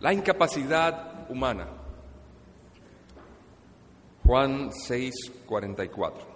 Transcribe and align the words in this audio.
La 0.00 0.12
incapacidad 0.12 1.30
humana. 1.30 1.68
Juan 4.24 4.70
6, 4.72 5.14
44. 5.46 6.26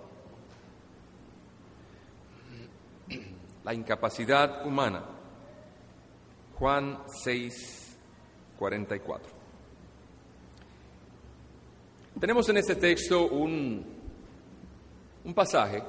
La 3.64 3.72
incapacidad 3.72 4.66
humana. 4.66 5.04
Juan 6.58 6.98
6, 7.22 7.96
44. 8.58 9.32
Tenemos 12.20 12.48
en 12.48 12.56
este 12.58 12.76
texto 12.76 13.26
un, 13.26 13.84
un 15.24 15.34
pasaje 15.34 15.82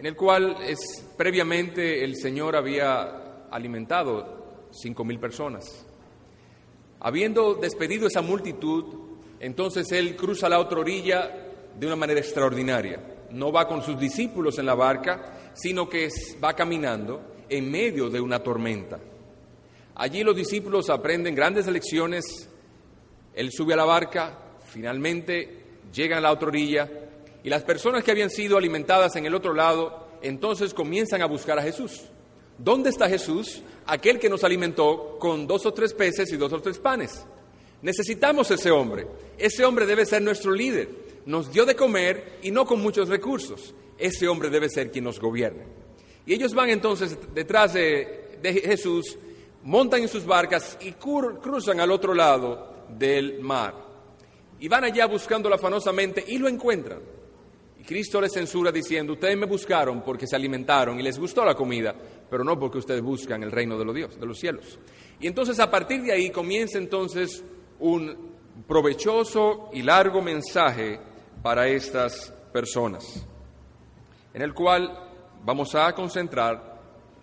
en 0.00 0.06
el 0.06 0.16
cual 0.16 0.56
es, 0.62 0.78
previamente 1.16 2.02
el 2.02 2.16
Señor 2.16 2.56
había 2.56 3.46
alimentado 3.50 4.68
cinco 4.70 5.04
mil 5.04 5.20
personas. 5.20 5.86
Habiendo 7.00 7.54
despedido 7.54 8.06
esa 8.06 8.20
multitud, 8.20 8.84
entonces 9.40 9.90
Él 9.92 10.16
cruza 10.16 10.48
la 10.48 10.60
otra 10.60 10.80
orilla 10.80 11.30
de 11.78 11.86
una 11.86 11.96
manera 11.96 12.20
extraordinaria. 12.20 13.00
No 13.30 13.50
va 13.50 13.66
con 13.66 13.82
sus 13.82 13.98
discípulos 13.98 14.58
en 14.58 14.66
la 14.66 14.74
barca, 14.74 15.52
sino 15.54 15.88
que 15.88 16.08
va 16.42 16.54
caminando 16.54 17.22
en 17.48 17.70
medio 17.70 18.10
de 18.10 18.20
una 18.20 18.42
tormenta. 18.42 18.98
Allí 19.94 20.22
los 20.22 20.36
discípulos 20.36 20.90
aprenden 20.90 21.34
grandes 21.34 21.66
lecciones. 21.66 22.48
Él 23.34 23.50
sube 23.50 23.74
a 23.74 23.76
la 23.76 23.84
barca, 23.84 24.38
finalmente 24.66 25.60
llegan 25.92 26.18
a 26.18 26.22
la 26.22 26.32
otra 26.32 26.48
orilla 26.48 26.88
y 27.42 27.48
las 27.48 27.62
personas 27.62 28.04
que 28.04 28.10
habían 28.10 28.30
sido 28.30 28.58
alimentadas 28.58 29.16
en 29.16 29.26
el 29.26 29.34
otro 29.34 29.54
lado, 29.54 30.08
entonces 30.22 30.74
comienzan 30.74 31.22
a 31.22 31.26
buscar 31.26 31.58
a 31.58 31.62
Jesús. 31.62 32.02
¿Dónde 32.58 32.90
está 32.90 33.08
Jesús? 33.08 33.62
Aquel 33.90 34.20
que 34.20 34.28
nos 34.28 34.44
alimentó 34.44 35.16
con 35.18 35.48
dos 35.48 35.66
o 35.66 35.74
tres 35.74 35.94
peces 35.94 36.30
y 36.32 36.36
dos 36.36 36.52
o 36.52 36.60
tres 36.60 36.78
panes. 36.78 37.24
Necesitamos 37.82 38.48
ese 38.52 38.70
hombre. 38.70 39.06
Ese 39.36 39.64
hombre 39.64 39.84
debe 39.84 40.06
ser 40.06 40.22
nuestro 40.22 40.52
líder. 40.52 40.88
Nos 41.26 41.52
dio 41.52 41.66
de 41.66 41.74
comer 41.74 42.38
y 42.42 42.52
no 42.52 42.64
con 42.64 42.80
muchos 42.80 43.08
recursos. 43.08 43.74
Ese 43.98 44.28
hombre 44.28 44.48
debe 44.48 44.68
ser 44.68 44.92
quien 44.92 45.04
nos 45.04 45.18
gobierne. 45.18 45.64
Y 46.24 46.34
ellos 46.34 46.54
van 46.54 46.70
entonces 46.70 47.18
detrás 47.34 47.72
de, 47.72 48.38
Jesús, 48.42 49.18
montan 49.64 50.02
en 50.02 50.08
sus 50.08 50.24
barcas 50.24 50.78
y 50.80 50.92
cruzan 50.92 51.80
al 51.80 51.90
otro 51.90 52.14
lado 52.14 52.86
del 52.96 53.40
mar. 53.40 53.74
Y 54.60 54.68
van 54.68 54.84
allá 54.84 55.06
buscándolo 55.06 55.56
afanosamente 55.56 56.24
y 56.28 56.38
lo 56.38 56.46
encuentran. 56.46 57.00
Y 57.80 57.82
Cristo 57.82 58.20
les 58.20 58.32
censura 58.32 58.70
diciendo, 58.70 59.14
ustedes 59.14 59.36
me 59.36 59.46
buscaron 59.46 60.02
porque 60.02 60.26
se 60.26 60.36
alimentaron 60.36 61.00
y 61.00 61.02
les 61.02 61.18
gustó 61.18 61.44
la 61.44 61.54
comida, 61.54 61.94
pero 62.30 62.44
no 62.44 62.58
porque 62.58 62.78
ustedes 62.78 63.02
buscan 63.02 63.42
el 63.42 63.50
reino 63.50 63.76
de 63.76 63.84
los 63.84 63.94
dios, 63.94 64.18
de 64.18 64.26
los 64.26 64.38
cielos. 64.38 64.78
Y 65.18 65.26
entonces 65.26 65.58
a 65.58 65.70
partir 65.70 66.02
de 66.02 66.12
ahí 66.12 66.30
comienza 66.30 66.78
entonces 66.78 67.44
un 67.80 68.30
provechoso 68.66 69.68
y 69.72 69.82
largo 69.82 70.22
mensaje 70.22 71.00
para 71.42 71.66
estas 71.68 72.32
personas, 72.52 73.26
en 74.32 74.42
el 74.42 74.54
cual 74.54 75.08
vamos 75.44 75.74
a 75.74 75.92
concentrar 75.94 76.80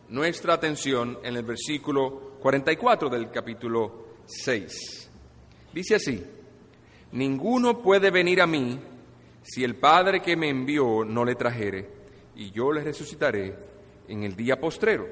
nuestra 0.10 0.54
atención 0.54 1.20
en 1.24 1.38
el 1.38 1.44
versículo 1.44 2.38
44 2.42 3.10
del 3.10 3.30
capítulo 3.32 4.08
6. 4.26 5.10
Dice 5.74 5.96
así, 5.96 6.24
ninguno 7.12 7.82
puede 7.82 8.12
venir 8.12 8.42
a 8.42 8.48
mí 8.48 8.80
si 9.44 9.64
el 9.64 9.76
Padre 9.76 10.22
que 10.22 10.36
me 10.36 10.50
envió 10.50 11.06
no 11.06 11.24
le 11.24 11.36
trajere, 11.36 11.98
y 12.36 12.52
yo 12.52 12.72
le 12.72 12.84
resucitaré 12.84 13.56
en 14.08 14.24
el 14.24 14.36
día 14.36 14.60
postrero. 14.60 15.08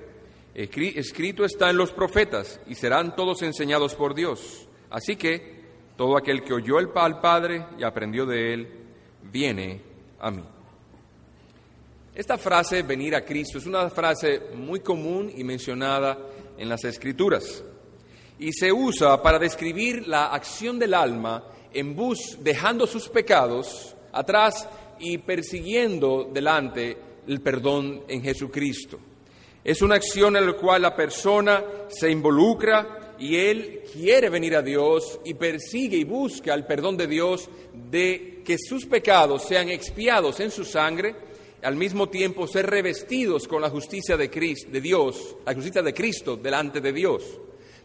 Escrito 0.53 1.43
está 1.43 1.69
en 1.69 1.77
los 1.77 1.91
profetas, 1.91 2.59
y 2.67 2.75
serán 2.75 3.15
todos 3.15 3.41
enseñados 3.41 3.93
por 3.95 4.15
Dios. 4.15 4.67
Así 4.89 5.15
que 5.17 5.55
todo 5.97 6.17
aquel 6.17 6.43
que 6.43 6.53
oyó 6.53 6.79
el, 6.79 6.89
al 6.95 7.19
Padre 7.19 7.65
y 7.77 7.83
aprendió 7.83 8.25
de 8.25 8.53
él, 8.53 8.69
viene 9.23 9.81
a 10.19 10.31
mí. 10.31 10.43
Esta 12.13 12.37
frase, 12.37 12.83
venir 12.83 13.15
a 13.15 13.25
Cristo, 13.25 13.57
es 13.57 13.65
una 13.65 13.89
frase 13.89 14.43
muy 14.55 14.79
común 14.79 15.29
y 15.35 15.43
mencionada 15.43 16.17
en 16.57 16.69
las 16.69 16.85
Escrituras. 16.85 17.63
Y 18.39 18.53
se 18.53 18.71
usa 18.71 19.21
para 19.21 19.39
describir 19.39 20.07
la 20.07 20.27
acción 20.27 20.79
del 20.79 20.93
alma 20.93 21.43
en 21.73 21.93
bus, 21.93 22.37
dejando 22.39 22.87
sus 22.87 23.09
pecados 23.09 23.95
atrás 24.13 24.69
y 24.99 25.17
persiguiendo 25.17 26.29
delante 26.31 26.97
el 27.27 27.41
perdón 27.41 28.03
en 28.07 28.21
Jesucristo. 28.21 28.99
Es 29.63 29.81
una 29.81 29.95
acción 29.95 30.35
en 30.35 30.45
la 30.45 30.53
cual 30.53 30.83
la 30.83 30.95
persona 30.95 31.63
se 31.87 32.09
involucra 32.11 33.15
y 33.17 33.35
él 33.35 33.81
quiere 33.91 34.29
venir 34.29 34.55
a 34.55 34.61
Dios 34.61 35.19
y 35.25 35.33
persigue 35.33 35.97
y 35.97 36.03
busca 36.03 36.53
el 36.53 36.65
perdón 36.65 36.97
de 36.97 37.07
Dios 37.07 37.49
de 37.89 38.41
que 38.45 38.57
sus 38.57 38.85
pecados 38.85 39.43
sean 39.43 39.69
expiados 39.69 40.39
en 40.39 40.51
su 40.51 40.63
sangre, 40.65 41.15
al 41.63 41.75
mismo 41.75 42.09
tiempo 42.09 42.47
ser 42.47 42.67
revestidos 42.67 43.47
con 43.47 43.61
la 43.61 43.69
justicia 43.69 44.15
de, 44.17 44.29
Cristo, 44.29 44.69
de 44.69 44.81
Dios, 44.81 45.35
la 45.45 45.55
justicia 45.55 45.81
de 45.81 45.93
Cristo 45.93 46.37
delante 46.37 46.79
de 46.79 46.93
Dios. 46.93 47.23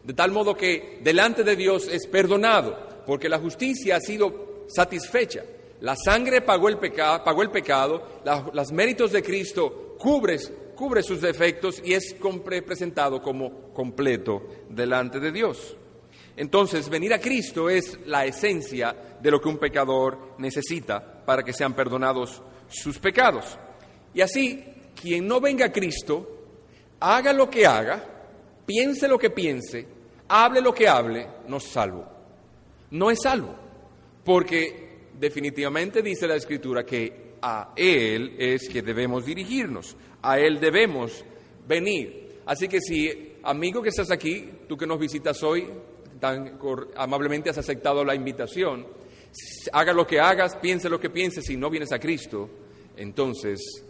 De 0.05 0.13
tal 0.13 0.33
modo 0.33 0.55
que 0.55 0.99
delante 1.03 1.45
de 1.45 1.57
Dios 1.57 1.89
es 1.89 2.07
perdonado, 2.07 3.05
porque 3.07 3.29
la 3.29 3.39
justicia 3.39 3.97
ha 3.97 4.01
sido 4.01 4.65
satisfecha. 4.69 5.45
La 5.81 5.97
sangre 5.97 6.43
pagó 6.43 6.69
el, 6.69 6.79
pecado, 6.79 7.25
pagó 7.25 7.43
el 7.43 7.51
pecado, 7.51 8.21
los 8.53 8.73
méritos 8.73 9.13
de 9.13 9.23
Cristo 9.23 9.97
cubre, 9.99 10.39
cubre 10.75 11.03
sus 11.03 11.21
defectos 11.21 11.81
y 11.85 11.95
es 11.95 12.17
presentado 12.65 13.23
como 13.23 13.73
completo 13.73 14.43
delante 14.69 15.21
de 15.21 15.33
Dios. 15.33 15.77
Entonces, 16.37 16.89
venir 16.89 17.13
a 17.13 17.21
Cristo 17.21 17.69
es 17.69 17.99
la 18.07 18.25
esencia 18.25 18.97
de 19.21 19.31
lo 19.31 19.41
que 19.41 19.49
un 19.49 19.59
pecador 19.59 20.35
necesita 20.39 21.23
para 21.25 21.43
que 21.43 21.53
sean 21.53 21.75
perdonados 21.75 22.43
sus 22.69 22.99
pecados. 22.99 23.59
Y 24.15 24.21
así, 24.21 24.65
quien 25.01 25.27
no 25.27 25.41
venga 25.41 25.67
a 25.67 25.73
Cristo, 25.73 26.41
haga 26.99 27.33
lo 27.33 27.51
que 27.51 27.67
haga, 27.67 28.05
piense 28.65 29.09
lo 29.09 29.19
que 29.19 29.31
piense, 29.31 29.87
hable 30.29 30.61
lo 30.61 30.73
que 30.73 30.89
hable, 30.89 31.27
no 31.47 31.59
es 31.59 31.65
salvo. 31.65 32.07
No 32.91 33.11
es 33.11 33.19
salvo, 33.23 33.55
porque 34.25 34.90
definitivamente 35.21 36.03
dice 36.03 36.27
la 36.27 36.37
Escritura 36.37 36.85
que 36.85 37.35
a 37.43 37.73
Él 37.77 38.35
es 38.39 38.69
que 38.69 38.83
debemos 38.83 39.27
dirigirnos, 39.27 39.97
a 40.23 40.39
Él 40.39 40.59
debemos 40.59 41.25
venir. 41.69 42.41
Así 42.47 42.67
que 42.67 42.81
si, 42.81 43.37
amigo 43.43 43.83
que 43.83 43.91
estás 43.91 44.11
aquí, 44.11 44.49
tú 44.67 44.77
que 44.77 44.87
nos 44.87 44.99
visitas 44.99 45.43
hoy, 45.43 45.69
tan 46.19 46.59
amablemente 46.97 47.51
has 47.51 47.59
aceptado 47.59 48.05
la 48.05 48.15
invitación, 48.15 48.87
haga 49.73 49.93
lo 49.93 50.07
que 50.07 50.19
hagas, 50.19 50.57
piense 50.57 50.89
lo 50.89 50.99
que 50.99 51.11
pienses, 51.11 51.45
si 51.45 51.57
no 51.57 51.71
vienes 51.71 51.93
a 51.93 51.99
Cristo, 51.99 52.49
entonces 52.97 53.85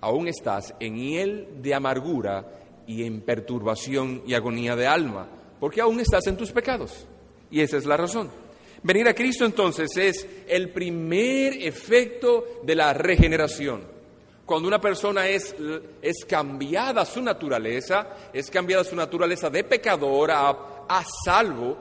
aún 0.00 0.28
estás 0.28 0.74
en 0.80 0.96
hiel 0.96 1.62
de 1.62 1.74
amargura 1.74 2.60
y 2.86 3.04
en 3.04 3.22
perturbación 3.22 4.22
y 4.26 4.34
agonía 4.34 4.76
de 4.76 4.86
alma, 4.86 5.28
porque 5.58 5.80
aún 5.80 5.98
estás 5.98 6.26
en 6.26 6.36
tus 6.36 6.52
pecados. 6.52 7.06
Y 7.50 7.60
esa 7.60 7.78
es 7.78 7.86
la 7.86 7.96
razón. 7.96 8.43
Venir 8.84 9.08
a 9.08 9.14
Cristo 9.14 9.46
entonces 9.46 9.96
es 9.96 10.26
el 10.46 10.68
primer 10.68 11.54
efecto 11.54 12.60
de 12.62 12.74
la 12.74 12.92
regeneración. 12.92 13.82
Cuando 14.44 14.68
una 14.68 14.78
persona 14.78 15.26
es, 15.26 15.56
es 16.02 16.22
cambiada 16.26 17.06
su 17.06 17.22
naturaleza, 17.22 18.30
es 18.30 18.50
cambiada 18.50 18.84
su 18.84 18.94
naturaleza 18.94 19.48
de 19.48 19.64
pecador 19.64 20.30
a, 20.30 20.50
a 20.86 21.02
salvo 21.24 21.78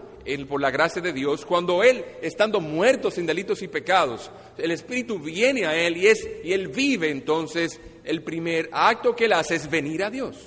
por 0.47 0.61
la 0.61 0.71
gracia 0.71 1.01
de 1.01 1.11
Dios, 1.11 1.45
cuando 1.45 1.83
Él, 1.83 2.05
estando 2.21 2.61
muerto 2.61 3.11
sin 3.11 3.25
delitos 3.25 3.61
y 3.61 3.67
pecados, 3.67 4.31
el 4.57 4.71
Espíritu 4.71 5.19
viene 5.19 5.65
a 5.65 5.75
Él 5.75 5.97
y, 5.97 6.07
es, 6.07 6.25
y 6.41 6.53
Él 6.53 6.69
vive 6.69 7.09
entonces, 7.09 7.81
el 8.05 8.23
primer 8.23 8.69
acto 8.71 9.13
que 9.13 9.25
Él 9.25 9.33
hace 9.33 9.55
es 9.55 9.69
venir 9.69 10.03
a 10.03 10.09
Dios. 10.09 10.37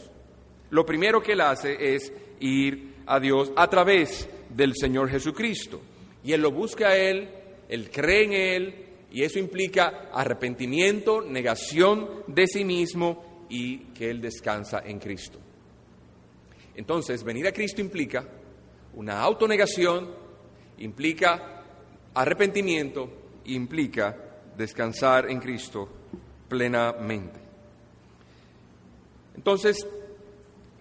Lo 0.71 0.87
primero 0.87 1.23
que 1.23 1.33
Él 1.33 1.43
hace 1.43 1.95
es 1.95 2.11
ir 2.41 2.95
a 3.05 3.21
Dios 3.21 3.53
a 3.57 3.69
través 3.69 4.27
del 4.49 4.75
Señor 4.75 5.11
Jesucristo 5.11 5.83
y 6.27 6.33
él 6.33 6.43
lo 6.43 6.51
busca 6.51 6.89
a 6.89 6.97
él, 6.97 7.29
él 7.69 7.89
cree 7.89 8.25
en 8.25 8.33
él, 8.33 8.87
y 9.13 9.23
eso 9.23 9.39
implica 9.39 10.11
arrepentimiento, 10.13 11.23
negación 11.23 12.25
de 12.27 12.49
sí 12.49 12.65
mismo 12.65 13.47
y 13.49 13.79
que 13.95 14.11
él 14.11 14.21
descansa 14.21 14.83
en 14.85 14.99
Cristo. 14.99 15.39
Entonces, 16.75 17.23
venir 17.23 17.47
a 17.47 17.53
Cristo 17.53 17.81
implica 17.81 18.27
una 18.95 19.21
autonegación, 19.21 20.11
implica 20.79 21.63
arrepentimiento, 22.13 23.09
implica 23.45 24.17
descansar 24.57 25.31
en 25.31 25.39
Cristo 25.39 25.89
plenamente. 26.49 27.39
Entonces, 29.37 29.87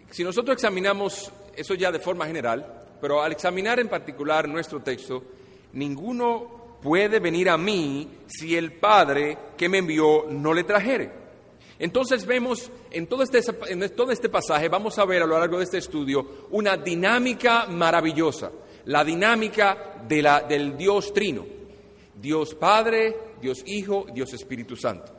si 0.09 0.23
nosotros 0.23 0.55
examinamos 0.55 1.31
eso 1.55 1.75
ya 1.75 1.91
de 1.91 1.99
forma 1.99 2.25
general, 2.25 2.87
pero 2.99 3.21
al 3.21 3.31
examinar 3.31 3.79
en 3.79 3.89
particular 3.89 4.49
nuestro 4.49 4.81
texto, 4.81 5.23
ninguno 5.75 6.79
puede 6.81 7.19
venir 7.19 7.49
a 7.49 7.57
mí 7.57 8.07
si 8.27 8.55
el 8.55 8.73
Padre 8.73 9.37
que 9.57 9.69
me 9.69 9.79
envió 9.79 10.25
no 10.29 10.53
le 10.53 10.63
trajere. 10.63 11.25
Entonces 11.77 12.25
vemos 12.25 12.71
en 12.91 13.07
todo, 13.07 13.23
este, 13.23 13.41
en 13.67 13.95
todo 13.95 14.11
este 14.11 14.29
pasaje, 14.29 14.69
vamos 14.69 14.97
a 14.97 15.05
ver 15.05 15.23
a 15.23 15.25
lo 15.25 15.37
largo 15.37 15.57
de 15.57 15.65
este 15.65 15.79
estudio 15.79 16.47
una 16.51 16.77
dinámica 16.77 17.65
maravillosa, 17.65 18.51
la 18.85 19.03
dinámica 19.03 20.03
de 20.07 20.21
la, 20.21 20.41
del 20.41 20.77
Dios 20.77 21.13
Trino, 21.13 21.45
Dios 22.15 22.55
Padre, 22.55 23.17
Dios 23.41 23.63
Hijo, 23.65 24.05
Dios 24.13 24.33
Espíritu 24.33 24.75
Santo. 24.75 25.11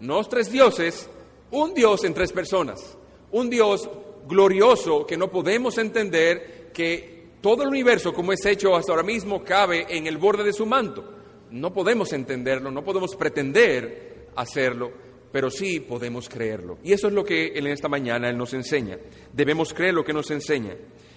No 0.00 0.22
tres 0.24 0.50
dioses, 0.50 1.08
un 1.52 1.72
Dios 1.72 2.04
en 2.04 2.12
tres 2.12 2.32
personas, 2.32 2.98
un 3.30 3.48
Dios 3.48 3.88
glorioso 4.26 5.06
que 5.06 5.16
no 5.16 5.30
podemos 5.30 5.78
entender 5.78 6.70
que 6.74 7.11
todo 7.42 7.64
el 7.64 7.68
universo 7.68 8.14
como 8.14 8.32
es 8.32 8.46
hecho 8.46 8.74
hasta 8.76 8.92
ahora 8.92 9.02
mismo 9.02 9.42
cabe 9.42 9.84
en 9.88 10.06
el 10.06 10.16
borde 10.16 10.44
de 10.44 10.52
su 10.52 10.64
manto. 10.64 11.04
No 11.50 11.74
podemos 11.74 12.12
entenderlo, 12.12 12.70
no 12.70 12.84
podemos 12.84 13.16
pretender 13.16 14.28
hacerlo, 14.36 14.90
pero 15.30 15.50
sí 15.50 15.80
podemos 15.80 16.28
creerlo. 16.28 16.78
Y 16.84 16.92
eso 16.92 17.08
es 17.08 17.12
lo 17.12 17.24
que 17.24 17.52
en 17.54 17.66
esta 17.66 17.88
mañana 17.88 18.30
Él 18.30 18.38
nos 18.38 18.54
enseña. 18.54 18.96
Debemos 19.32 19.74
creer 19.74 19.92
lo 19.92 20.04
que 20.04 20.12
nos 20.12 20.30
enseña. 20.30 20.74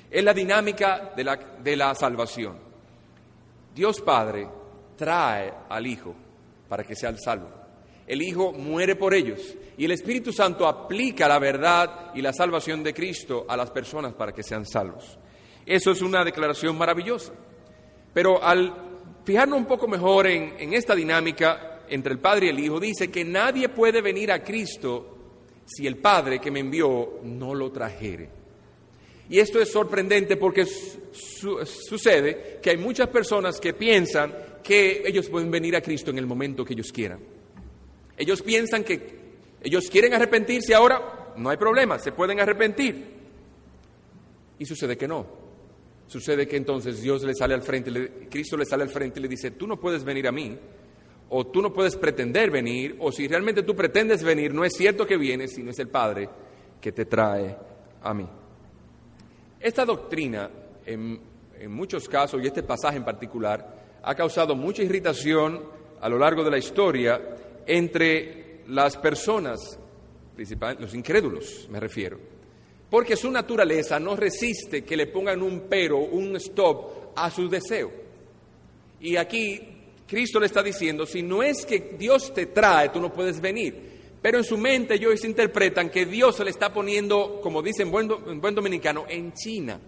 Es 0.10 0.24
la 0.24 0.33
dinámica 0.33 1.13
de 1.16 1.24
la, 1.24 1.36
de 1.63 1.75
la 1.77 1.94
salvación. 1.94 2.57
Dios 3.74 4.01
Padre 4.01 4.48
trae 4.98 5.54
al 5.69 5.86
Hijo 5.86 6.16
para 6.68 6.83
que 6.83 6.95
sea 6.95 7.10
el 7.10 7.19
salvo. 7.19 7.50
El 8.07 8.21
Hijo 8.21 8.51
muere 8.51 8.95
por 8.95 9.13
ellos 9.13 9.42
y 9.78 9.86
el 9.86 9.92
Espíritu 9.92 10.33
Santo 10.33 10.68
aplica 10.68 11.28
la 11.28 11.38
verdad 11.38 12.12
y 12.16 12.21
la 12.21 12.33
salvación 12.33 12.81
de 12.83 12.94
Cristo 12.94 13.45
a 13.48 13.56
las 13.56 13.69
personas 13.69 14.13
para 14.13 14.31
que 14.31 14.44
sean 14.44 14.66
salvos. 14.66 15.19
Eso 15.65 15.91
es 15.91 16.01
una 16.01 16.23
declaración 16.23 16.77
maravillosa. 16.77 17.33
Pero 18.13 18.41
al 18.44 18.73
fijarnos 19.23 19.57
un 19.57 19.65
poco 19.65 19.88
mejor 19.88 20.27
en, 20.27 20.73
esta 20.73 20.95
dinámica, 20.95 21.81
entre 21.89 22.13
el 22.13 22.19
Padre 22.19 22.47
y 22.47 22.50
el 22.50 22.59
Hijo, 22.59 22.79
dice 22.79 23.09
que 23.09 23.25
nadie 23.25 23.69
puede 23.69 24.01
venir 24.01 24.31
a 24.31 24.44
Cristo 24.44 25.17
si 25.65 25.88
el 25.88 25.97
Padre 25.97 26.39
que 26.39 26.51
me 26.51 26.59
envió 26.59 27.19
no 27.23 27.56
lo 27.56 27.71
trajere. 27.71 28.29
Y 29.27 29.39
esto 29.39 29.59
es 29.59 29.71
sorprendente 29.71 30.38
porque 30.38 30.65
sucede 30.65 32.59
que 32.61 32.69
hay 32.69 32.77
muchas 32.77 33.09
personas 33.09 33.59
que 33.59 33.73
piensan 33.73 34.33
que 34.63 35.03
ellos 35.06 35.27
pueden 35.29 35.50
venir 35.50 35.75
a 35.75 35.81
Cristo 35.81 36.11
en 36.11 36.19
el 36.19 36.27
momento 36.27 36.63
que 36.63 36.73
ellos 36.73 36.91
quieran. 36.91 37.19
Ellos 38.15 38.44
piensan 38.44 38.83
que 38.83 39.25
ellos 39.61 39.89
quieren 39.89 40.13
arrepentirse 40.13 40.75
ahora, 40.75 41.33
no 41.38 41.50
hay 41.50 41.57
problema, 41.57 41.97
se 41.97 42.11
pueden 42.11 42.39
arrepentir. 42.39 43.15
Y 44.59 44.65
sucede 44.65 44.95
que 44.95 45.07
no. 45.07 45.44
Sucede 46.07 46.48
que 46.48 46.57
entonces 46.57 47.02
Dios 47.02 47.24
le 47.24 47.34
sale 47.34 47.54
al 47.54 47.62
frente, 47.62 48.28
Cristo 48.30 48.57
le 48.57 48.66
sale 48.66 48.84
al 48.84 48.90
frente 48.90 49.19
y 49.19 49.24
le 49.24 49.28
dice, 49.28 49.52
tú 49.52 49.66
no 49.66 49.80
puedes 49.80 50.04
venir 50.04 50.28
a 50.28 50.31
mí 50.31 50.57
o 51.30 51.48
tú 51.48 51.62
no 51.62 51.74
puedes 51.74 51.96
pretender 51.96 52.52
venir, 52.52 52.98
o 53.00 53.12
si 53.12 53.28
realmente 53.28 53.63
tú 53.63 53.75
pretendes 53.75 54.24
venir, 54.24 54.54
no 54.54 54.63
es 54.63 54.74
cierto 54.74 55.06
que 55.06 55.18
vienes, 55.18 55.54
sino 55.54 55.72
es 55.72 55.80
el 55.80 55.88
Padre 55.88 56.30
que 56.80 56.92
te 56.92 57.06
trae 57.06 57.57
a 58.04 58.13
mí. 58.13 58.28
Esta 59.60 59.86
doctrina, 59.86 60.50
en, 60.86 61.19
muchos 61.68 62.07
casos, 62.07 62.42
y 62.44 62.48
este 62.48 62.62
pasaje 62.62 62.98
en 62.98 63.06
particular, 63.06 64.00
ha 64.04 64.13
causado 64.13 64.56
mucha 64.56 64.84
irritación 64.84 65.63
a 66.00 66.10
lo 66.10 66.19
largo 66.19 66.44
de 66.44 66.52
la 66.52 66.57
historia 66.57 67.19
entre 67.66 68.62
las 68.68 68.98
personas, 68.98 69.80
los 70.80 70.94
incrédulos, 70.94 71.68
me 71.72 71.80
refiero, 71.80 72.19
porque 72.89 73.15
su 73.15 73.31
naturaleza 73.31 73.99
no 73.99 74.15
resiste 74.15 74.83
que 74.83 74.95
le 74.95 75.07
pongan 75.07 75.41
un 75.41 75.61
pero, 75.69 75.99
un 75.99 76.35
stop 76.37 77.13
a 77.15 77.29
su 77.31 77.49
deseo. 77.49 77.91
Y 78.99 79.15
aquí 79.15 79.59
Cristo 80.07 80.39
le 80.39 80.45
está 80.45 80.61
diciendo, 80.61 81.05
si 81.05 81.23
no 81.23 81.41
es 81.41 81.65
que 81.65 81.95
Dios 81.97 82.33
te 82.33 82.47
trae, 82.47 82.89
tú 82.89 82.99
no 82.99 83.11
puedes 83.11 83.41
venir. 83.41 83.95
Pero 84.21 84.37
en 84.37 84.43
su 84.43 84.57
mente 84.57 84.95
ellos 84.95 85.23
interpretan 85.23 85.89
que 85.89 86.05
Dios 86.05 86.35
se 86.35 86.43
le 86.43 86.49
está 86.49 86.73
poniendo, 86.73 87.39
como 87.41 87.61
dicen 87.61 87.91
buen, 87.91 88.07
buen 88.39 88.55
dominicano, 88.55 89.05
en 89.07 89.33
China. 89.33 89.79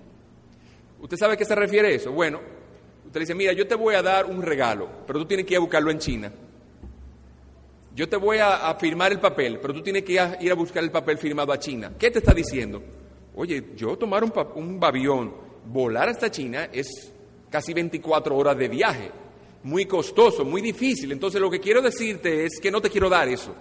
¿Usted 1.00 1.18
sabe 1.18 1.34
a 1.34 1.38
qué 1.38 1.46
se 1.46 1.56
refiere 1.56 1.94
eso? 1.94 2.12
Bueno, 2.12 2.42
usted 3.06 3.20
dice, 3.20 3.36
mira, 3.36 3.54
yo 3.54 3.68
te 3.68 3.76
voy 3.76 3.96
a 3.96 4.02
dar 4.02 4.26
un 4.26 4.42
regalo, 4.42 4.90
pero 5.06 5.20
tú 5.20 5.26
tienes 5.26 5.46
que 5.46 5.54
ir 5.54 5.58
a 5.58 5.62
buscarlo 5.62 5.92
en 5.92 6.00
China. 6.00 6.32
Yo 7.98 8.08
te 8.08 8.16
voy 8.16 8.38
a, 8.38 8.76
firmar 8.76 9.12
el 9.12 9.20
papel, 9.20 9.58
pero 9.60 9.74
tú 9.74 9.82
tienes 9.82 10.04
que 10.04 10.14
ir 10.40 10.52
a, 10.52 10.54
buscar 10.54 10.84
el 10.84 10.92
papel 10.92 11.18
firmado 11.18 11.52
a 11.52 11.58
China. 11.58 11.94
¿Qué 11.98 12.12
te 12.12 12.20
está 12.20 12.32
diciendo? 12.32 12.80
Oye, 13.34 13.72
yo 13.76 13.98
tomar 13.98 14.24
un, 14.24 14.32
un 14.54 14.80
avión, 14.84 15.34
volar 15.66 16.08
hasta 16.08 16.30
China 16.30 16.70
es 16.72 17.12
casi 17.50 17.74
24 17.74 18.38
horas 18.38 18.56
de 18.56 18.68
viaje 18.68 19.12
muy 19.64 19.88
costoso, 19.88 20.46
muy 20.46 20.62
difícil. 20.62 21.12
Entonces 21.12 21.42
lo 21.42 21.50
que 21.50 21.60
quiero 21.60 21.82
decirte 21.82 22.46
es 22.46 22.60
que 22.62 22.70
no 22.70 22.80
te 22.80 22.92
quiero 22.92 23.10
dar 23.10 23.28
eso. 23.30 23.56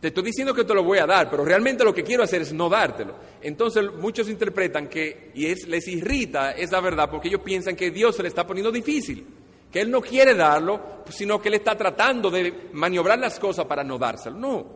Te 0.00 0.08
estoy 0.08 0.22
diciendo 0.22 0.54
que 0.54 0.64
te 0.64 0.72
lo 0.72 0.82
voy 0.82 0.96
a 0.96 1.04
dar, 1.04 1.28
pero 1.28 1.44
realmente 1.44 1.84
lo 1.84 1.92
que 1.92 2.02
quiero 2.02 2.22
hacer 2.22 2.40
es 2.40 2.54
no 2.54 2.70
dártelo. 2.70 3.16
Entonces 3.42 3.84
muchos 4.00 4.30
interpretan 4.30 4.88
que, 4.88 5.30
y 5.34 5.44
es, 5.44 5.68
les 5.68 5.86
irrita 5.88 6.52
esa 6.52 6.80
verdad, 6.80 7.10
porque 7.10 7.28
ellos 7.28 7.42
piensan 7.42 7.76
que 7.76 7.90
Dios 7.90 8.16
se 8.16 8.22
le 8.22 8.28
está 8.28 8.46
poniendo 8.46 8.72
difícil, 8.72 9.26
que 9.70 9.80
Él 9.80 9.90
no 9.90 10.00
quiere 10.00 10.34
darlo, 10.34 11.02
sino 11.10 11.40
que 11.40 11.48
Él 11.48 11.54
está 11.54 11.76
tratando 11.76 12.30
de 12.30 12.70
maniobrar 12.72 13.18
las 13.18 13.38
cosas 13.38 13.66
para 13.66 13.84
no 13.84 13.98
dárselo. 13.98 14.36
No. 14.38 14.66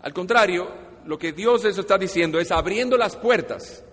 Al 0.00 0.12
contrario, 0.12 0.68
lo 1.06 1.18
que 1.18 1.32
Dios 1.32 1.64
eso 1.64 1.80
está 1.80 1.98
diciendo 1.98 2.38
es 2.38 2.50
abriendo 2.50 2.96
las 2.96 3.16
puertas. 3.16 3.84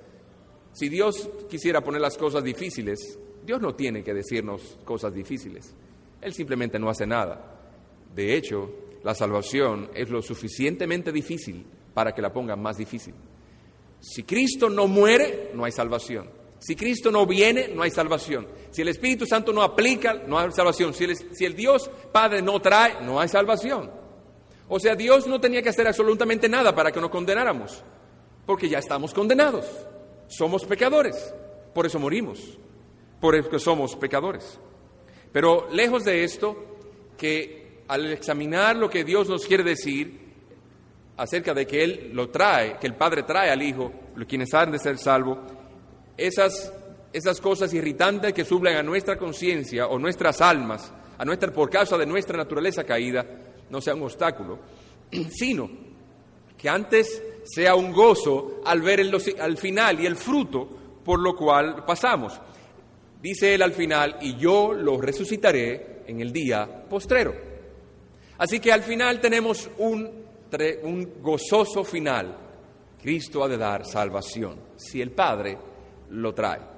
Si 0.74 0.90
Dios 0.90 1.30
quisiera 1.50 1.82
poner 1.82 2.02
las 2.02 2.18
cosas 2.18 2.44
difíciles, 2.44 3.18
Dios 3.46 3.62
no 3.62 3.74
tiene 3.76 4.04
que 4.04 4.14
decirnos 4.14 4.78
cosas 4.84 5.14
difíciles. 5.14 5.74
Él 6.22 6.34
simplemente 6.34 6.78
no 6.80 6.90
hace 6.90 7.06
nada. 7.06 7.56
De 8.14 8.36
hecho, 8.36 8.72
la 9.04 9.14
salvación 9.14 9.90
es 9.94 10.10
lo 10.10 10.22
suficientemente 10.22 11.12
difícil 11.12 11.66
para 11.94 12.14
que 12.14 12.22
la 12.22 12.34
pongan 12.34 12.62
más 12.62 12.78
difícil. 12.78 13.14
Si 14.00 14.24
Cristo 14.24 14.70
no 14.70 14.88
muere, 14.88 15.52
no 15.54 15.64
hay 15.64 15.72
salvación. 15.72 16.30
Si 16.60 16.76
Cristo 16.76 17.12
no 17.12 17.26
viene, 17.26 17.68
no 17.68 17.84
hay 17.84 17.92
salvación. 17.92 18.48
Si 18.72 18.82
el 18.82 18.88
Espíritu 18.88 19.26
Santo 19.26 19.54
no 19.54 19.62
aplica, 19.62 20.14
no 20.14 20.40
hay 20.40 20.52
salvación. 20.52 20.94
Si 20.94 21.04
el, 21.04 21.16
si 21.16 21.46
el 21.46 21.56
Dios 21.56 21.90
Padre 22.12 22.42
no 22.42 22.60
trae, 22.62 23.02
no 23.02 23.20
hay 23.20 23.28
salvación. 23.28 23.92
O 24.68 24.80
sea, 24.80 24.96
Dios 24.96 25.28
no 25.28 25.40
tenía 25.40 25.62
que 25.62 25.70
hacer 25.70 25.88
absolutamente 25.88 26.50
nada 26.50 26.74
para 26.74 26.92
que 26.92 27.00
nos 27.00 27.12
condenáramos, 27.12 27.84
porque 28.46 28.68
ya 28.68 28.80
estamos 28.80 29.14
condenados. 29.14 29.66
Somos 30.28 30.66
pecadores, 30.66 31.34
por 31.74 31.86
eso 31.86 32.00
morimos 32.00 32.58
por 33.20 33.50
que 33.50 33.60
somos 33.60 33.96
pecadores. 33.96 34.60
Pero 35.32 35.68
lejos 35.72 36.04
de 36.04 36.24
esto, 36.24 36.78
que 37.18 37.82
al 37.88 38.12
examinar 38.12 38.76
lo 38.76 38.90
que 38.90 39.04
Dios 39.04 39.28
nos 39.28 39.46
quiere 39.46 39.64
decir 39.64 40.26
acerca 41.18 41.54
de 41.54 41.66
que 41.66 41.84
Él 41.84 42.12
lo 42.14 42.30
trae, 42.30 42.78
que 42.78 42.88
el 42.88 42.94
Padre 42.94 43.24
trae 43.24 43.50
al 43.50 43.64
Hijo, 43.64 43.92
quienes 44.28 44.54
han 44.54 44.72
de 44.72 44.80
ser 44.80 44.98
salvos, 44.98 45.40
esas, 46.18 46.74
esas 47.14 47.40
cosas 47.42 47.74
irritantes 47.74 48.34
que 48.34 48.46
suben 48.46 48.78
a 48.78 48.84
nuestra 48.84 49.18
conciencia 49.18 49.88
o 49.88 50.00
nuestras 50.00 50.42
almas, 50.42 50.92
a 51.18 51.26
nuestra, 51.26 51.52
por 51.52 51.70
causa 51.70 51.98
de 51.98 52.06
nuestra 52.06 52.38
naturaleza 52.38 52.84
caída, 52.84 53.26
no 53.70 53.82
sea 53.82 53.96
un 53.96 54.04
obstáculo, 54.04 54.60
sino 55.30 55.70
que 56.58 56.70
antes 56.70 57.22
sea 57.44 57.76
un 57.76 57.92
gozo 57.92 58.62
al 58.66 58.82
ver 58.82 59.00
el, 59.00 59.16
al 59.40 59.58
final 59.58 60.00
y 60.00 60.06
el 60.06 60.16
fruto 60.16 60.68
por 61.06 61.20
lo 61.20 61.36
cual 61.36 61.86
pasamos. 61.86 62.34
Dice 63.22 63.54
él 63.54 63.62
al 63.62 63.74
final, 63.74 64.18
y 64.22 64.36
yo 64.36 64.74
lo 64.74 65.00
resucitaré 65.00 66.02
en 66.08 66.20
el 66.20 66.34
día 66.34 66.86
postrero. 66.90 67.34
Así 68.38 68.60
que 68.60 68.72
al 68.72 68.82
final 68.82 69.22
tenemos 69.22 69.70
un, 69.78 70.10
un 70.84 71.14
gozoso 71.22 71.84
final. 71.84 72.38
Cristo 73.02 73.44
ha 73.44 73.48
de 73.48 73.58
dar 73.58 73.86
salvación, 73.86 74.60
si 74.76 75.02
el 75.02 75.12
Padre 75.12 75.58
lo 76.10 76.34
trae. 76.34 76.76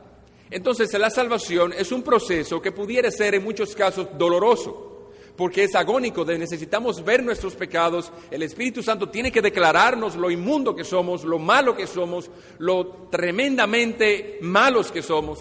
Entonces 0.50 0.94
la 0.94 1.10
salvación 1.10 1.74
es 1.74 1.92
un 1.92 2.04
proceso 2.04 2.62
que 2.62 2.72
pudiera 2.72 3.12
ser 3.12 3.36
en 3.36 3.44
muchos 3.44 3.76
casos 3.76 4.08
doloroso, 4.18 5.12
porque 5.36 5.66
es 5.66 5.76
agónico, 5.76 6.26
de 6.26 6.40
necesitamos 6.40 7.04
ver 7.04 7.24
nuestros 7.24 7.56
pecados, 7.56 8.12
el 8.32 8.42
Espíritu 8.44 8.82
Santo 8.82 9.10
tiene 9.10 9.32
que 9.32 9.42
declararnos 9.42 10.16
lo 10.16 10.32
inmundo 10.32 10.76
que 10.76 10.84
somos, 10.84 11.24
lo 11.24 11.38
malo 11.38 11.76
que 11.76 11.86
somos, 11.86 12.32
lo 12.58 13.08
tremendamente 13.12 14.40
malos 14.42 14.92
que 14.92 15.04
somos. 15.04 15.40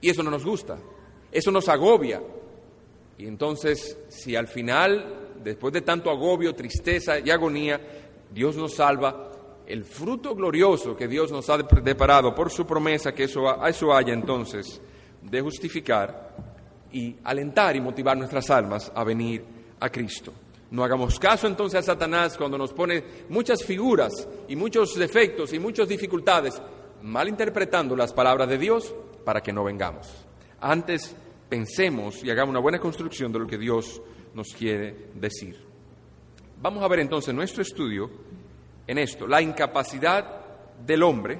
Y 0.00 0.10
eso 0.10 0.22
no 0.22 0.30
nos 0.30 0.44
gusta, 0.44 0.78
eso 1.30 1.50
nos 1.50 1.68
agobia. 1.68 2.20
Y 3.16 3.26
entonces, 3.26 3.98
si 4.08 4.34
al 4.34 4.48
final, 4.48 5.34
después 5.42 5.72
de 5.72 5.82
tanto 5.82 6.10
agobio, 6.10 6.54
tristeza 6.54 7.20
y 7.20 7.30
agonía, 7.30 7.80
Dios 8.32 8.56
nos 8.56 8.74
salva, 8.74 9.27
el 9.68 9.84
fruto 9.84 10.34
glorioso 10.34 10.96
que 10.96 11.06
Dios 11.06 11.30
nos 11.30 11.50
ha 11.50 11.58
preparado 11.58 12.34
por 12.34 12.50
su 12.50 12.66
promesa, 12.66 13.12
que 13.12 13.24
eso, 13.24 13.64
eso 13.66 13.94
haya 13.94 14.14
entonces 14.14 14.80
de 15.20 15.40
justificar 15.42 16.34
y 16.90 17.16
alentar 17.22 17.76
y 17.76 17.80
motivar 17.82 18.16
nuestras 18.16 18.48
almas 18.48 18.90
a 18.94 19.04
venir 19.04 19.44
a 19.78 19.90
Cristo. 19.90 20.32
No 20.70 20.82
hagamos 20.84 21.18
caso 21.18 21.46
entonces 21.46 21.80
a 21.80 21.82
Satanás 21.82 22.38
cuando 22.38 22.56
nos 22.56 22.72
pone 22.72 23.04
muchas 23.28 23.62
figuras 23.62 24.26
y 24.48 24.56
muchos 24.56 24.94
defectos 24.94 25.52
y 25.52 25.58
muchas 25.58 25.86
dificultades, 25.86 26.60
malinterpretando 27.02 27.94
las 27.94 28.14
palabras 28.14 28.48
de 28.48 28.56
Dios 28.56 28.94
para 29.22 29.42
que 29.42 29.52
no 29.52 29.64
vengamos. 29.64 30.08
Antes 30.62 31.14
pensemos 31.46 32.24
y 32.24 32.30
hagamos 32.30 32.50
una 32.50 32.60
buena 32.60 32.78
construcción 32.78 33.30
de 33.32 33.38
lo 33.38 33.46
que 33.46 33.58
Dios 33.58 34.00
nos 34.32 34.48
quiere 34.48 35.10
decir. 35.14 35.68
Vamos 36.60 36.82
a 36.82 36.88
ver 36.88 37.00
entonces 37.00 37.34
nuestro 37.34 37.62
estudio 37.62 38.10
en 38.88 38.96
esto, 38.96 39.26
la 39.26 39.42
incapacidad 39.42 40.24
del 40.84 41.02
hombre, 41.02 41.38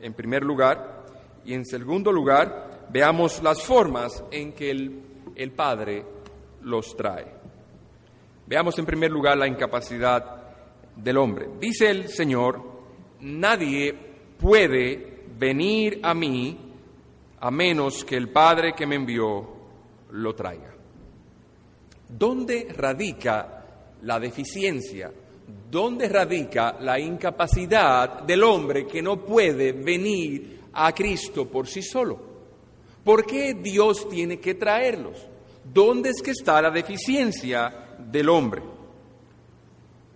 en 0.00 0.12
primer 0.12 0.44
lugar, 0.44 1.06
y 1.42 1.54
en 1.54 1.64
segundo 1.64 2.12
lugar, 2.12 2.86
veamos 2.90 3.42
las 3.42 3.62
formas 3.62 4.22
en 4.30 4.52
que 4.52 4.70
el, 4.70 5.02
el 5.34 5.52
Padre 5.52 6.04
los 6.60 6.94
trae. 6.94 7.26
Veamos 8.46 8.78
en 8.78 8.84
primer 8.84 9.10
lugar 9.10 9.38
la 9.38 9.48
incapacidad 9.48 10.42
del 10.94 11.16
hombre. 11.16 11.48
Dice 11.58 11.90
el 11.90 12.08
Señor, 12.08 12.62
nadie 13.20 13.94
puede 14.38 15.24
venir 15.38 16.00
a 16.02 16.12
mí 16.12 16.58
a 17.40 17.50
menos 17.50 18.04
que 18.04 18.16
el 18.16 18.28
Padre 18.28 18.74
que 18.74 18.86
me 18.86 18.96
envió 18.96 19.54
lo 20.10 20.34
traiga. 20.34 20.74
¿Dónde 22.08 22.68
radica 22.76 23.64
la 24.02 24.20
deficiencia? 24.20 25.10
¿Dónde 25.70 26.08
radica 26.08 26.76
la 26.80 26.98
incapacidad 27.00 28.22
del 28.22 28.44
hombre 28.44 28.86
que 28.86 29.02
no 29.02 29.24
puede 29.24 29.72
venir 29.72 30.60
a 30.72 30.94
Cristo 30.94 31.48
por 31.48 31.66
sí 31.66 31.82
solo? 31.82 32.18
¿Por 33.02 33.26
qué 33.26 33.54
Dios 33.54 34.08
tiene 34.08 34.38
que 34.38 34.54
traerlos? 34.54 35.26
¿Dónde 35.64 36.10
es 36.10 36.22
que 36.22 36.30
está 36.30 36.62
la 36.62 36.70
deficiencia 36.70 37.96
del 37.98 38.28
hombre? 38.28 38.62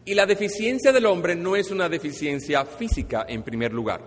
Y 0.05 0.15
la 0.15 0.25
deficiencia 0.25 0.93
del 0.93 1.07
hombre 1.07 1.37
no 1.37 1.55
es 1.55 1.71
una 1.71 1.89
deficiencia 1.89 2.65
física 2.65 3.27
en 3.29 3.43
primer 3.43 3.73
lugar. 3.73 4.01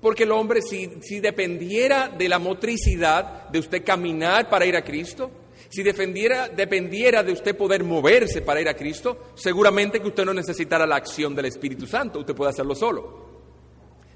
Porque 0.00 0.22
el 0.22 0.30
hombre, 0.30 0.62
si, 0.62 0.88
si 1.00 1.20
dependiera 1.20 2.08
de 2.08 2.28
la 2.28 2.38
motricidad 2.38 3.48
de 3.48 3.58
usted 3.58 3.82
caminar 3.82 4.48
para 4.48 4.66
ir 4.66 4.76
a 4.76 4.84
Cristo, 4.84 5.30
si 5.68 5.82
dependiera, 5.82 6.48
dependiera 6.48 7.22
de 7.22 7.32
usted 7.32 7.56
poder 7.56 7.84
moverse 7.84 8.42
para 8.42 8.60
ir 8.60 8.68
a 8.68 8.74
Cristo, 8.74 9.32
seguramente 9.34 10.00
que 10.00 10.08
usted 10.08 10.24
no 10.24 10.34
necesitara 10.34 10.86
la 10.86 10.96
acción 10.96 11.34
del 11.34 11.46
Espíritu 11.46 11.86
Santo, 11.86 12.20
usted 12.20 12.34
puede 12.34 12.50
hacerlo 12.50 12.74
solo. 12.74 13.26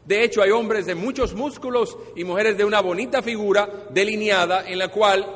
De 0.04 0.24
hecho, 0.24 0.42
hay 0.42 0.50
hombres 0.50 0.86
de 0.86 0.94
muchos 0.94 1.34
músculos 1.34 1.96
y 2.16 2.24
mujeres 2.24 2.56
de 2.56 2.64
una 2.64 2.80
bonita 2.80 3.22
figura 3.22 3.86
delineada 3.90 4.68
en 4.68 4.78
la 4.78 4.88
cual, 4.88 5.26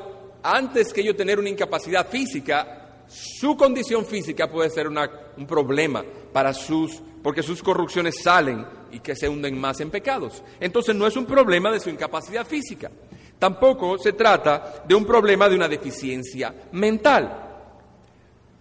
antes 0.42 0.92
que 0.92 1.02
ellos 1.02 1.16
tener 1.16 1.38
una 1.38 1.48
incapacidad 1.48 2.08
física, 2.08 3.04
su 3.06 3.56
condición 3.56 4.04
física 4.04 4.50
puede 4.50 4.70
ser 4.70 4.88
un 4.88 5.46
problema 5.46 6.04
para 6.32 6.52
sus, 6.52 7.00
porque 7.22 7.42
sus 7.42 7.62
corrupciones 7.62 8.16
salen 8.22 8.66
y 8.90 9.00
que 9.00 9.14
se 9.14 9.28
hunden 9.28 9.58
más 9.58 9.80
en 9.80 9.90
pecados. 9.90 10.42
Entonces 10.58 10.94
no 10.94 11.06
es 11.06 11.16
un 11.16 11.26
problema 11.26 11.70
de 11.70 11.80
su 11.80 11.90
incapacidad 11.90 12.46
física. 12.46 12.90
Tampoco 13.38 13.98
se 13.98 14.12
trata 14.12 14.84
de 14.86 14.94
un 14.94 15.04
problema 15.04 15.48
de 15.48 15.56
una 15.56 15.68
deficiencia 15.68 16.54
mental. 16.72 17.44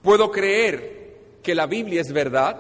Puedo 0.02 0.30
creer 0.30 1.04
que 1.42 1.56
la 1.56 1.66
Biblia 1.68 2.02
es 2.02 2.12
verdad, 2.12 2.58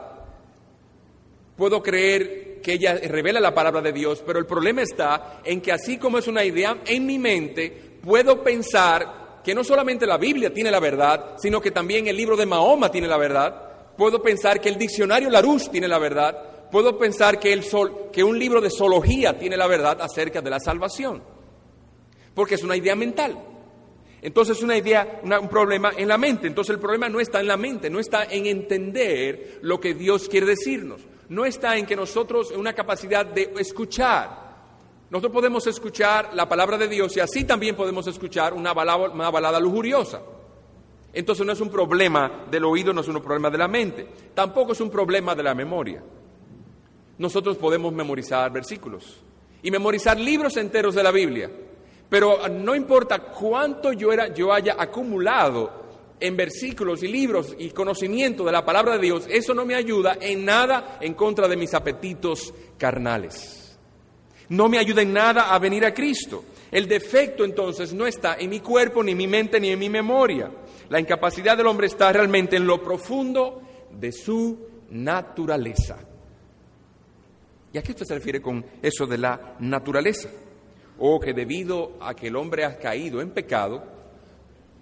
puedo 1.57 1.81
creer 1.81 2.61
que 2.61 2.73
ella 2.73 2.95
revela 2.95 3.39
la 3.39 3.53
palabra 3.53 3.81
de 3.81 3.91
Dios, 3.91 4.23
pero 4.25 4.39
el 4.39 4.45
problema 4.45 4.81
está 4.81 5.41
en 5.43 5.61
que 5.61 5.71
así 5.71 5.97
como 5.97 6.17
es 6.17 6.27
una 6.27 6.43
idea 6.43 6.81
en 6.85 7.05
mi 7.05 7.19
mente, 7.19 7.99
puedo 8.01 8.41
pensar 8.43 9.41
que 9.43 9.53
no 9.53 9.63
solamente 9.63 10.05
la 10.05 10.17
Biblia 10.17 10.53
tiene 10.53 10.71
la 10.71 10.79
verdad, 10.79 11.35
sino 11.37 11.59
que 11.59 11.71
también 11.71 12.07
el 12.07 12.15
libro 12.15 12.37
de 12.37 12.45
Mahoma 12.45 12.89
tiene 12.89 13.07
la 13.07 13.17
verdad, 13.17 13.95
puedo 13.97 14.21
pensar 14.21 14.61
que 14.61 14.69
el 14.69 14.77
diccionario 14.77 15.29
Larouche 15.29 15.69
tiene 15.69 15.87
la 15.87 15.99
verdad, 15.99 16.69
puedo 16.71 16.97
pensar 16.97 17.39
que, 17.39 17.51
el 17.51 17.63
sol, 17.63 18.09
que 18.11 18.23
un 18.23 18.39
libro 18.39 18.61
de 18.61 18.69
zoología 18.69 19.37
tiene 19.37 19.57
la 19.57 19.67
verdad 19.67 20.01
acerca 20.01 20.41
de 20.41 20.49
la 20.49 20.59
salvación 20.59 21.32
porque 22.33 22.55
es 22.55 22.63
una 22.63 22.75
idea 22.75 22.95
mental. 22.95 23.37
Entonces 24.21 24.57
es 24.57 24.63
una 24.63 24.77
idea, 24.77 25.21
un 25.23 25.49
problema 25.49 25.91
en 25.97 26.07
la 26.07 26.17
mente. 26.17 26.47
Entonces 26.47 26.73
el 26.73 26.79
problema 26.79 27.09
no 27.09 27.19
está 27.19 27.41
en 27.41 27.47
la 27.47 27.57
mente, 27.57 27.89
no 27.89 27.99
está 27.99 28.23
en 28.23 28.45
entender 28.45 29.59
lo 29.61 29.79
que 29.79 29.93
Dios 29.93 30.29
quiere 30.29 30.47
decirnos. 30.47 31.01
No 31.27 31.45
está 31.45 31.77
en 31.77 31.85
que 31.85 31.95
nosotros, 31.95 32.51
en 32.51 32.59
una 32.59 32.73
capacidad 32.73 33.25
de 33.25 33.53
escuchar. 33.59 34.43
Nosotros 35.09 35.33
podemos 35.33 35.67
escuchar 35.67 36.33
la 36.33 36.47
palabra 36.47 36.77
de 36.77 36.87
Dios 36.87 37.15
y 37.17 37.19
así 37.19 37.43
también 37.43 37.75
podemos 37.75 38.07
escuchar 38.07 38.53
una 38.53 38.73
balada, 38.73 39.09
una 39.09 39.29
balada 39.29 39.59
lujuriosa. 39.59 40.21
Entonces 41.11 41.45
no 41.45 41.51
es 41.51 41.59
un 41.59 41.69
problema 41.69 42.45
del 42.49 42.63
oído, 42.63 42.93
no 42.93 43.01
es 43.01 43.07
un 43.09 43.21
problema 43.21 43.49
de 43.49 43.57
la 43.57 43.67
mente. 43.67 44.07
Tampoco 44.33 44.71
es 44.71 44.79
un 44.79 44.89
problema 44.89 45.35
de 45.35 45.43
la 45.43 45.53
memoria. 45.53 46.01
Nosotros 47.17 47.57
podemos 47.57 47.93
memorizar 47.93 48.51
versículos 48.51 49.21
y 49.61 49.69
memorizar 49.69 50.19
libros 50.19 50.57
enteros 50.57 50.95
de 50.95 51.03
la 51.03 51.11
Biblia. 51.11 51.51
Pero 52.09 52.47
no 52.49 52.75
importa 52.75 53.19
cuánto 53.19 53.93
yo, 53.93 54.11
era, 54.11 54.33
yo 54.33 54.53
haya 54.53 54.75
acumulado 54.77 55.83
en 56.19 56.37
versículos 56.37 57.03
y 57.03 57.07
libros 57.07 57.55
y 57.57 57.71
conocimiento 57.71 58.45
de 58.45 58.51
la 58.51 58.63
palabra 58.63 58.93
de 58.93 59.01
Dios, 59.01 59.25
eso 59.29 59.53
no 59.53 59.65
me 59.65 59.75
ayuda 59.75 60.17
en 60.21 60.45
nada 60.45 60.97
en 61.01 61.15
contra 61.15 61.47
de 61.47 61.57
mis 61.57 61.73
apetitos 61.73 62.53
carnales. 62.77 63.77
No 64.49 64.69
me 64.69 64.77
ayuda 64.77 65.01
en 65.01 65.11
nada 65.11 65.53
a 65.53 65.59
venir 65.59 65.85
a 65.85 65.93
Cristo. 65.93 66.45
El 66.71 66.87
defecto 66.87 67.43
entonces 67.43 67.93
no 67.93 68.05
está 68.05 68.35
en 68.39 68.49
mi 68.49 68.59
cuerpo, 68.59 69.03
ni 69.03 69.11
en 69.11 69.17
mi 69.17 69.27
mente, 69.27 69.59
ni 69.59 69.69
en 69.69 69.79
mi 69.79 69.89
memoria. 69.89 70.49
La 70.89 70.99
incapacidad 70.99 71.57
del 71.57 71.67
hombre 71.67 71.87
está 71.87 72.11
realmente 72.11 72.55
en 72.55 72.65
lo 72.65 72.81
profundo 72.81 73.61
de 73.91 74.11
su 74.11 74.57
naturaleza. 74.91 75.99
¿Y 77.71 77.77
a 77.77 77.81
qué 77.81 77.91
usted 77.91 78.05
se 78.05 78.15
refiere 78.15 78.41
con 78.41 78.65
eso 78.81 79.05
de 79.05 79.17
la 79.17 79.55
naturaleza? 79.59 80.29
O 80.99 81.19
que 81.19 81.33
debido 81.33 81.93
a 81.99 82.13
que 82.13 82.27
el 82.27 82.35
hombre 82.35 82.65
ha 82.65 82.77
caído 82.77 83.21
en 83.21 83.31
pecado, 83.31 83.83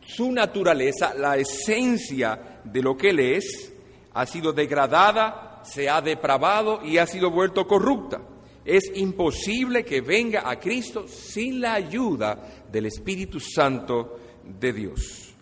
su 0.01 0.31
naturaleza, 0.31 1.13
la 1.13 1.37
esencia 1.37 2.61
de 2.63 2.81
lo 2.81 2.97
que 2.97 3.11
él 3.11 3.19
es, 3.19 3.73
ha 4.13 4.25
sido 4.25 4.51
degradada, 4.51 5.61
se 5.63 5.89
ha 5.89 6.01
depravado 6.01 6.83
y 6.83 6.97
ha 6.97 7.05
sido 7.05 7.31
vuelto 7.31 7.67
corrupta. 7.67 8.21
Es 8.65 8.91
imposible 8.95 9.83
que 9.83 10.01
venga 10.01 10.49
a 10.49 10.59
Cristo 10.59 11.07
sin 11.07 11.61
la 11.61 11.73
ayuda 11.73 12.65
del 12.71 12.87
Espíritu 12.87 13.39
Santo 13.39 14.19
de 14.59 14.73
Dios. 14.73 15.33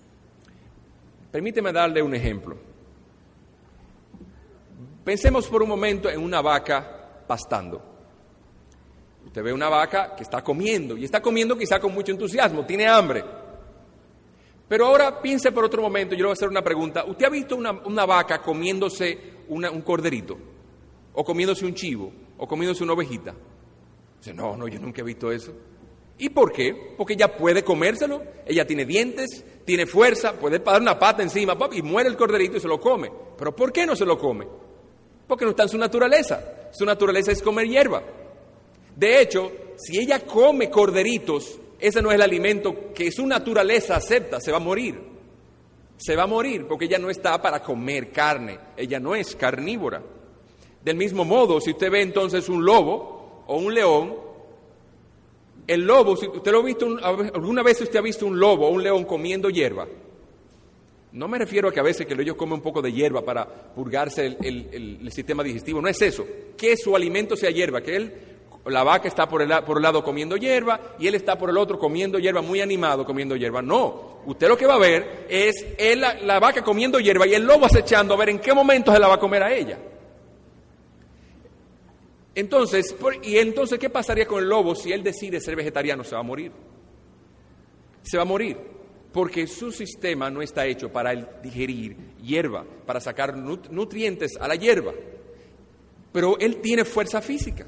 Permíteme 1.32 1.72
darle 1.72 2.02
un 2.02 2.16
ejemplo. 2.16 2.58
Pensemos 5.04 5.48
por 5.48 5.64
un 5.64 5.70
momento 5.70 6.10
en 6.10 6.22
una 6.22 6.42
vaca 6.42 7.26
pastando. 7.28 7.89
Usted 9.40 9.46
ve 9.46 9.54
una 9.54 9.70
vaca 9.70 10.16
que 10.18 10.24
está 10.24 10.44
comiendo 10.44 10.98
y 10.98 11.06
está 11.06 11.22
comiendo 11.22 11.58
quizá 11.58 11.80
con 11.80 11.94
mucho 11.94 12.12
entusiasmo, 12.12 12.66
tiene 12.66 12.90
hambre. 12.90 13.24
Pero 14.68 14.86
ahora 14.86 15.22
piense 15.22 15.54
por 15.54 15.64
otro 15.64 15.82
momento, 15.82 16.14
yo 16.14 16.18
le 16.18 16.24
voy 16.26 16.32
a 16.32 16.34
hacer 16.34 16.50
una 16.50 16.62
pregunta. 16.62 17.06
¿Usted 17.06 17.26
ha 17.26 17.30
visto 17.30 17.56
una, 17.56 18.06
vaca 18.06 18.42
comiéndose 18.42 19.18
un 19.48 19.82
corderito? 19.82 20.38
¿O 21.14 21.24
comiéndose 21.24 21.66
un 21.66 21.74
chivo? 21.74 22.12
¿O 22.38 22.46
comiéndose 22.50 22.84
una 22.84 22.92
ovejita? 22.92 23.34
Dice, 24.18 24.34
no, 24.34 24.58
no, 24.58 24.68
yo 24.68 24.78
nunca 24.78 25.00
he 25.00 25.06
visto 25.06 25.32
eso. 25.32 25.54
¿Y 26.18 26.28
por 26.28 26.52
qué? 26.52 26.96
Porque 26.98 27.14
ella 27.14 27.34
puede 27.38 27.64
comérselo, 27.64 28.22
ella 28.46 28.68
tiene 28.68 28.84
dientes, 28.84 29.46
tiene 29.64 29.86
fuerza, 29.86 30.34
puede 30.34 30.60
dar 30.60 30.82
una 30.82 31.00
pata 31.00 31.24
encima 31.24 31.58
y 31.72 31.82
muere 31.82 32.10
el 32.10 32.18
corderito 32.18 32.58
y 32.58 32.60
se 32.60 32.68
lo 32.68 32.78
come. 32.78 33.10
¿Pero 33.38 33.56
por 33.56 33.72
qué 33.72 33.86
no 33.86 33.96
se 33.96 34.06
lo 34.06 34.18
come? 34.18 34.46
Porque 35.26 35.46
no 35.46 35.52
está 35.52 35.64
en 35.64 35.70
su 35.70 35.78
naturaleza. 35.78 36.72
Su 36.74 36.84
naturaleza 36.84 37.32
es 37.32 37.42
comer 37.42 37.70
hierba. 37.70 38.04
De 39.00 39.22
hecho, 39.22 39.50
si 39.78 39.98
ella 39.98 40.20
come 40.26 40.70
corderitos, 40.70 41.58
ese 41.80 42.02
no 42.02 42.10
es 42.10 42.16
el 42.16 42.22
alimento 42.22 42.92
que 42.94 43.10
su 43.14 43.26
naturaleza 43.26 43.96
acepta, 43.96 44.42
se 44.42 44.52
va 44.52 44.58
a 44.58 44.60
morir. 44.60 45.00
Se 45.96 46.18
va 46.18 46.24
a 46.24 46.28
morir 46.28 46.66
porque 46.68 46.84
ella 46.84 47.00
no 47.00 47.10
está 47.10 47.42
para 47.42 47.64
comer 47.64 48.12
carne, 48.12 48.60
ella 48.76 49.00
no 49.00 49.16
es 49.16 49.38
carnívora. 49.38 50.04
Del 50.84 50.98
mismo 50.98 51.24
modo, 51.24 51.62
si 51.62 51.72
usted 51.72 51.90
ve 51.90 52.02
entonces 52.02 52.50
un 52.50 52.66
lobo 52.66 53.44
o 53.48 53.56
un 53.56 53.74
león, 53.74 54.18
el 55.66 55.86
lobo, 55.86 56.18
si 56.18 56.28
usted 56.28 56.52
lo 56.52 56.60
ha 56.60 56.64
visto, 56.64 56.98
alguna 57.02 57.64
vez 57.64 57.80
usted 57.80 58.00
ha 58.00 58.02
visto 58.02 58.26
un 58.26 58.38
lobo 58.38 58.68
o 58.68 58.72
un 58.72 58.84
león 58.84 59.06
comiendo 59.06 59.50
hierba, 59.50 59.88
no 61.14 61.28
me 61.30 61.40
refiero 61.40 61.70
a 61.70 61.72
que 61.72 61.80
a 61.80 61.84
veces 61.84 62.06
que 62.06 62.22
ellos 62.22 62.36
comen 62.36 62.56
un 62.56 62.62
poco 62.62 62.82
de 62.82 62.92
hierba 62.92 63.24
para 63.24 63.48
purgarse 63.48 64.26
el, 64.42 65.00
el, 65.02 65.12
sistema 65.12 65.42
digestivo, 65.42 65.82
no 65.82 65.88
es 65.88 66.02
eso, 66.02 66.28
que 66.58 66.76
su 66.76 66.96
alimento 66.96 67.38
sea 67.38 67.50
hierba, 67.50 67.82
que 67.82 67.96
él 67.96 68.29
la 68.72 68.84
vaca 68.84 69.08
está 69.08 69.28
por, 69.28 69.42
el, 69.42 69.50
por 69.64 69.78
un 69.78 69.84
lado 69.84 70.04
comiendo 70.04 70.38
hierba 70.38 70.80
y 71.00 71.08
él 71.08 71.16
está 71.16 71.38
por 71.38 71.50
el 71.50 71.58
otro 71.58 71.80
comiendo 71.80 72.20
hierba, 72.20 72.42
muy 72.42 72.62
animado 72.62 73.06
comiendo 73.06 73.36
hierba. 73.36 73.62
No, 73.62 74.20
usted 74.26 74.48
lo 74.48 74.58
que 74.58 74.66
va 74.66 74.76
a 74.76 74.80
ver 74.80 75.26
es 75.30 75.66
la, 75.98 76.40
vaca 76.40 76.64
comiendo 76.64 77.00
hierba 77.00 77.28
y 77.28 77.34
el 77.34 77.44
lobo 77.44 77.66
acechando 77.66 78.14
a 78.14 78.18
ver 78.18 78.30
en 78.30 78.40
qué 78.40 78.54
momento 78.54 78.92
se 78.92 79.00
la 79.00 79.08
va 79.08 79.16
a 79.16 79.20
comer 79.20 79.44
a 79.44 79.54
ella. 79.54 79.78
Entonces, 82.36 82.96
¿y 83.24 83.38
entonces 83.38 83.80
qué 83.80 83.90
pasaría 83.90 84.26
con 84.26 84.42
el 84.42 84.50
lobo 84.50 84.76
si 84.76 84.92
él 84.92 85.04
decide 85.04 85.42
ser 85.42 85.56
vegetariano? 85.56 86.04
Se 86.04 86.16
va 86.16 86.22
a 86.22 86.24
morir. 86.24 86.52
Se 88.04 88.18
va 88.18 88.24
a 88.24 88.26
morir. 88.26 88.58
Porque 89.12 89.48
su 89.48 89.72
sistema 89.72 90.30
no 90.30 90.42
está 90.42 90.66
hecho 90.66 90.92
para 90.92 91.14
digerir 91.42 91.98
hierba, 92.22 92.64
para 92.86 93.00
sacar 93.02 93.36
nutrientes 93.36 94.38
a 94.40 94.48
la 94.48 94.56
hierba. 94.56 94.94
Pero 96.12 96.38
él 96.40 96.58
tiene 96.58 96.86
fuerza 96.86 97.22
física. 97.22 97.66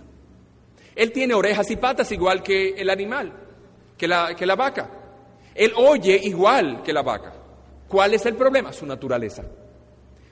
Él 0.95 1.11
tiene 1.11 1.33
orejas 1.33 1.69
y 1.71 1.75
patas 1.75 2.11
igual 2.11 2.43
que 2.43 2.69
el 2.69 2.89
animal, 2.89 3.33
que 3.97 4.07
la, 4.07 4.35
que 4.35 4.45
la 4.45 4.55
vaca. 4.55 4.89
Él 5.55 5.73
oye 5.75 6.19
igual 6.23 6.81
que 6.83 6.93
la 6.93 7.01
vaca. 7.01 7.33
¿Cuál 7.87 8.13
es 8.13 8.25
el 8.25 8.35
problema? 8.35 8.71
Su 8.71 8.85
naturaleza. 8.85 9.43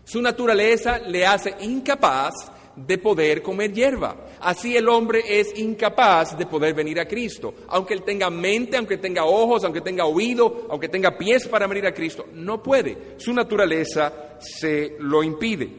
Su 0.04 0.22
naturaleza 0.22 1.00
le 1.00 1.26
hace 1.26 1.56
incapaz 1.62 2.34
de 2.76 2.98
poder 2.98 3.42
comer 3.42 3.74
hierba. 3.74 4.16
Así 4.40 4.76
el 4.76 4.88
hombre 4.88 5.22
es 5.28 5.58
incapaz 5.60 6.38
de 6.38 6.46
poder 6.46 6.74
venir 6.74 7.00
a 7.00 7.08
Cristo. 7.08 7.54
Aunque 7.68 7.94
él 7.94 8.04
tenga 8.04 8.30
mente, 8.30 8.78
aunque 8.78 8.98
tenga 8.98 9.26
ojos, 9.26 9.64
aunque 9.64 9.82
tenga 9.82 10.06
oído, 10.06 10.68
aunque 10.70 10.88
tenga 10.88 11.18
pies 11.18 11.48
para 11.48 11.68
venir 11.68 11.86
a 11.86 11.94
Cristo, 11.94 12.26
no 12.34 12.64
puede. 12.64 13.16
Su 13.18 13.34
naturaleza 13.34 14.38
se 14.40 14.96
lo 15.00 15.22
impide. 15.22 15.70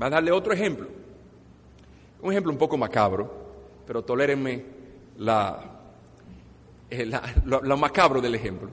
Va 0.00 0.06
a 0.06 0.10
darle 0.10 0.30
otro 0.30 0.52
ejemplo. 0.52 0.88
Un 2.20 2.32
ejemplo 2.32 2.52
un 2.52 2.58
poco 2.58 2.76
macabro, 2.76 3.43
pero 3.86 4.02
tolérenme 4.02 4.64
la, 5.18 5.80
eh, 6.90 7.10
lo 7.44 7.76
macabro 7.76 8.20
del 8.20 8.34
ejemplo. 8.34 8.70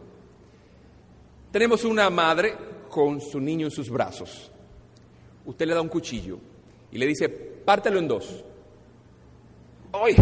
Tenemos 1.52 1.84
una 1.84 2.10
madre 2.10 2.56
con 2.90 3.20
su 3.20 3.40
niño 3.40 3.68
en 3.68 3.72
sus 3.72 3.90
brazos. 3.90 4.52
Usted 5.46 5.66
le 5.66 5.74
da 5.74 5.82
un 5.82 5.90
cuchillo 5.90 6.38
y 6.92 6.98
le 6.98 7.08
dice, 7.08 7.30
pártelo 7.30 8.00
en 8.00 8.08
dos. 8.08 8.44
¡Ay! 9.94 10.16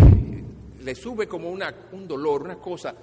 Le 0.81 0.95
sube 0.95 1.27
como 1.27 1.49
una, 1.49 1.73
un 1.91 2.07
dolor, 2.07 2.43
una 2.43 2.57
cosa 2.57 2.95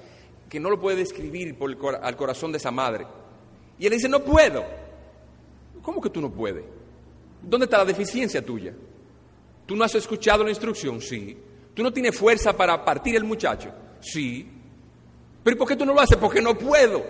que 0.48 0.58
no 0.58 0.70
lo 0.70 0.80
puede 0.80 0.96
describir 0.96 1.56
al 2.02 2.16
corazón 2.16 2.52
de 2.52 2.58
esa 2.58 2.70
madre. 2.70 3.06
Y 3.78 3.86
él 3.86 3.92
dice, 3.92 4.08
no 4.08 4.24
puedo. 4.24 4.64
¿Cómo 5.82 6.00
que 6.00 6.10
tú 6.10 6.20
no 6.20 6.30
puedes? 6.30 6.64
¿Dónde 7.42 7.64
está 7.64 7.78
la 7.78 7.84
deficiencia 7.84 8.44
tuya? 8.44 8.74
¿Tú 9.66 9.76
no 9.76 9.84
has 9.84 9.94
escuchado 9.94 10.42
la 10.42 10.50
instrucción? 10.50 11.00
Sí. 11.00 11.36
¿Tú 11.76 11.82
no 11.82 11.92
tienes 11.92 12.16
fuerza 12.16 12.56
para 12.56 12.82
partir 12.82 13.16
el 13.16 13.24
muchacho? 13.24 13.68
Sí. 14.00 14.48
¿Pero 15.44 15.58
por 15.58 15.68
qué 15.68 15.76
tú 15.76 15.84
no 15.84 15.92
lo 15.92 16.00
haces? 16.00 16.16
Porque 16.16 16.40
no 16.40 16.56
puedo. 16.56 17.04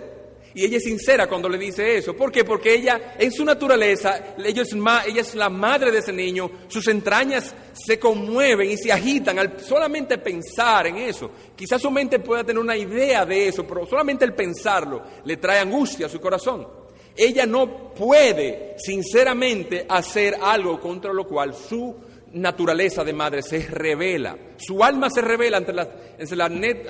Y 0.53 0.65
ella 0.65 0.75
es 0.75 0.83
sincera 0.83 1.25
cuando 1.25 1.47
le 1.47 1.57
dice 1.57 1.95
eso. 1.95 2.13
¿Por 2.13 2.33
qué? 2.33 2.43
Porque 2.43 2.73
ella, 2.73 3.15
en 3.17 3.31
su 3.31 3.45
naturaleza, 3.45 4.35
ella 4.43 4.63
es, 4.63 5.35
la 5.35 5.49
madre 5.49 5.89
de 5.89 5.99
ese 5.99 6.11
niño, 6.11 6.51
sus 6.67 6.85
entrañas 6.89 7.55
se 7.71 7.97
conmueven 7.97 8.69
y 8.69 8.75
se 8.75 8.91
agitan 8.91 9.39
al 9.39 9.57
solamente 9.57 10.17
pensar 10.17 10.87
en 10.87 10.97
eso. 10.97 11.31
Quizás 11.55 11.81
su 11.81 11.89
mente 11.89 12.19
pueda 12.19 12.43
tener 12.43 12.61
una 12.61 12.75
idea 12.75 13.25
de 13.25 13.47
eso, 13.47 13.65
pero 13.65 13.87
solamente 13.87 14.25
el 14.25 14.33
pensarlo 14.33 15.01
le 15.23 15.37
trae 15.37 15.59
angustia 15.59 16.07
a 16.07 16.09
su 16.09 16.19
corazón. 16.19 16.67
Ella 17.15 17.45
no 17.45 17.93
puede, 17.93 18.75
sinceramente, 18.79 19.85
hacer 19.87 20.35
algo 20.41 20.77
contra 20.81 21.13
lo 21.13 21.25
cual 21.25 21.55
su 21.55 21.95
naturaleza 22.41 23.03
de 23.03 23.13
madre 23.13 23.41
se 23.41 23.59
revela, 23.59 24.37
su 24.57 24.83
alma 24.83 25.09
se 25.09 25.21
revela 25.21 25.57
ante 25.57 25.73
la, 25.73 25.87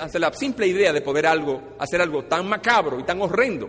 ante 0.00 0.18
la, 0.18 0.32
simple 0.32 0.66
idea 0.66 0.92
de 0.92 1.00
poder 1.00 1.26
algo, 1.26 1.74
hacer 1.78 2.00
algo 2.00 2.24
tan 2.24 2.48
macabro 2.48 2.98
y 2.98 3.04
tan 3.04 3.20
horrendo. 3.20 3.68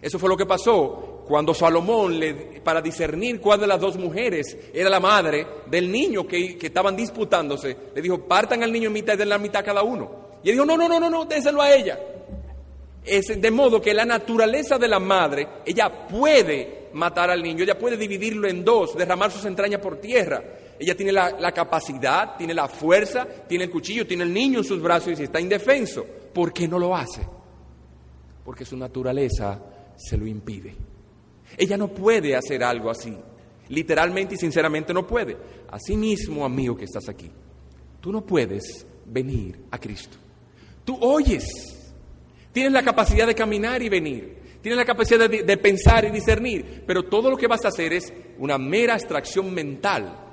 Eso 0.00 0.18
fue 0.18 0.28
lo 0.28 0.36
que 0.36 0.46
pasó 0.46 1.24
cuando 1.26 1.52
Salomón, 1.52 2.18
le, 2.18 2.34
para 2.62 2.80
discernir 2.80 3.40
cuál 3.40 3.60
de 3.60 3.66
las 3.66 3.80
dos 3.80 3.96
mujeres 3.98 4.56
era 4.72 4.88
la 4.88 5.00
madre 5.00 5.46
del 5.66 5.90
niño 5.90 6.26
que, 6.26 6.56
que, 6.56 6.68
estaban 6.68 6.96
disputándose, 6.96 7.76
le 7.94 8.00
dijo, 8.00 8.26
partan 8.26 8.62
al 8.62 8.72
niño 8.72 8.86
en 8.86 8.94
mitad 8.94 9.14
y 9.14 9.18
den 9.18 9.28
la 9.28 9.38
mitad 9.38 9.64
cada 9.64 9.82
uno. 9.82 10.28
Y 10.42 10.50
él 10.50 10.54
dijo, 10.54 10.64
no, 10.64 10.76
no, 10.76 10.88
no, 10.88 10.98
no, 10.98 11.10
no, 11.10 11.24
déselo 11.24 11.60
a 11.60 11.72
ella. 11.72 11.98
Es 13.04 13.40
de 13.40 13.50
modo 13.50 13.80
que 13.80 13.92
la 13.92 14.04
naturaleza 14.04 14.78
de 14.78 14.88
la 14.88 14.98
madre, 14.98 15.48
ella 15.66 16.06
puede 16.08 16.88
matar 16.92 17.30
al 17.30 17.42
niño, 17.42 17.64
ella 17.64 17.78
puede 17.78 17.96
dividirlo 17.96 18.48
en 18.48 18.64
dos, 18.64 18.96
derramar 18.96 19.30
sus 19.30 19.44
entrañas 19.44 19.80
por 19.80 19.98
tierra. 20.00 20.42
Ella 20.78 20.94
tiene 20.94 21.12
la, 21.12 21.52
capacidad, 21.52 22.36
tiene 22.36 22.54
la 22.54 22.68
fuerza, 22.68 23.26
tiene 23.48 23.64
el 23.64 23.70
cuchillo, 23.70 24.06
tiene 24.06 24.22
el 24.22 24.32
niño 24.32 24.58
en 24.58 24.64
sus 24.64 24.80
brazos 24.80 25.18
y 25.18 25.24
está 25.24 25.40
indefenso. 25.40 26.06
¿Por 26.32 26.52
qué 26.52 26.68
no 26.68 26.78
lo 26.78 26.94
hace? 26.94 27.26
Porque 28.44 28.64
su 28.64 28.76
naturaleza 28.76 29.60
se 29.96 30.16
lo 30.16 30.26
impide. 30.26 30.76
Ella 31.56 31.76
no 31.76 31.88
puede 31.88 32.36
hacer 32.36 32.62
algo 32.62 32.90
así. 32.90 33.16
Literalmente 33.70 34.36
y 34.36 34.38
sinceramente 34.38 34.94
no 34.94 35.06
puede. 35.06 35.36
Asimismo, 35.70 36.44
amigo 36.44 36.76
que 36.76 36.84
estás 36.84 37.08
aquí, 37.08 37.30
tú 38.00 38.12
no 38.12 38.24
puedes 38.24 38.86
venir 39.04 39.58
a 39.72 39.78
Cristo. 39.78 40.16
Tú 40.84 40.96
oyes, 41.00 41.44
tienes 42.52 42.72
la 42.72 42.84
capacidad 42.84 43.26
de 43.26 43.34
caminar 43.34 43.82
y 43.82 43.88
venir, 43.88 44.38
tienes 44.62 44.78
la 44.78 44.84
capacidad 44.84 45.28
de, 45.28 45.42
de 45.42 45.56
pensar 45.56 46.04
y 46.04 46.10
discernir, 46.10 46.84
pero 46.86 47.04
todo 47.04 47.30
lo 47.30 47.36
que 47.36 47.48
vas 47.48 47.64
a 47.64 47.68
hacer 47.68 47.92
es 47.92 48.12
una 48.38 48.56
mera 48.56 48.94
extracción 48.94 49.52
mental 49.52 50.27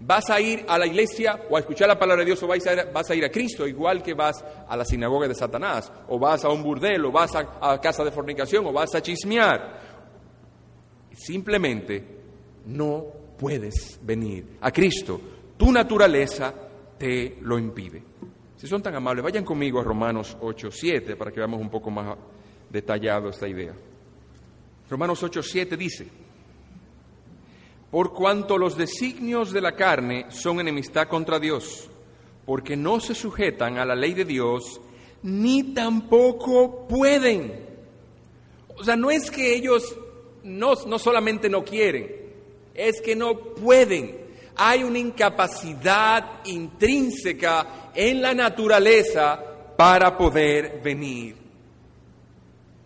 Vas 0.00 0.28
a 0.30 0.40
ir 0.40 0.64
a 0.68 0.78
la 0.78 0.86
iglesia 0.86 1.46
o 1.48 1.56
a 1.56 1.60
escuchar 1.60 1.88
la 1.88 1.98
palabra 1.98 2.22
de 2.22 2.26
Dios 2.26 2.42
o 2.42 2.46
vas 2.46 2.66
a, 2.66 3.14
ir, 3.14 3.24
a 3.24 3.30
Cristo, 3.30 3.66
igual 3.66 4.02
que 4.02 4.14
vas 4.14 4.44
a 4.68 4.76
la 4.76 4.84
sinagoga 4.84 5.28
de 5.28 5.34
Satanás, 5.34 5.90
o 6.08 6.18
vas 6.18 6.44
a 6.44 6.50
un 6.50 6.62
burdel, 6.62 7.04
o 7.04 7.12
vas 7.12 7.34
a, 7.34 7.72
a 7.72 7.80
casa 7.80 8.04
de 8.04 8.10
fornicación, 8.10 8.66
o 8.66 8.72
vas 8.72 8.94
a 8.94 9.00
chismear. 9.00 9.80
Simplemente 11.12 12.04
no 12.66 13.06
puedes 13.38 13.98
venir 14.02 14.58
a 14.60 14.70
Cristo. 14.70 15.20
Tu 15.56 15.70
naturaleza 15.70 16.52
te 16.98 17.38
lo 17.40 17.58
impide. 17.58 18.02
Si 18.56 18.66
son 18.66 18.82
tan 18.82 18.94
amables, 18.94 19.22
vayan 19.22 19.44
conmigo 19.44 19.80
a 19.80 19.84
Romanos 19.84 20.36
8, 20.40 20.70
7 20.70 21.16
para 21.16 21.30
que 21.30 21.40
veamos 21.40 21.60
un 21.60 21.70
poco 21.70 21.90
más 21.90 22.16
detallado 22.70 23.28
esta 23.28 23.48
idea. 23.48 23.74
Romanos 24.88 25.22
8, 25.22 25.42
7 25.42 25.76
dice, 25.76 26.08
por 27.94 28.12
cuanto 28.12 28.58
los 28.58 28.76
designios 28.76 29.52
de 29.52 29.60
la 29.60 29.76
carne 29.76 30.26
son 30.28 30.58
enemistad 30.58 31.06
contra 31.06 31.38
Dios, 31.38 31.88
porque 32.44 32.76
no 32.76 32.98
se 32.98 33.14
sujetan 33.14 33.78
a 33.78 33.84
la 33.84 33.94
ley 33.94 34.14
de 34.14 34.24
Dios, 34.24 34.80
ni 35.22 35.62
tampoco 35.62 36.88
pueden. 36.88 37.54
O 38.76 38.82
sea, 38.82 38.96
no 38.96 39.12
es 39.12 39.30
que 39.30 39.54
ellos 39.54 39.94
no, 40.42 40.74
no 40.88 40.98
solamente 40.98 41.48
no 41.48 41.64
quieren, 41.64 42.10
es 42.74 43.00
que 43.00 43.14
no 43.14 43.38
pueden. 43.38 44.24
Hay 44.56 44.82
una 44.82 44.98
incapacidad 44.98 46.44
intrínseca 46.46 47.92
en 47.94 48.20
la 48.20 48.34
naturaleza 48.34 49.40
para 49.76 50.18
poder 50.18 50.80
venir 50.82 51.43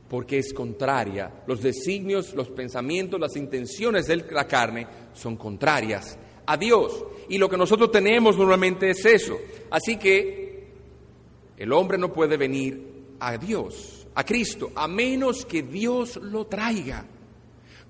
porque 0.09 0.38
es 0.38 0.53
contraria. 0.53 1.42
Los 1.47 1.62
designios, 1.62 2.35
los 2.35 2.49
pensamientos, 2.49 3.21
las 3.21 3.37
intenciones 3.37 4.07
de 4.07 4.16
la 4.31 4.47
carne 4.47 4.87
son 5.12 5.37
contrarias 5.37 6.18
a 6.47 6.57
Dios. 6.57 7.05
Y 7.29 7.38
lo 7.38 7.49
que 7.49 7.59
nosotros 7.59 7.90
tenemos 7.90 8.37
normalmente 8.37 8.90
es 8.90 9.05
eso. 9.05 9.38
Así 9.71 9.97
que 9.97 10.68
el 11.57 11.73
hombre 11.73 11.99
no 11.99 12.12
puede 12.12 12.37
venir 12.37 13.16
a 13.21 13.37
Dios, 13.37 14.07
a 14.14 14.25
Cristo, 14.25 14.71
a 14.75 14.88
menos 14.88 15.44
que 15.44 15.62
Dios 15.62 16.16
lo 16.16 16.47
traiga. 16.47 17.05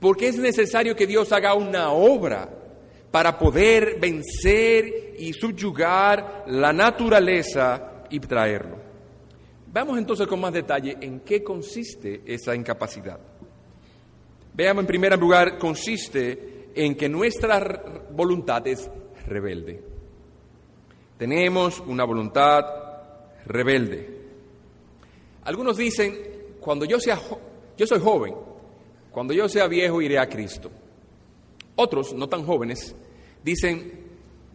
Porque 0.00 0.28
es 0.28 0.38
necesario 0.38 0.96
que 0.96 1.06
Dios 1.06 1.32
haga 1.32 1.54
una 1.54 1.92
obra 1.92 2.48
para 3.10 3.38
poder 3.38 3.98
vencer 4.00 5.14
y 5.18 5.32
subyugar 5.32 6.44
la 6.48 6.72
naturaleza 6.72 8.04
y 8.10 8.20
traerlo. 8.20 8.87
Vamos 9.78 9.96
entonces 9.96 10.26
con 10.26 10.40
más 10.40 10.52
detalle 10.52 10.96
en 11.00 11.20
qué 11.20 11.44
consiste 11.44 12.22
esa 12.26 12.52
incapacidad. 12.52 13.16
Veamos 14.52 14.82
en 14.82 14.86
primer 14.88 15.16
lugar, 15.16 15.56
consiste 15.56 16.70
en 16.74 16.96
que 16.96 17.08
nuestra 17.08 18.04
voluntad 18.10 18.66
es 18.66 18.90
rebelde. 19.24 19.80
Tenemos 21.16 21.78
una 21.78 22.02
voluntad 22.02 22.64
rebelde. 23.46 24.18
Algunos 25.44 25.76
dicen, 25.76 26.56
cuando 26.58 26.84
yo 26.84 26.98
sea, 26.98 27.20
yo 27.76 27.86
soy 27.86 28.00
joven, 28.00 28.34
cuando 29.12 29.32
yo 29.32 29.48
sea 29.48 29.68
viejo 29.68 30.02
iré 30.02 30.18
a 30.18 30.28
Cristo. 30.28 30.72
Otros, 31.76 32.12
no 32.14 32.28
tan 32.28 32.44
jóvenes, 32.44 32.96
dicen, 33.44 33.92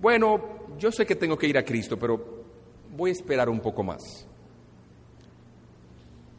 bueno, 0.01 0.67
yo 0.77 0.91
sé 0.91 1.05
que 1.05 1.15
tengo 1.15 1.37
que 1.37 1.47
ir 1.47 1.57
a 1.57 1.63
Cristo, 1.63 1.97
pero 1.97 2.43
voy 2.89 3.11
a 3.11 3.13
esperar 3.13 3.47
un 3.47 3.61
poco 3.61 3.83
más. 3.83 4.27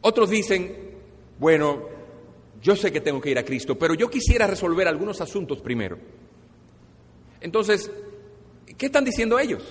Otros 0.07 0.29
dicen, 0.29 0.71
bueno, 1.39 1.81
yo 2.61 2.75
sé 2.75 2.91
que 2.91 3.01
tengo 3.01 3.19
que 3.19 3.31
ir 3.31 3.39
a 3.39 3.43
Cristo, 3.43 3.75
pero 3.75 3.95
yo 3.95 4.07
quisiera 4.07 4.45
resolver 4.45 4.87
algunos 4.87 5.19
asuntos 5.19 5.61
primero. 5.61 5.97
Entonces, 7.41 7.89
¿qué 8.77 8.85
están 8.85 9.03
diciendo 9.03 9.39
ellos? 9.39 9.63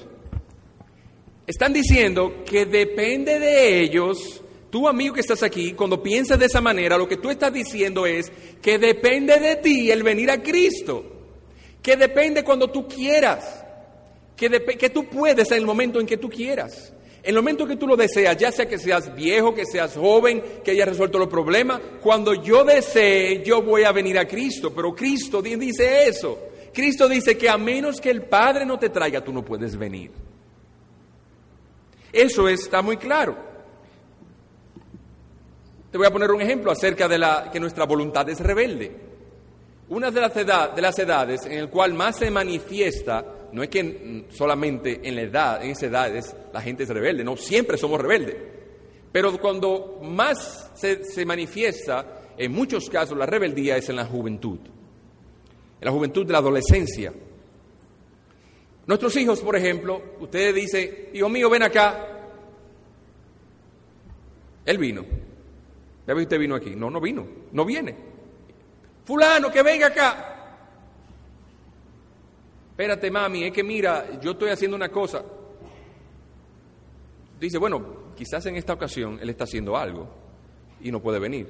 Están 1.47 1.73
diciendo 1.73 2.42
que 2.44 2.66
depende 2.66 3.38
de 3.38 3.79
ellos, 3.79 4.42
tú 4.70 4.88
amigo 4.88 5.14
que 5.14 5.20
estás 5.20 5.44
aquí, 5.44 5.73
cuando 5.73 6.03
piensas 6.03 6.37
de 6.37 6.47
esa 6.47 6.61
manera, 6.61 6.99
lo 6.99 7.07
que 7.07 7.18
tú 7.18 7.31
estás 7.31 7.53
diciendo 7.53 8.05
es 8.05 8.33
que 8.61 8.77
depende 8.77 9.38
de 9.38 9.55
ti 9.55 9.92
el 9.92 10.03
venir 10.03 10.33
a 10.33 10.42
Cristo, 10.42 11.05
que 11.81 11.97
depende 11.97 12.42
cuando 12.42 12.68
tú 12.73 12.88
quieras, 12.88 13.64
que, 14.37 14.51
que 14.51 14.90
tú 14.90 15.09
puedes 15.09 15.53
en 15.53 15.59
el 15.59 15.64
momento 15.64 16.01
en 16.01 16.07
que 16.09 16.16
tú 16.16 16.29
quieras. 16.29 16.92
En 17.25 17.31
el 17.31 17.37
momento 17.37 17.67
que 17.67 17.77
tú 17.77 17.87
lo 17.87 17.97
deseas, 17.97 18.37
ya 18.37 18.53
sea 18.53 18.69
que 18.69 18.79
seas 18.79 19.15
viejo, 19.15 19.55
que 19.55 19.65
seas 19.65 19.97
joven, 19.97 20.61
que 20.63 20.73
hayas 20.73 20.91
resuelto 20.91 21.19
los 21.19 21.29
problemas, 21.29 21.81
cuando 22.03 22.35
yo 22.35 22.65
desee, 22.65 23.43
yo 23.43 23.63
voy 23.63 23.85
a 23.85 23.93
venir 23.93 24.19
a 24.19 24.29
Cristo. 24.29 24.75
Pero 24.75 24.95
Cristo 24.95 25.41
dice 25.41 26.07
eso. 26.07 26.39
Cristo 26.75 27.09
dice 27.09 27.39
que 27.39 27.49
a 27.49 27.57
menos 27.57 27.99
que 27.99 28.11
el 28.11 28.25
Padre 28.25 28.67
no 28.67 28.79
te 28.79 28.91
traiga, 28.91 29.25
tú 29.25 29.33
no 29.33 29.43
puedes 29.43 29.75
venir. 29.75 30.11
Eso 32.13 32.47
está 32.47 32.83
muy 32.83 32.99
claro. 32.99 33.39
Te 35.91 35.97
voy 35.97 36.07
a 36.07 36.13
poner 36.13 36.31
un 36.31 36.43
ejemplo 36.43 36.71
acerca 36.71 37.09
de 37.09 37.17
la 37.17 37.49
que 37.51 37.59
nuestra 37.59 37.87
voluntad 37.87 38.29
es 38.29 38.39
rebelde. 38.39 38.95
Una 39.89 40.11
de 40.11 40.21
las, 40.21 40.35
de 40.35 40.83
las 40.83 40.99
edades 40.99 41.47
en 41.47 41.53
el 41.53 41.71
cual 41.71 41.95
más 41.95 42.19
se 42.19 42.31
manifiesta, 42.31 43.25
no 43.55 43.62
es 43.62 43.69
que 43.69 44.25
solamente 44.31 45.01
en 45.05 45.14
la 45.14 45.23
edad, 45.23 45.64
en 45.64 45.71
esa 45.71 45.87
edad 45.87 46.12
la 46.53 46.61
gente 46.61 46.83
es 46.83 46.88
rebelde, 46.88 47.23
no, 47.23 47.37
siempre 47.37 47.79
somos 47.79 48.01
rebeldes. 48.01 48.35
Pero 49.12 49.38
cuando 49.38 50.01
más 50.03 50.73
se, 50.75 51.25
manifiesta, 51.25 52.33
en 52.37 52.51
muchos 52.51 52.90
casos, 52.90 53.17
la 53.17 53.27
rebeldía 53.27 53.77
es 53.77 53.88
en 53.88 53.95
la 53.95 54.07
juventud, 54.07 54.59
en 54.59 55.85
la 55.85 55.93
juventud 55.93 56.27
de 56.27 56.33
la 56.33 56.38
adolescencia. 56.38 57.12
Nuestros 58.87 59.17
hijos, 59.17 59.40
por 59.40 59.55
ejemplo, 59.55 60.03
ustedes 60.19 60.53
dicen, 60.53 61.11
hijo 61.12 61.29
mío, 61.29 61.49
ven 61.49 61.62
acá. 61.62 62.09
Él 64.67 64.79
vino. 64.79 65.05
¿Ya 66.09 66.12
ve 66.12 66.23
usted 66.23 66.40
vino 66.40 66.57
aquí? 66.57 66.75
No, 66.75 66.90
no 66.90 67.01
vino, 67.01 67.25
no 67.53 67.64
viene. 67.64 67.95
Fulano, 69.05 69.53
que 69.53 69.62
venga 69.62 69.87
acá. 69.87 70.34
Espérate, 72.75 73.09
mami, 73.09 73.45
es 73.45 73.53
que 73.53 73.63
mira, 73.63 74.19
yo 74.21 74.33
estoy 74.33 74.51
haciendo 74.51 74.77
una 74.77 74.89
cosa. 74.89 75.23
Dice, 77.39 77.57
bueno, 77.57 78.11
quizás 78.17 78.45
en 78.47 78.57
esta 78.57 78.73
ocasión 78.73 79.17
él 79.23 79.31
está 79.31 79.45
haciendo 79.45 79.77
algo 79.77 80.09
y 80.81 80.91
no 80.91 81.01
puede 81.01 81.21
venir. 81.21 81.47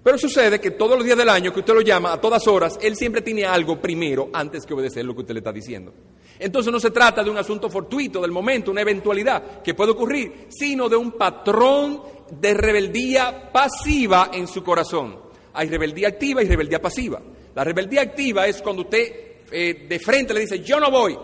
Pero 0.00 0.16
sucede 0.16 0.60
que 0.60 0.70
todos 0.70 0.96
los 0.96 1.04
días 1.04 1.18
del 1.18 1.28
año 1.28 1.52
que 1.52 1.58
usted 1.58 1.74
lo 1.74 1.80
llama, 1.80 2.12
a 2.12 2.20
todas 2.20 2.46
horas, 2.46 2.78
él 2.80 2.94
siempre 2.94 3.20
tiene 3.20 3.46
algo 3.46 3.80
primero 3.80 4.30
antes 4.32 4.64
que 4.64 4.74
obedecer 4.74 5.04
lo 5.04 5.12
que 5.12 5.22
usted 5.22 5.34
le 5.34 5.40
está 5.40 5.50
diciendo. 5.50 5.92
Entonces 6.38 6.72
no 6.72 6.78
se 6.78 6.92
trata 6.92 7.24
de 7.24 7.30
un 7.30 7.36
asunto 7.36 7.68
fortuito 7.68 8.20
del 8.22 8.30
momento, 8.30 8.70
una 8.70 8.82
eventualidad 8.82 9.60
que 9.60 9.74
puede 9.74 9.90
ocurrir, 9.90 10.46
sino 10.50 10.88
de 10.88 10.94
un 10.94 11.10
patrón 11.10 12.00
de 12.30 12.54
rebeldía 12.54 13.50
pasiva 13.50 14.30
en 14.32 14.46
su 14.46 14.62
corazón. 14.62 15.18
Hay 15.54 15.68
rebeldía 15.68 16.06
activa 16.06 16.44
y 16.44 16.46
rebeldía 16.46 16.80
pasiva. 16.80 17.20
La 17.56 17.64
rebeldía 17.64 18.02
activa 18.02 18.46
es 18.46 18.62
cuando 18.62 18.82
usted 18.82 19.27
eh, 19.50 19.86
de 19.88 19.98
frente 19.98 20.34
le 20.34 20.40
dice, 20.40 20.60
yo 20.60 20.80
no 20.80 20.90
voy. 20.90 21.18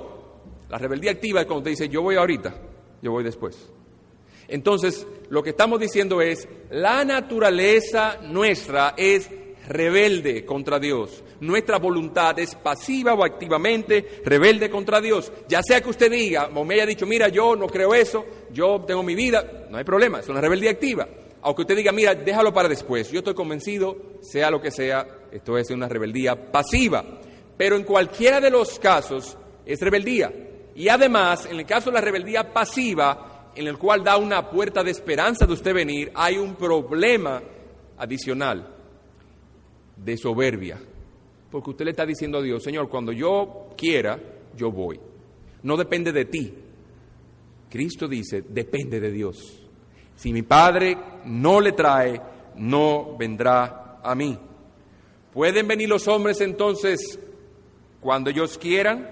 La 0.68 0.78
rebeldía 0.78 1.12
activa 1.12 1.40
es 1.40 1.46
cuando 1.46 1.60
usted 1.60 1.70
dice, 1.72 1.88
yo 1.88 2.02
voy 2.02 2.16
ahorita, 2.16 2.54
yo 3.02 3.12
voy 3.12 3.24
después. 3.24 3.70
Entonces, 4.48 5.06
lo 5.30 5.42
que 5.42 5.50
estamos 5.50 5.80
diciendo 5.80 6.20
es, 6.20 6.48
la 6.70 7.04
naturaleza 7.04 8.18
nuestra 8.22 8.94
es 8.96 9.30
rebelde 9.68 10.44
contra 10.44 10.78
Dios. 10.78 11.22
Nuestra 11.40 11.78
voluntad 11.78 12.38
es 12.38 12.54
pasiva 12.54 13.14
o 13.14 13.24
activamente 13.24 14.20
rebelde 14.24 14.68
contra 14.68 15.00
Dios. 15.00 15.32
Ya 15.48 15.62
sea 15.62 15.80
que 15.80 15.90
usted 15.90 16.10
diga, 16.10 16.50
o 16.54 16.64
me 16.64 16.74
haya 16.74 16.86
dicho, 16.86 17.06
mira, 17.06 17.28
yo 17.28 17.56
no 17.56 17.66
creo 17.66 17.94
eso, 17.94 18.24
yo 18.52 18.82
tengo 18.86 19.02
mi 19.02 19.14
vida, 19.14 19.66
no 19.70 19.78
hay 19.78 19.84
problema, 19.84 20.20
es 20.20 20.28
una 20.28 20.40
rebeldía 20.40 20.70
activa 20.70 21.08
aunque 21.44 21.60
usted 21.60 21.76
diga, 21.76 21.92
mira, 21.92 22.14
déjalo 22.14 22.54
para 22.54 22.70
después, 22.70 23.10
yo 23.12 23.18
estoy 23.18 23.34
convencido, 23.34 23.96
sea 24.22 24.50
lo 24.50 24.62
que 24.62 24.70
sea, 24.70 25.06
esto 25.30 25.58
es 25.58 25.70
una 25.70 25.86
rebeldía 25.86 26.50
pasiva. 26.50 27.20
Pero 27.56 27.76
en 27.76 27.84
cualquiera 27.84 28.40
de 28.40 28.50
los 28.50 28.78
casos 28.78 29.36
es 29.64 29.80
rebeldía. 29.80 30.32
Y 30.74 30.88
además, 30.88 31.46
en 31.46 31.58
el 31.58 31.66
caso 31.66 31.90
de 31.90 31.94
la 31.94 32.00
rebeldía 32.00 32.52
pasiva, 32.52 33.52
en 33.54 33.66
el 33.66 33.78
cual 33.78 34.02
da 34.02 34.16
una 34.16 34.50
puerta 34.50 34.82
de 34.82 34.90
esperanza 34.90 35.46
de 35.46 35.52
usted 35.52 35.72
venir, 35.72 36.10
hay 36.14 36.36
un 36.36 36.56
problema 36.56 37.40
adicional 37.98 38.74
de 39.96 40.16
soberbia. 40.16 40.80
Porque 41.50 41.70
usted 41.70 41.84
le 41.84 41.92
está 41.92 42.04
diciendo 42.04 42.38
a 42.38 42.42
Dios, 42.42 42.62
Señor, 42.62 42.88
cuando 42.88 43.12
yo 43.12 43.70
quiera, 43.76 44.18
yo 44.56 44.72
voy. 44.72 44.98
No 45.62 45.76
depende 45.76 46.12
de 46.12 46.24
ti. 46.24 46.52
Cristo 47.70 48.08
dice, 48.08 48.42
depende 48.48 48.98
de 48.98 49.10
Dios. 49.10 49.60
Si 50.16 50.32
mi 50.32 50.42
Padre 50.42 50.96
no 51.26 51.60
le 51.60 51.72
trae, 51.72 52.20
no 52.56 53.16
vendrá 53.16 54.00
a 54.02 54.14
mí. 54.14 54.38
¿Pueden 55.32 55.66
venir 55.66 55.88
los 55.88 56.06
hombres 56.06 56.40
entonces 56.40 57.18
cuando 58.04 58.28
ellos 58.28 58.58
quieran? 58.58 59.08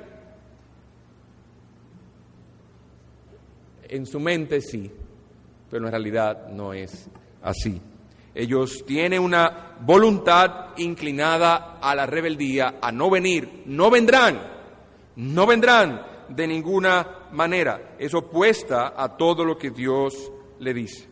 En 3.89 4.05
su 4.05 4.21
mente 4.21 4.61
sí, 4.61 4.93
pero 5.71 5.87
en 5.87 5.91
realidad 5.91 6.49
no 6.49 6.75
es 6.75 7.09
así. 7.43 7.81
Ellos 8.35 8.85
tienen 8.87 9.23
una 9.23 9.79
voluntad 9.81 10.77
inclinada 10.77 11.79
a 11.81 11.95
la 11.95 12.05
rebeldía, 12.05 12.75
a 12.83 12.93
no 12.93 13.09
venir. 13.09 13.63
No 13.65 13.91
vendrán, 13.91 14.43
no 15.17 15.47
vendrán 15.47 16.03
de 16.29 16.47
ninguna 16.47 17.29
manera. 17.33 17.95
Es 17.99 18.13
opuesta 18.13 18.93
a 18.95 19.17
todo 19.17 19.43
lo 19.43 19.57
que 19.57 19.71
Dios 19.71 20.31
le 20.59 20.75
dice. 20.75 21.09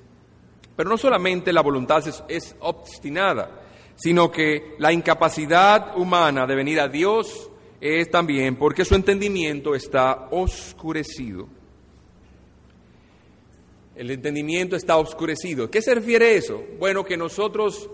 Pero 0.77 0.91
no 0.91 0.99
solamente 0.99 1.51
la 1.51 1.63
voluntad 1.63 2.03
es, 2.29 2.57
obstinada, 2.61 3.63
sino 3.97 4.31
que 4.31 4.75
la 4.79 4.93
incapacidad 4.93 5.97
humana 5.97 6.47
de 6.47 6.55
venir 6.55 6.79
a 6.79 6.89
Dios 6.89 7.50
es 7.81 8.11
también 8.11 8.57
porque 8.57 8.85
su 8.85 8.95
entendimiento 8.95 9.75
está 9.75 10.29
oscurecido. 10.31 11.49
El 13.97 14.11
entendimiento 14.11 14.77
está 14.77 14.97
oscurecido. 14.97 15.71
¿Qué 15.71 15.83
se 15.83 15.95
refiere 15.95 16.37
eso? 16.37 16.63
Bueno, 16.79 17.05
que 17.05 17.17
nosotros 17.17 17.91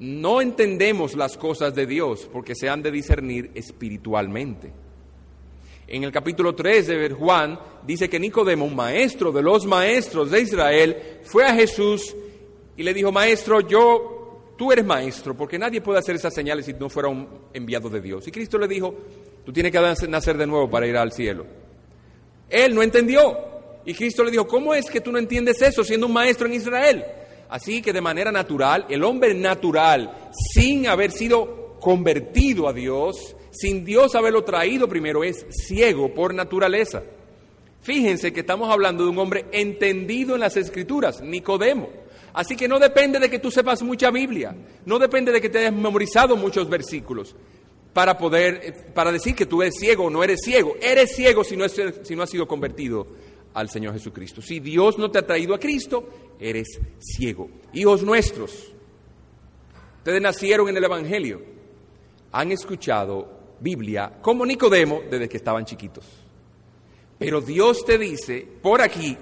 no 0.00 0.40
entendemos 0.40 1.14
las 1.14 1.36
cosas 1.36 1.74
de 1.74 1.86
Dios 1.86 2.28
porque 2.32 2.54
se 2.54 2.68
han 2.68 2.82
de 2.82 2.90
discernir 2.90 3.50
espiritualmente. 3.54 4.72
En 5.86 6.04
el 6.04 6.12
capítulo 6.12 6.54
3 6.54 6.86
de 6.86 7.10
Juan 7.10 7.58
dice 7.86 8.10
que 8.10 8.20
Nicodemo, 8.20 8.66
un 8.66 8.76
maestro 8.76 9.32
de 9.32 9.42
los 9.42 9.64
maestros 9.64 10.30
de 10.30 10.42
Israel, 10.42 11.20
fue 11.24 11.44
a 11.44 11.54
Jesús 11.54 12.14
y 12.76 12.82
le 12.82 12.92
dijo, 12.92 13.10
maestro, 13.10 13.60
yo, 13.60 14.17
tú 14.58 14.72
eres 14.72 14.84
maestro, 14.84 15.34
porque 15.34 15.58
nadie 15.58 15.80
puede 15.80 16.00
hacer 16.00 16.16
esas 16.16 16.34
señales 16.34 16.66
si 16.66 16.74
no 16.74 16.90
fuera 16.90 17.08
un 17.08 17.26
enviado 17.54 17.88
de 17.88 18.00
Dios. 18.02 18.26
Y 18.26 18.32
Cristo 18.32 18.58
le 18.58 18.68
dijo, 18.68 18.92
tú 19.46 19.52
tienes 19.52 19.72
que 19.72 20.08
nacer 20.08 20.36
de 20.36 20.46
nuevo 20.46 20.68
para 20.68 20.86
ir 20.86 20.96
al 20.96 21.12
cielo. 21.12 21.46
Él 22.50 22.74
no 22.74 22.82
entendió. 22.82 23.38
Y 23.86 23.94
Cristo 23.94 24.24
le 24.24 24.32
dijo, 24.32 24.46
¿cómo 24.46 24.74
es 24.74 24.90
que 24.90 25.00
tú 25.00 25.12
no 25.12 25.18
entiendes 25.18 25.62
eso 25.62 25.82
siendo 25.84 26.06
un 26.06 26.12
maestro 26.12 26.46
en 26.46 26.54
Israel? 26.54 27.04
Así 27.48 27.80
que 27.80 27.92
de 27.92 28.00
manera 28.02 28.30
natural, 28.30 28.84
el 28.90 29.04
hombre 29.04 29.32
natural, 29.32 30.30
sin 30.52 30.88
haber 30.88 31.12
sido 31.12 31.76
convertido 31.80 32.68
a 32.68 32.72
Dios, 32.72 33.36
sin 33.52 33.84
Dios 33.84 34.14
haberlo 34.14 34.44
traído 34.44 34.88
primero, 34.88 35.24
es 35.24 35.46
ciego 35.50 36.12
por 36.12 36.34
naturaleza. 36.34 37.02
Fíjense 37.80 38.32
que 38.32 38.40
estamos 38.40 38.70
hablando 38.70 39.04
de 39.04 39.10
un 39.10 39.18
hombre 39.18 39.46
entendido 39.52 40.34
en 40.34 40.40
las 40.40 40.56
escrituras, 40.56 41.22
Nicodemo. 41.22 41.88
Así 42.38 42.54
que 42.54 42.68
no 42.68 42.78
depende 42.78 43.18
de 43.18 43.28
que 43.28 43.40
tú 43.40 43.50
sepas 43.50 43.82
mucha 43.82 44.12
Biblia, 44.12 44.54
no 44.86 45.00
depende 45.00 45.32
de 45.32 45.40
que 45.40 45.48
te 45.48 45.58
hayas 45.58 45.72
memorizado 45.72 46.36
muchos 46.36 46.68
versículos 46.68 47.34
para 47.92 48.16
poder, 48.16 48.60
eh, 48.62 48.72
para 48.94 49.10
decir 49.10 49.34
que 49.34 49.44
tú 49.44 49.60
eres 49.60 49.74
ciego 49.76 50.04
o 50.04 50.10
no 50.10 50.22
eres 50.22 50.42
ciego. 50.44 50.76
Eres 50.80 51.16
ciego 51.16 51.42
si 51.42 51.56
no, 51.56 51.68
si 51.68 52.14
no 52.14 52.22
has 52.22 52.30
sido 52.30 52.46
convertido 52.46 53.08
al 53.54 53.68
Señor 53.68 53.94
Jesucristo. 53.94 54.40
Si 54.40 54.60
Dios 54.60 54.98
no 54.98 55.10
te 55.10 55.18
ha 55.18 55.26
traído 55.26 55.52
a 55.52 55.58
Cristo, 55.58 56.08
eres 56.38 56.78
ciego. 57.00 57.50
Hijos 57.72 58.04
nuestros, 58.04 58.68
ustedes 59.96 60.22
nacieron 60.22 60.68
en 60.68 60.76
el 60.76 60.84
Evangelio, 60.84 61.42
han 62.30 62.52
escuchado 62.52 63.56
Biblia 63.58 64.12
como 64.22 64.46
Nicodemo 64.46 65.02
desde 65.10 65.28
que 65.28 65.38
estaban 65.38 65.64
chiquitos. 65.64 66.04
Pero 67.18 67.40
Dios 67.40 67.84
te 67.84 67.98
dice 67.98 68.46
por 68.62 68.80
aquí 68.80 69.18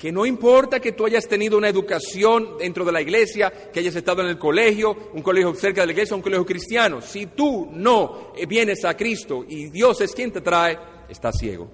que 0.00 0.10
no 0.10 0.24
importa 0.24 0.80
que 0.80 0.92
tú 0.92 1.04
hayas 1.04 1.28
tenido 1.28 1.58
una 1.58 1.68
educación 1.68 2.56
dentro 2.56 2.86
de 2.86 2.92
la 2.92 3.02
iglesia, 3.02 3.52
que 3.70 3.80
hayas 3.80 3.94
estado 3.94 4.22
en 4.22 4.28
el 4.28 4.38
colegio, 4.38 4.96
un 5.12 5.20
colegio 5.20 5.54
cerca 5.54 5.82
de 5.82 5.88
la 5.88 5.92
iglesia, 5.92 6.16
un 6.16 6.22
colegio 6.22 6.46
cristiano, 6.46 7.02
si 7.02 7.26
tú 7.26 7.68
no 7.70 8.32
vienes 8.48 8.82
a 8.86 8.96
Cristo 8.96 9.44
y 9.46 9.68
Dios 9.68 10.00
es 10.00 10.14
quien 10.14 10.32
te 10.32 10.40
trae, 10.40 10.78
estás 11.06 11.36
ciego. 11.38 11.70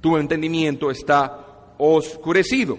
Tu 0.00 0.16
entendimiento 0.16 0.90
está 0.90 1.74
oscurecido. 1.76 2.78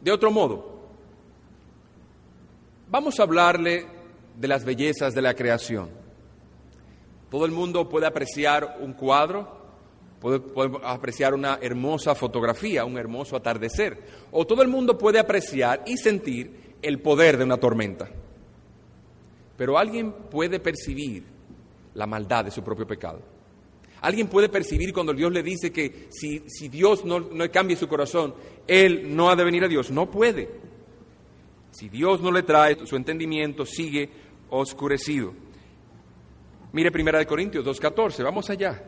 De 0.00 0.10
otro 0.10 0.30
modo, 0.30 0.88
vamos 2.88 3.20
a 3.20 3.24
hablarle 3.24 3.84
de 4.34 4.48
las 4.48 4.64
bellezas 4.64 5.12
de 5.12 5.20
la 5.20 5.34
creación. 5.34 5.90
Todo 7.30 7.44
el 7.44 7.52
mundo 7.52 7.90
puede 7.90 8.06
apreciar 8.06 8.78
un 8.80 8.94
cuadro, 8.94 9.55
puede, 10.20 10.42
apreciar 10.84 11.34
una 11.34 11.58
hermosa 11.60 12.14
fotografía, 12.14 12.84
un 12.84 12.98
hermoso 12.98 13.36
atardecer, 13.36 13.98
o 14.30 14.46
todo 14.46 14.62
el 14.62 14.68
mundo 14.68 14.96
puede 14.98 15.18
apreciar 15.18 15.82
y 15.86 15.96
sentir 15.96 16.76
el 16.82 17.00
poder 17.00 17.36
de 17.36 17.44
una 17.44 17.58
tormenta. 17.58 18.08
Pero 19.56 19.78
alguien 19.78 20.12
puede 20.30 20.60
percibir 20.60 21.24
la 21.94 22.06
maldad 22.06 22.44
de 22.44 22.50
su 22.50 22.62
propio 22.62 22.86
pecado. 22.86 23.20
Alguien 24.02 24.28
puede 24.28 24.48
percibir 24.48 24.92
cuando 24.92 25.14
Dios 25.14 25.32
le 25.32 25.42
dice 25.42 25.72
que 25.72 26.08
si, 26.10 26.44
si 26.46 26.68
Dios 26.68 27.04
no, 27.04 27.20
no 27.20 27.50
cambia 27.50 27.76
su 27.76 27.88
corazón, 27.88 28.34
Él 28.66 29.16
no 29.16 29.30
ha 29.30 29.36
de 29.36 29.44
venir 29.44 29.64
a 29.64 29.68
Dios. 29.68 29.90
No 29.90 30.10
puede. 30.10 30.48
Si 31.70 31.88
Dios 31.88 32.20
no 32.20 32.30
le 32.30 32.42
trae, 32.42 32.86
su 32.86 32.96
entendimiento 32.96 33.64
sigue 33.64 34.08
oscurecido. 34.50 35.32
Mire 36.72 36.92
Primera 36.92 37.18
de 37.18 37.26
Corintios 37.26 37.64
2.14, 37.64 38.22
vamos 38.22 38.50
allá. 38.50 38.82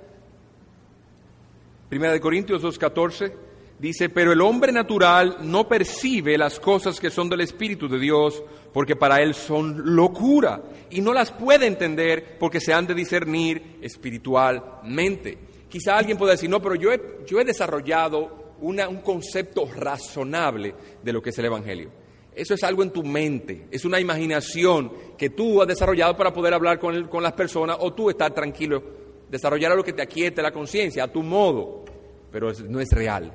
Primera 1.89 2.13
de 2.13 2.21
Corintios 2.21 2.63
2.14 2.63 3.33
Dice, 3.79 4.09
pero 4.09 4.33
el 4.33 4.41
hombre 4.41 4.73
natural 4.73 5.37
no 5.43 5.69
percibe 5.69 6.37
las 6.37 6.59
cosas 6.59 6.99
que 6.99 7.11
son 7.11 7.29
del 7.29 7.43
Espíritu 7.43 7.89
de 7.89 8.01
Dios, 8.01 8.43
porque 8.73 8.97
para 8.97 9.23
él 9.23 9.35
son 9.35 9.95
locura, 9.95 10.61
y 10.91 11.01
no 11.01 11.13
las 11.13 11.31
puede 11.31 11.67
entender 11.67 12.39
porque 12.41 12.61
se 12.61 12.73
han 12.73 12.89
de 12.89 12.95
discernir 12.95 13.79
espiritualmente. 13.81 15.39
Quizá 15.69 15.97
alguien 15.97 16.19
pueda 16.19 16.33
decir, 16.33 16.51
no, 16.51 16.61
pero 16.61 16.75
yo 16.75 16.93
he, 16.93 17.01
yo 17.25 17.39
he 17.39 17.45
desarrollado 17.45 18.57
un 18.61 19.01
concepto 19.05 19.67
razonable 19.67 20.75
de 21.01 21.13
lo 21.13 21.23
que 21.23 21.31
es 21.31 21.39
el 21.39 21.45
Evangelio. 21.45 21.91
Eso 22.35 22.55
es 22.55 22.65
algo 22.65 22.83
en 22.83 22.91
tu 22.91 23.05
mente, 23.05 23.69
es 23.71 23.85
una 23.85 24.01
imaginación 24.01 24.93
que 25.17 25.31
tú 25.31 25.63
has 25.63 25.69
desarrollado 25.69 26.17
para 26.17 26.33
poder 26.33 26.53
hablar 26.55 26.81
con, 26.81 27.07
con 27.07 27.23
las 27.23 27.33
personas 27.33 27.77
o 27.81 27.93
tú 27.93 28.11
estar 28.11 28.35
tranquilo, 28.35 28.83
desarrollar 29.31 29.73
algo 29.73 29.85
que 29.85 29.93
te 29.93 30.03
aquiete 30.03 30.43
la 30.43 30.53
conciencia 30.53 31.05
a 31.05 31.13
tu 31.13 31.23
modo, 31.23 31.85
pero 32.31 32.53
no 32.69 32.81
es 32.81 32.91
real 32.91 33.33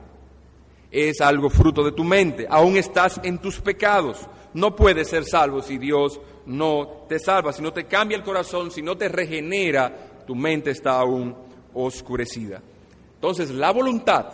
es 0.93 1.21
algo 1.21 1.49
fruto 1.49 1.83
de 1.83 1.91
tu 1.91 2.03
mente. 2.03 2.45
Aún 2.47 2.77
estás 2.77 3.19
en 3.23 3.39
tus 3.39 3.59
pecados. 3.59 4.19
No 4.53 4.75
puedes 4.75 5.09
ser 5.09 5.25
salvo 5.25 5.63
si 5.63 5.79
Dios 5.79 6.21
no 6.45 7.05
te 7.09 7.17
salva, 7.17 7.51
si 7.51 7.63
no 7.63 7.73
te 7.73 7.85
cambia 7.85 8.15
el 8.15 8.23
corazón, 8.23 8.69
si 8.69 8.83
no 8.83 8.95
te 8.95 9.09
regenera, 9.09 10.23
tu 10.27 10.35
mente 10.35 10.69
está 10.69 10.99
aún 10.99 11.35
oscurecida. 11.73 12.61
Entonces, 13.15 13.49
la 13.49 13.71
voluntad 13.71 14.25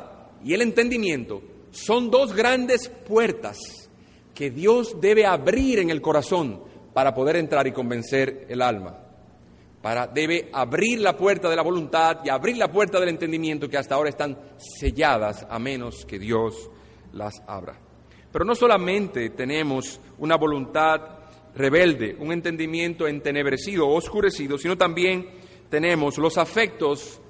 y 0.43 0.53
el 0.53 0.61
entendimiento 0.61 1.41
son 1.71 2.11
dos 2.11 2.33
grandes 2.33 2.89
puertas 2.89 3.57
que 4.35 4.51
Dios 4.51 4.99
debe 4.99 5.25
abrir 5.25 5.79
en 5.79 5.89
el 5.89 6.01
corazón 6.01 6.61
para 6.93 7.13
poder 7.13 7.37
entrar 7.37 7.67
y 7.67 7.71
convencer 7.71 8.47
el 8.49 8.61
alma 8.61 9.08
para, 9.81 10.07
debe 10.07 10.49
abrir 10.51 10.99
la 10.99 11.15
puerta 11.15 11.49
de 11.49 11.55
la 11.55 11.61
voluntad 11.61 12.19
y 12.23 12.29
abrir 12.29 12.57
la 12.57 12.71
puerta 12.71 12.99
del 12.99 13.09
entendimiento 13.09 13.69
que 13.69 13.77
hasta 13.77 13.95
ahora 13.95 14.09
están 14.09 14.37
selladas 14.57 15.45
a 15.49 15.57
menos 15.59 16.05
que 16.05 16.19
Dios 16.19 16.69
las 17.13 17.41
abra. 17.47 17.79
Pero 18.31 18.45
no 18.45 18.55
solamente 18.55 19.29
tenemos 19.31 19.99
una 20.17 20.35
voluntad 20.35 21.01
rebelde, 21.55 22.15
un 22.19 22.31
entendimiento 22.31 23.07
entenebrecido 23.07 23.87
oscurecido, 23.87 24.57
sino 24.57 24.77
también 24.77 25.27
tenemos 25.69 26.17
los 26.17 26.37
afectos 26.37 27.21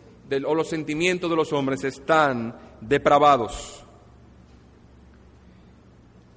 o 0.45 0.55
los 0.55 0.69
sentimientos 0.69 1.29
de 1.29 1.35
los 1.35 1.53
hombres 1.53 1.83
están 1.83 2.55
depravados. 2.81 3.83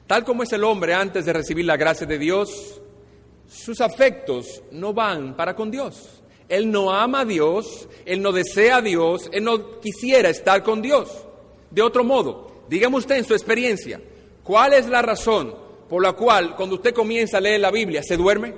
Tal 0.06 0.24
como 0.24 0.42
es 0.42 0.52
el 0.52 0.64
hombre 0.64 0.94
antes 0.94 1.24
de 1.24 1.32
recibir 1.32 1.64
la 1.64 1.76
gracia 1.76 2.06
de 2.06 2.18
Dios, 2.18 2.81
sus 3.52 3.80
afectos 3.80 4.62
no 4.70 4.94
van 4.94 5.36
para 5.36 5.54
con 5.54 5.70
Dios. 5.70 6.22
Él 6.48 6.70
no 6.70 6.90
ama 6.92 7.20
a 7.20 7.24
Dios, 7.24 7.88
él 8.04 8.22
no 8.22 8.32
desea 8.32 8.76
a 8.76 8.82
Dios, 8.82 9.28
él 9.32 9.44
no 9.44 9.80
quisiera 9.80 10.30
estar 10.30 10.62
con 10.62 10.82
Dios. 10.82 11.26
De 11.70 11.82
otro 11.82 12.02
modo, 12.02 12.64
dígame 12.68 12.96
usted 12.96 13.16
en 13.16 13.24
su 13.24 13.34
experiencia, 13.34 14.00
¿cuál 14.42 14.72
es 14.72 14.88
la 14.88 15.02
razón 15.02 15.54
por 15.88 16.02
la 16.02 16.12
cual 16.12 16.56
cuando 16.56 16.76
usted 16.76 16.94
comienza 16.94 17.38
a 17.38 17.40
leer 17.40 17.60
la 17.60 17.70
Biblia 17.70 18.02
se 18.02 18.16
duerme? 18.16 18.54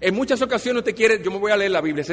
En 0.00 0.14
muchas 0.14 0.40
ocasiones 0.40 0.80
usted 0.80 0.94
quiere, 0.94 1.22
yo 1.22 1.30
me 1.30 1.38
voy 1.38 1.52
a 1.52 1.56
leer 1.56 1.70
la 1.70 1.80
Biblia. 1.80 2.04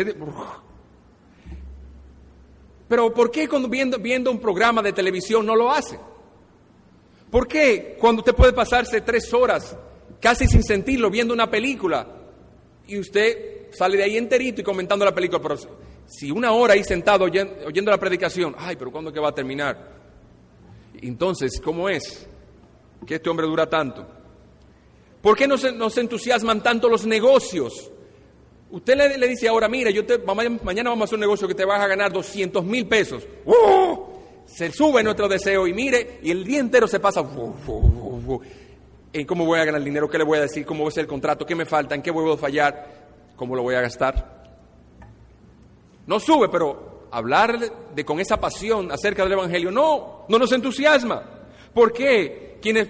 Pero 2.87 3.13
¿por 3.13 3.31
qué 3.31 3.47
cuando 3.47 3.67
viendo, 3.67 3.97
viendo 3.97 4.31
un 4.31 4.39
programa 4.39 4.81
de 4.81 4.93
televisión 4.93 5.45
no 5.45 5.55
lo 5.55 5.71
hace? 5.71 5.99
¿Por 7.29 7.47
qué 7.47 7.97
cuando 7.99 8.21
usted 8.21 8.33
puede 8.33 8.53
pasarse 8.53 9.01
tres 9.01 9.33
horas 9.33 9.75
casi 10.19 10.47
sin 10.47 10.63
sentirlo, 10.63 11.09
viendo 11.09 11.33
una 11.33 11.49
película, 11.49 12.07
y 12.87 12.97
usted 12.99 13.67
sale 13.71 13.97
de 13.97 14.03
ahí 14.03 14.17
enterito 14.17 14.61
y 14.61 14.63
comentando 14.63 15.05
la 15.05 15.13
película, 15.13 15.41
pero 15.41 15.55
si 16.05 16.31
una 16.31 16.51
hora 16.51 16.73
ahí 16.73 16.83
sentado 16.83 17.25
oyendo, 17.25 17.91
la 17.91 17.97
predicación, 17.97 18.55
ay, 18.57 18.75
pero 18.75 18.91
¿cuándo 18.91 19.11
que 19.11 19.19
va 19.19 19.29
a 19.29 19.35
terminar? 19.35 19.97
Entonces, 21.01 21.59
¿cómo 21.61 21.89
es 21.89 22.27
que 23.05 23.15
este 23.15 23.29
hombre 23.29 23.45
dura 23.45 23.69
tanto? 23.69 24.07
¿Por 25.21 25.35
qué 25.35 25.47
no 25.47 25.57
se, 25.57 25.71
nos 25.71 25.97
entusiasman 25.97 26.63
tanto 26.63 26.89
los 26.89 27.05
negocios? 27.05 27.91
Usted 28.69 29.17
le, 29.17 29.27
dice 29.27 29.47
ahora, 29.47 29.67
mira, 29.67 29.91
yo 29.91 30.05
te, 30.05 30.17
mañana 30.17 30.89
vamos 30.89 31.01
a 31.01 31.05
hacer 31.05 31.15
un 31.15 31.21
negocio 31.21 31.47
que 31.47 31.55
te 31.55 31.65
vas 31.65 31.81
a 31.81 31.87
ganar 31.87 32.11
200 32.11 32.63
mil 32.63 32.87
pesos. 32.87 33.25
¡Oh! 33.45 34.13
Se 34.45 34.71
sube 34.71 35.03
nuestro 35.03 35.27
deseo 35.27 35.67
y 35.67 35.73
mire, 35.73 36.19
y 36.23 36.31
el 36.31 36.43
día 36.45 36.59
entero 36.59 36.87
se 36.87 36.99
pasa 36.99 37.21
en 39.13 39.25
cómo 39.25 39.45
voy 39.45 39.59
a 39.59 39.65
ganar 39.65 39.79
el 39.79 39.85
dinero, 39.85 40.09
qué 40.09 40.17
le 40.17 40.23
voy 40.23 40.37
a 40.37 40.41
decir, 40.41 40.65
cómo 40.65 40.83
va 40.83 40.89
a 40.89 40.91
ser 40.91 41.01
el 41.01 41.07
contrato, 41.07 41.45
qué 41.45 41.55
me 41.55 41.65
falta, 41.65 41.95
en 41.95 42.01
qué 42.01 42.11
voy 42.11 42.31
a 42.31 42.37
fallar, 42.37 43.07
cómo 43.35 43.55
lo 43.55 43.63
voy 43.63 43.75
a 43.75 43.81
gastar. 43.81 44.37
No 46.05 46.19
sube, 46.19 46.49
pero 46.49 47.07
hablar 47.11 47.59
de 47.93 48.05
con 48.05 48.19
esa 48.19 48.37
pasión 48.39 48.91
acerca 48.91 49.23
del 49.23 49.33
Evangelio, 49.33 49.71
no, 49.71 50.25
no 50.27 50.39
nos 50.39 50.51
entusiasma. 50.51 51.23
¿Por 51.73 51.93
qué? 51.93 52.57
Quienes, 52.61 52.89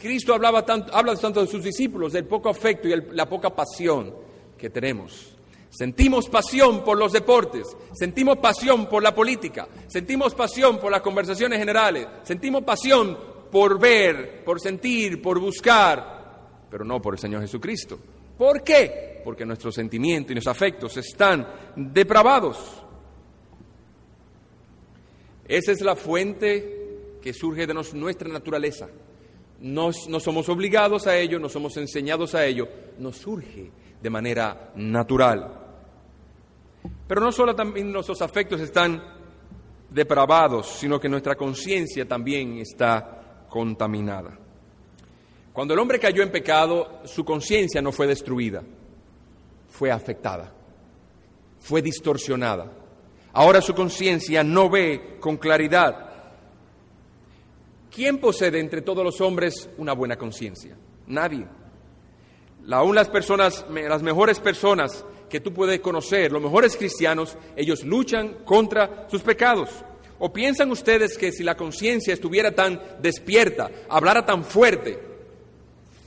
Cristo 0.00 0.34
hablaba 0.34 0.64
tanto, 0.64 0.94
habla 0.94 1.14
tanto 1.16 1.40
de 1.40 1.46
sus 1.46 1.62
discípulos, 1.62 2.12
del 2.12 2.26
poco 2.26 2.48
afecto 2.48 2.88
y 2.88 2.94
la 3.12 3.28
poca 3.28 3.50
pasión 3.50 4.14
que 4.58 4.70
tenemos. 4.70 5.34
Sentimos 5.70 6.28
pasión 6.28 6.84
por 6.84 6.96
los 6.96 7.12
deportes, 7.12 7.76
sentimos 7.94 8.38
pasión 8.38 8.86
por 8.86 9.02
la 9.02 9.12
política, 9.12 9.66
sentimos 9.88 10.32
pasión 10.34 10.78
por 10.78 10.92
las 10.92 11.02
conversaciones 11.02 11.58
generales, 11.58 12.06
sentimos 12.22 12.62
pasión 12.62 13.18
por 13.54 13.78
ver, 13.78 14.42
por 14.42 14.60
sentir, 14.60 15.22
por 15.22 15.38
buscar, 15.38 16.66
pero 16.68 16.84
no 16.84 17.00
por 17.00 17.14
el 17.14 17.20
Señor 17.20 17.40
Jesucristo. 17.40 17.96
¿Por 18.36 18.64
qué? 18.64 19.20
Porque 19.24 19.46
nuestros 19.46 19.76
sentimientos 19.76 20.32
y 20.32 20.34
nuestros 20.34 20.56
afectos 20.56 20.96
están 20.96 21.46
depravados. 21.76 22.82
Esa 25.46 25.70
es 25.70 25.82
la 25.82 25.94
fuente 25.94 27.18
que 27.22 27.32
surge 27.32 27.64
de 27.64 27.74
nuestra 27.74 28.28
naturaleza. 28.28 28.88
No, 29.60 29.92
somos 29.92 30.48
obligados 30.48 31.06
a 31.06 31.16
ello, 31.16 31.38
no 31.38 31.48
somos 31.48 31.76
enseñados 31.76 32.34
a 32.34 32.44
ello, 32.44 32.68
nos 32.98 33.18
surge 33.18 33.70
de 34.02 34.10
manera 34.10 34.72
natural. 34.74 35.60
Pero 37.06 37.20
no 37.20 37.30
solo 37.30 37.54
también 37.54 37.92
nuestros 37.92 38.20
afectos 38.20 38.60
están 38.60 39.00
depravados, 39.90 40.70
sino 40.70 40.98
que 40.98 41.08
nuestra 41.08 41.36
conciencia 41.36 42.04
también 42.04 42.58
está 42.58 43.20
contaminada. 43.54 44.36
Cuando 45.52 45.74
el 45.74 45.78
hombre 45.78 46.00
cayó 46.00 46.24
en 46.24 46.32
pecado, 46.32 47.02
su 47.04 47.24
conciencia 47.24 47.80
no 47.80 47.92
fue 47.92 48.08
destruida, 48.08 48.64
fue 49.68 49.92
afectada, 49.92 50.52
fue 51.60 51.80
distorsionada. 51.80 52.72
Ahora 53.32 53.60
su 53.60 53.72
conciencia 53.72 54.42
no 54.42 54.68
ve 54.68 55.18
con 55.20 55.36
claridad. 55.36 56.10
¿Quién 57.94 58.18
posee 58.18 58.58
entre 58.58 58.82
todos 58.82 59.04
los 59.04 59.20
hombres 59.20 59.70
una 59.78 59.92
buena 59.92 60.16
conciencia? 60.16 60.76
Nadie. 61.06 61.46
Aún 62.72 62.96
las 62.96 63.08
personas, 63.08 63.64
las 63.70 64.02
mejores 64.02 64.40
personas 64.40 65.04
que 65.30 65.38
tú 65.38 65.54
puedes 65.54 65.78
conocer, 65.78 66.32
los 66.32 66.42
mejores 66.42 66.76
cristianos, 66.76 67.38
ellos 67.54 67.84
luchan 67.84 68.38
contra 68.44 69.06
sus 69.08 69.22
pecados. 69.22 69.70
¿O 70.26 70.32
piensan 70.32 70.70
ustedes 70.70 71.18
que 71.18 71.32
si 71.32 71.42
la 71.42 71.54
conciencia 71.54 72.14
estuviera 72.14 72.50
tan 72.50 72.80
despierta, 73.02 73.70
hablara 73.90 74.24
tan 74.24 74.42
fuerte, 74.42 74.98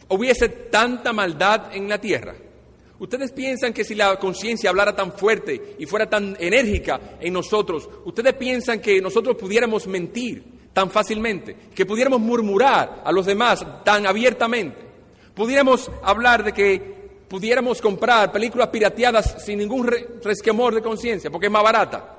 hubiese 0.08 0.50
tanta 0.50 1.14
maldad 1.14 1.76
en 1.76 1.88
la 1.88 2.02
tierra? 2.02 2.34
¿Ustedes 2.98 3.32
piensan 3.32 3.74
que 3.74 3.84
si 3.84 3.94
la 3.94 4.18
conciencia 4.18 4.72
hablara 4.72 4.96
tan 4.96 5.14
fuerte 5.14 5.76
y 5.78 5.86
fuera 5.86 6.10
tan 6.10 6.36
enérgica 6.40 7.00
en 7.20 7.32
nosotros, 7.32 7.88
ustedes 8.06 8.34
piensan 8.34 8.80
que 8.82 9.00
nosotros 9.00 9.38
pudiéramos 9.38 9.86
mentir 9.86 10.44
tan 10.74 10.90
fácilmente, 10.90 11.56
que 11.76 11.86
pudiéramos 11.86 12.20
murmurar 12.20 13.04
a 13.06 13.12
los 13.12 13.28
demás 13.28 13.64
tan 13.84 14.08
abiertamente? 14.08 14.80
¿Pudiéramos 15.36 15.92
hablar 16.02 16.44
de 16.44 16.54
que 16.54 17.22
pudiéramos 17.28 17.84
comprar 17.84 18.32
películas 18.32 18.70
pirateadas 18.70 19.46
sin 19.46 19.60
ningún 19.60 19.88
resquemor 20.24 20.74
de 20.74 20.82
conciencia, 20.82 21.30
porque 21.30 21.46
es 21.46 21.54
más 21.54 21.62
barata? 21.62 22.17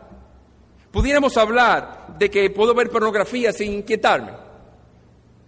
Pudiéramos 0.91 1.37
hablar 1.37 2.17
de 2.19 2.31
que 2.31 2.51
puedo 2.51 2.75
ver 2.75 2.91
pornografía 2.91 3.53
sin 3.53 3.73
inquietarme. 3.73 4.49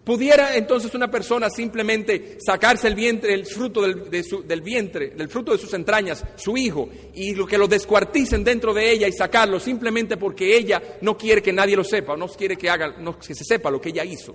¿Pudiera 0.05 0.57
entonces 0.57 0.95
una 0.95 1.11
persona 1.11 1.51
simplemente 1.51 2.39
sacarse 2.45 2.89
el 2.89 2.95
vientre, 2.95 3.35
el 3.35 3.45
fruto 3.45 3.83
del, 3.83 4.63
vientre, 4.63 5.11
del 5.11 5.29
fruto 5.29 5.53
de 5.53 5.59
sus 5.59 5.73
entrañas, 5.75 6.25
su 6.37 6.57
hijo, 6.57 6.89
y 7.15 7.35
lo 7.35 7.47
que 7.47 7.59
lo 7.59 7.69
descuarticen 7.69 8.43
dentro 8.43 8.73
de 8.73 8.91
ella 8.91 9.07
y 9.07 9.13
sacarlo 9.13 9.61
simplemente 9.61 10.17
porque 10.17 10.57
ella 10.57 10.83
no 11.03 11.17
quiere 11.19 11.43
que 11.43 11.53
nadie 11.53 11.77
lo 11.77 11.85
sepa, 11.85 12.17
no 12.17 12.29
quiere 12.29 12.57
que 12.57 12.71
haga, 12.71 12.97
que 13.25 13.35
se 13.35 13.45
sepa 13.45 13.71
lo 13.71 13.81
que 13.81 13.91
ella 13.91 14.05
hizo? 14.05 14.35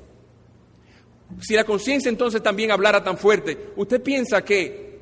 Si 1.42 1.56
la 1.56 1.64
conciencia 1.64 2.10
entonces 2.10 2.44
también 2.44 2.72
hablara 2.72 3.04
tan 3.04 3.18
fuerte, 3.18 3.72
¿usted 3.76 4.02
piensa 4.02 4.46
que 4.46 4.95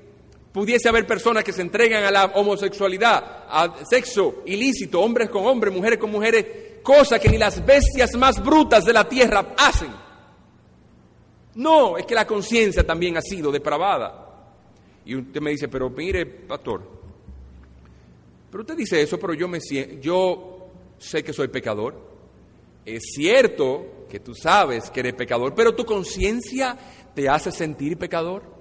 pudiese 0.54 0.88
haber 0.88 1.06
personas 1.06 1.44
que 1.44 1.52
se 1.52 1.64
entregan 1.64 2.04
a 2.04 2.12
la 2.12 2.26
homosexualidad, 2.26 3.46
al 3.50 3.86
sexo 3.86 4.44
ilícito, 4.46 5.02
hombres 5.02 5.30
con 5.30 5.46
hombres, 5.46 5.74
mujeres 5.74 6.00
con 6.00 6.12
mujeres, 6.12 6.46
cosa 6.84 7.20
que 7.20 7.28
ni 7.28 7.38
las 7.38 7.66
bestias 7.66 8.16
más 8.16 8.42
brutas 8.42 8.86
de 8.86 8.94
la 8.94 9.10
tierra 9.10 9.56
hacen. 9.58 9.92
No, 11.56 11.98
es 11.98 12.06
que 12.06 12.16
la 12.16 12.28
conciencia 12.28 12.86
también 12.86 13.18
ha 13.18 13.22
sido 13.22 13.52
depravada. 13.52 14.30
Y 15.06 15.16
usted 15.16 15.42
me 15.42 15.52
dice, 15.52 15.68
pero 15.68 15.90
mire, 15.90 16.26
pastor, 16.26 16.82
pero 18.50 18.62
usted 18.62 18.78
dice 18.78 19.02
eso, 19.02 19.20
pero 19.20 19.34
yo 19.34 19.48
me 19.48 19.60
yo 20.00 20.68
sé 21.00 21.24
que 21.24 21.34
soy 21.34 21.48
pecador. 21.48 22.14
Es 22.86 23.02
cierto 23.16 24.06
que 24.10 24.20
tú 24.20 24.36
sabes 24.36 24.92
que 24.92 25.00
eres 25.00 25.16
pecador, 25.16 25.56
pero 25.56 25.74
tu 25.74 25.86
conciencia 25.86 26.78
te 27.16 27.28
hace 27.28 27.52
sentir 27.52 27.98
pecador. 27.98 28.53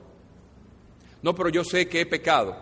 No, 1.22 1.34
pero 1.34 1.48
yo 1.48 1.64
sé 1.64 1.88
que 1.88 2.00
he 2.00 2.06
pecado. 2.06 2.56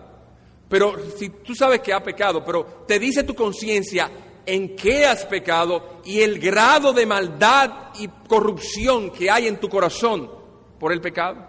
Pero 0.68 0.94
si 1.16 1.30
tú 1.30 1.54
sabes 1.54 1.80
que 1.80 1.92
ha 1.92 2.02
pecado, 2.02 2.44
pero 2.44 2.84
te 2.86 2.98
dice 2.98 3.24
tu 3.24 3.34
conciencia 3.34 4.10
en 4.46 4.76
qué 4.76 5.04
has 5.04 5.26
pecado 5.26 6.00
y 6.04 6.20
el 6.20 6.38
grado 6.38 6.92
de 6.92 7.06
maldad 7.06 7.90
y 7.98 8.08
corrupción 8.28 9.10
que 9.10 9.30
hay 9.30 9.48
en 9.48 9.58
tu 9.58 9.68
corazón 9.68 10.30
por 10.78 10.92
el 10.92 11.00
pecado. 11.00 11.44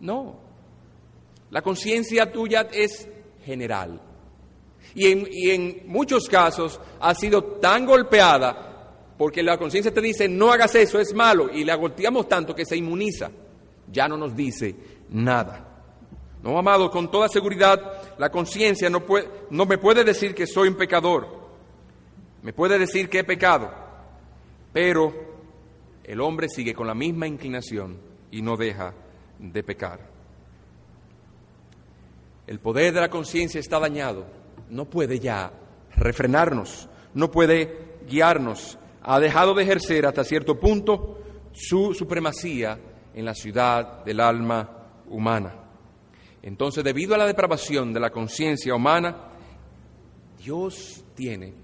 No. 0.00 0.40
La 1.50 1.62
conciencia 1.62 2.30
tuya 2.30 2.68
es 2.72 3.08
general. 3.44 4.00
Y 4.94 5.06
en, 5.10 5.28
y 5.30 5.50
en, 5.50 5.82
muchos 5.86 6.28
casos 6.28 6.80
ha 7.00 7.14
sido 7.14 7.42
tan 7.44 7.84
golpeada 7.84 8.74
porque 9.18 9.42
la 9.42 9.58
conciencia 9.58 9.92
te 9.92 10.00
dice 10.00 10.28
no 10.28 10.52
hagas 10.52 10.74
eso, 10.74 11.00
es 11.00 11.14
malo, 11.14 11.50
y 11.52 11.64
la 11.64 11.76
golpeamos 11.76 12.28
tanto 12.28 12.54
que 12.54 12.64
se 12.64 12.76
inmuniza. 12.76 13.30
Ya 13.90 14.08
no 14.08 14.16
nos 14.16 14.34
dice 14.34 14.74
nada. 15.10 15.73
No, 16.44 16.58
amado, 16.58 16.90
con 16.90 17.10
toda 17.10 17.26
seguridad, 17.30 18.18
la 18.18 18.28
conciencia 18.28 18.90
no, 18.90 19.02
no 19.48 19.64
me 19.64 19.78
puede 19.78 20.04
decir 20.04 20.34
que 20.34 20.46
soy 20.46 20.68
un 20.68 20.74
pecador, 20.74 21.26
me 22.42 22.52
puede 22.52 22.78
decir 22.78 23.08
que 23.08 23.20
he 23.20 23.24
pecado, 23.24 23.72
pero 24.70 25.14
el 26.04 26.20
hombre 26.20 26.50
sigue 26.50 26.74
con 26.74 26.86
la 26.86 26.94
misma 26.94 27.26
inclinación 27.26 27.98
y 28.30 28.42
no 28.42 28.58
deja 28.58 28.92
de 29.38 29.62
pecar. 29.62 30.00
El 32.46 32.58
poder 32.60 32.92
de 32.92 33.00
la 33.00 33.08
conciencia 33.08 33.58
está 33.58 33.80
dañado, 33.80 34.26
no 34.68 34.84
puede 34.84 35.18
ya 35.18 35.50
refrenarnos, 35.96 36.90
no 37.14 37.30
puede 37.30 37.96
guiarnos, 38.06 38.78
ha 39.00 39.18
dejado 39.18 39.54
de 39.54 39.62
ejercer 39.62 40.04
hasta 40.04 40.24
cierto 40.24 40.60
punto 40.60 41.20
su 41.54 41.94
supremacía 41.94 42.78
en 43.14 43.24
la 43.24 43.32
ciudad 43.32 44.04
del 44.04 44.20
alma 44.20 44.68
humana. 45.08 45.63
Entonces, 46.46 46.84
debido 46.84 47.14
a 47.14 47.18
la 47.18 47.26
depravación 47.26 47.94
de 47.94 48.00
la 48.00 48.10
conciencia 48.10 48.74
humana, 48.74 49.30
Dios 50.38 51.02
tiene, 51.14 51.54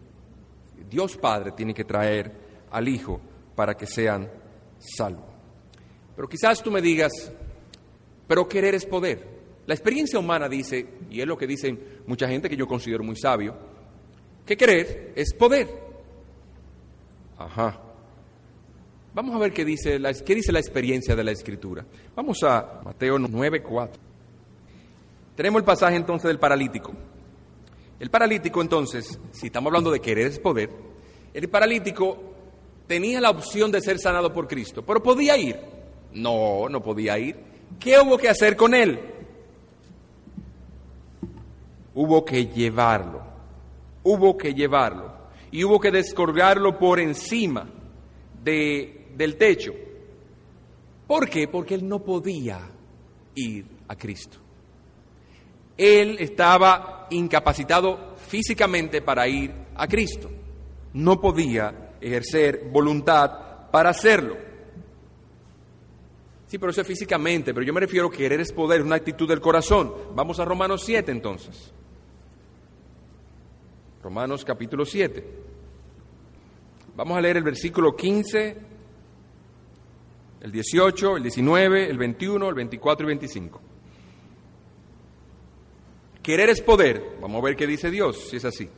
Dios 0.89 1.19
Padre 1.19 1.53
tiene 1.53 1.75
que 1.75 1.85
traer 1.85 2.33
al 2.71 2.89
Hijo 2.89 3.21
para 3.55 3.77
que 3.77 3.85
sean 3.85 4.31
salvos. 4.79 5.27
Pero 6.17 6.27
quizás 6.27 6.63
tú 6.63 6.71
me 6.71 6.81
digas, 6.81 7.13
pero 8.27 8.49
querer 8.49 8.75
es 8.75 8.87
poder. 8.87 9.29
La 9.67 9.75
experiencia 9.75 10.19
humana 10.19 10.49
dice, 10.49 10.95
y 11.11 11.21
es 11.21 11.27
lo 11.27 11.37
que 11.37 11.47
dicen 11.47 11.79
mucha 12.07 12.27
gente 12.27 12.49
que 12.49 12.57
yo 12.57 12.67
considero 12.67 13.05
muy 13.05 13.17
sabio, 13.17 13.55
que 14.47 14.57
querer 14.57 15.13
es 15.15 15.35
poder. 15.35 15.69
Ajá. 17.37 17.83
Vamos 19.13 19.35
a 19.35 19.39
ver 19.39 19.53
qué 19.53 19.63
dice 19.67 19.99
la, 19.99 20.15
qué 20.15 20.35
dice 20.35 20.53
la 20.53 20.59
experiencia 20.59 21.15
de 21.15 21.25
la 21.25 21.33
Escritura. 21.33 21.85
Vamos 22.17 22.43
a 22.45 22.81
Mateo 22.83 23.19
9:4. 23.19 24.10
Tenemos 25.41 25.61
el 25.61 25.65
pasaje 25.65 25.97
entonces 25.97 26.29
del 26.29 26.39
paralítico. 26.39 26.93
El 27.99 28.11
paralítico 28.11 28.61
entonces, 28.61 29.19
si 29.33 29.47
estamos 29.47 29.69
hablando 29.69 29.91
de 29.91 29.99
querer 29.99 30.27
es 30.27 30.39
poder, 30.39 30.69
el 31.33 31.49
paralítico 31.49 32.19
tenía 32.87 33.23
la 33.23 33.31
opción 33.31 33.73
de 33.73 33.81
ser 33.81 33.99
sanado 33.99 34.35
por 34.35 34.47
Cristo, 34.47 34.85
pero 34.85 35.03
podía 35.03 35.39
ir. 35.39 35.59
No, 36.13 36.69
no 36.69 36.83
podía 36.83 37.19
ir. 37.19 37.39
¿Qué 37.79 37.99
hubo 37.99 38.19
que 38.19 38.29
hacer 38.29 38.55
con 38.55 38.75
él? 38.75 39.01
Hubo 41.95 42.23
que 42.23 42.45
llevarlo. 42.45 43.23
Hubo 44.03 44.37
que 44.37 44.53
llevarlo. 44.53 45.11
Y 45.51 45.65
hubo 45.65 45.81
que 45.81 45.91
descolgarlo 45.91 46.79
por 46.79 47.01
encima 47.01 47.67
de, 48.45 49.09
del 49.17 49.37
techo. 49.37 49.73
¿Por 51.07 51.31
qué? 51.31 51.49
Porque 51.49 51.77
él 51.77 51.89
no 51.89 52.01
podía 52.01 52.61
ir 53.35 53.65
a 53.89 53.97
Cristo 53.97 54.39
él 55.77 56.17
estaba 56.21 57.07
incapacitado 57.11 58.17
físicamente 58.29 59.03
para 59.03 59.27
ir 59.29 59.53
a 59.75 59.87
Cristo. 59.87 60.31
No 60.93 61.21
podía 61.21 61.95
ejercer 62.01 62.69
voluntad 62.71 63.71
para 63.71 63.91
hacerlo. 63.91 64.37
Sí, 66.47 66.59
pero 66.59 66.71
eso 66.71 66.81
es 66.81 66.87
físicamente, 66.87 67.55
pero 67.55 67.65
yo 67.65 67.73
me 67.73 67.81
refiero 67.81 68.09
a 68.09 68.11
querer 68.11 68.41
es 68.41 68.53
poder, 68.53 68.81
es 68.81 68.87
una 68.87 68.97
actitud 68.97 69.29
del 69.29 69.41
corazón. 69.41 69.93
Vamos 70.15 70.41
a 70.41 70.45
Romanos 70.45 70.83
7 70.85 71.13
entonces. 71.13 71.73
Romanos 74.03 74.45
capítulo 74.45 74.85
7. 74.85 75.25
Vamos 76.97 77.17
a 77.17 77.21
leer 77.21 77.37
el 77.37 77.45
versículo 77.45 77.95
15, 77.95 78.57
el 80.41 80.53
18, 80.53 81.17
el 81.19 81.23
19, 81.23 81.89
el 81.89 81.99
21, 81.99 82.49
el 82.49 82.55
24 82.55 83.05
y 83.05 83.09
25. 83.09 83.61
Querer 86.23 86.51
es 86.51 86.61
poder. 86.61 87.17
Vamos 87.21 87.41
a 87.41 87.45
ver 87.45 87.57
qué 87.57 87.67
dice 87.67 87.91
Dios, 87.91 88.29
si 88.31 88.37
es 88.37 88.45
así. 88.45 88.69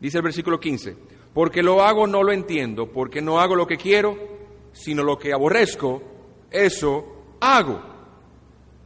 Dice 0.00 0.18
el 0.18 0.22
versículo 0.22 0.60
15, 0.60 0.96
porque 1.34 1.62
lo 1.62 1.82
hago 1.82 2.06
no 2.06 2.22
lo 2.22 2.32
entiendo, 2.32 2.86
porque 2.86 3.20
no 3.20 3.40
hago 3.40 3.56
lo 3.56 3.66
que 3.66 3.76
quiero, 3.76 4.16
sino 4.72 5.02
lo 5.02 5.18
que 5.18 5.32
aborrezco, 5.32 6.02
eso 6.50 7.36
hago. 7.40 7.82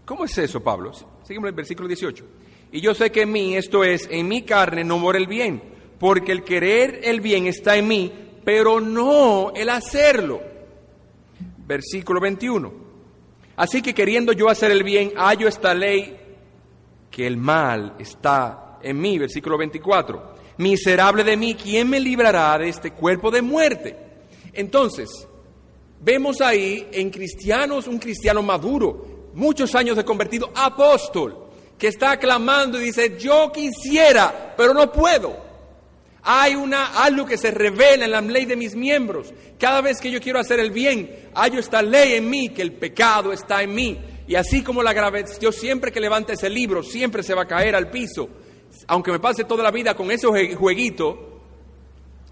¿Cómo 0.07 0.25
es 0.25 0.37
eso, 0.39 0.63
Pablo? 0.63 0.93
Seguimos 1.23 1.49
el 1.49 1.55
versículo 1.55 1.87
18. 1.87 2.25
Y 2.73 2.81
yo 2.81 2.95
sé 2.95 3.13
que 3.13 3.23
en 3.23 3.33
mí, 3.33 3.57
esto 3.57 3.85
es, 3.85 4.09
en 4.11 4.27
mi 4.27 4.43
carne 4.43 4.85
no 4.85 4.99
mora 4.99 5.19
el 5.19 5.27
bien, 5.27 5.63
porque 6.01 6.33
el 6.33 6.43
querer 6.43 7.01
el 7.05 7.21
bien 7.21 7.47
está 7.47 7.77
en 7.77 7.89
mí, 7.89 8.13
pero 8.45 8.81
no 8.81 9.53
el 9.55 9.69
hacerlo. 9.69 10.41
Versículo 11.67 12.21
21. 12.21 12.73
Así 13.57 13.83
que 13.83 13.95
queriendo 13.95 14.33
yo 14.33 14.49
hacer 14.49 14.71
el 14.71 14.83
bien, 14.83 15.13
hallo 15.17 15.47
esta 15.47 15.75
ley 15.75 16.22
que 17.13 17.27
el 17.27 17.37
mal 17.37 17.95
está 17.99 18.79
en 18.83 18.99
mí, 19.01 19.19
versículo 19.19 19.59
24. 19.59 20.35
Miserable 20.57 21.23
de 21.23 21.37
mí, 21.37 21.55
¿quién 21.55 21.89
me 21.89 22.01
librará 22.01 22.59
de 22.59 22.71
este 22.71 22.93
cuerpo 22.93 23.31
de 23.31 23.43
muerte? 23.43 23.97
Entonces, 24.53 25.29
vemos 26.01 26.41
ahí 26.41 26.89
en 26.91 27.11
cristianos 27.11 27.87
un 27.87 27.99
cristiano 27.99 28.43
maduro, 28.43 29.31
muchos 29.35 29.75
años 29.75 29.97
de 29.97 30.05
convertido, 30.05 30.51
apóstol, 30.55 31.49
que 31.79 31.89
está 31.89 32.19
clamando 32.19 32.81
y 32.81 32.85
dice, 32.85 33.17
yo 33.19 33.53
quisiera, 33.53 34.55
pero 34.57 34.73
no 34.73 34.91
puedo. 34.91 35.53
Hay 36.25 36.55
una, 36.55 37.03
algo 37.03 37.27
que 37.27 37.37
se 37.37 37.51
revela 37.51 38.05
en 38.05 38.13
la 38.13 38.21
ley 38.21 38.47
de 38.47 38.57
mis 38.57 38.77
miembros. 38.77 39.35
Cada 39.59 39.81
vez 39.81 40.01
que 40.01 40.11
yo 40.11 40.21
quiero 40.21 40.39
hacer 40.39 40.61
el 40.61 40.71
bien, 40.71 41.31
hay 41.35 41.57
esta 41.57 41.83
ley 41.83 42.15
en 42.15 42.31
mí, 42.31 42.51
que 42.51 42.63
el 42.63 42.73
pecado 42.73 43.33
está 43.33 43.63
en 43.63 43.75
mí. 43.75 43.99
Y 44.27 44.35
así 44.35 44.63
como 44.63 44.83
la 44.83 44.93
gravedad, 44.93 45.29
yo 45.41 45.53
siempre 45.53 45.91
que 45.91 46.01
levante 46.01 46.35
ese 46.35 46.49
libro, 46.49 46.83
siempre 46.83 47.23
se 47.23 47.35
va 47.35 47.43
a 47.43 47.49
caer 47.49 47.75
al 47.75 47.91
piso. 47.91 48.29
Aunque 48.87 49.13
me 49.13 49.19
pase 49.19 49.45
toda 49.45 49.63
la 49.63 49.71
vida 49.71 49.95
con 49.95 50.11
ese 50.11 50.55
jueguito, 50.55 51.41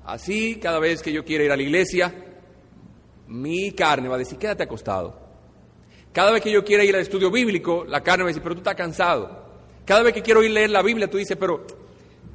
así 0.04 0.56
cada 0.56 0.78
vez 0.78 1.02
que 1.02 1.12
yo 1.12 1.24
quiera 1.24 1.44
ir 1.44 1.52
a 1.52 1.56
la 1.56 1.62
iglesia, 1.62 2.14
mi 3.28 3.72
carne 3.72 4.08
va 4.08 4.16
a 4.16 4.18
decir, 4.18 4.38
quédate 4.38 4.62
acostado. 4.62 5.18
Cada 6.12 6.32
vez 6.32 6.42
que 6.42 6.50
yo 6.50 6.64
quiera 6.64 6.82
ir 6.84 6.94
al 6.94 7.02
estudio 7.02 7.30
bíblico, 7.30 7.84
la 7.84 8.02
carne 8.02 8.24
a 8.24 8.26
decir, 8.28 8.42
pero 8.42 8.54
tú 8.54 8.60
estás 8.60 8.74
cansado. 8.74 9.48
Cada 9.84 10.02
vez 10.02 10.12
que 10.12 10.22
quiero 10.22 10.42
ir 10.42 10.50
a 10.50 10.54
leer 10.54 10.70
la 10.70 10.82
Biblia, 10.82 11.08
tú 11.08 11.18
dices, 11.18 11.36
pero 11.38 11.64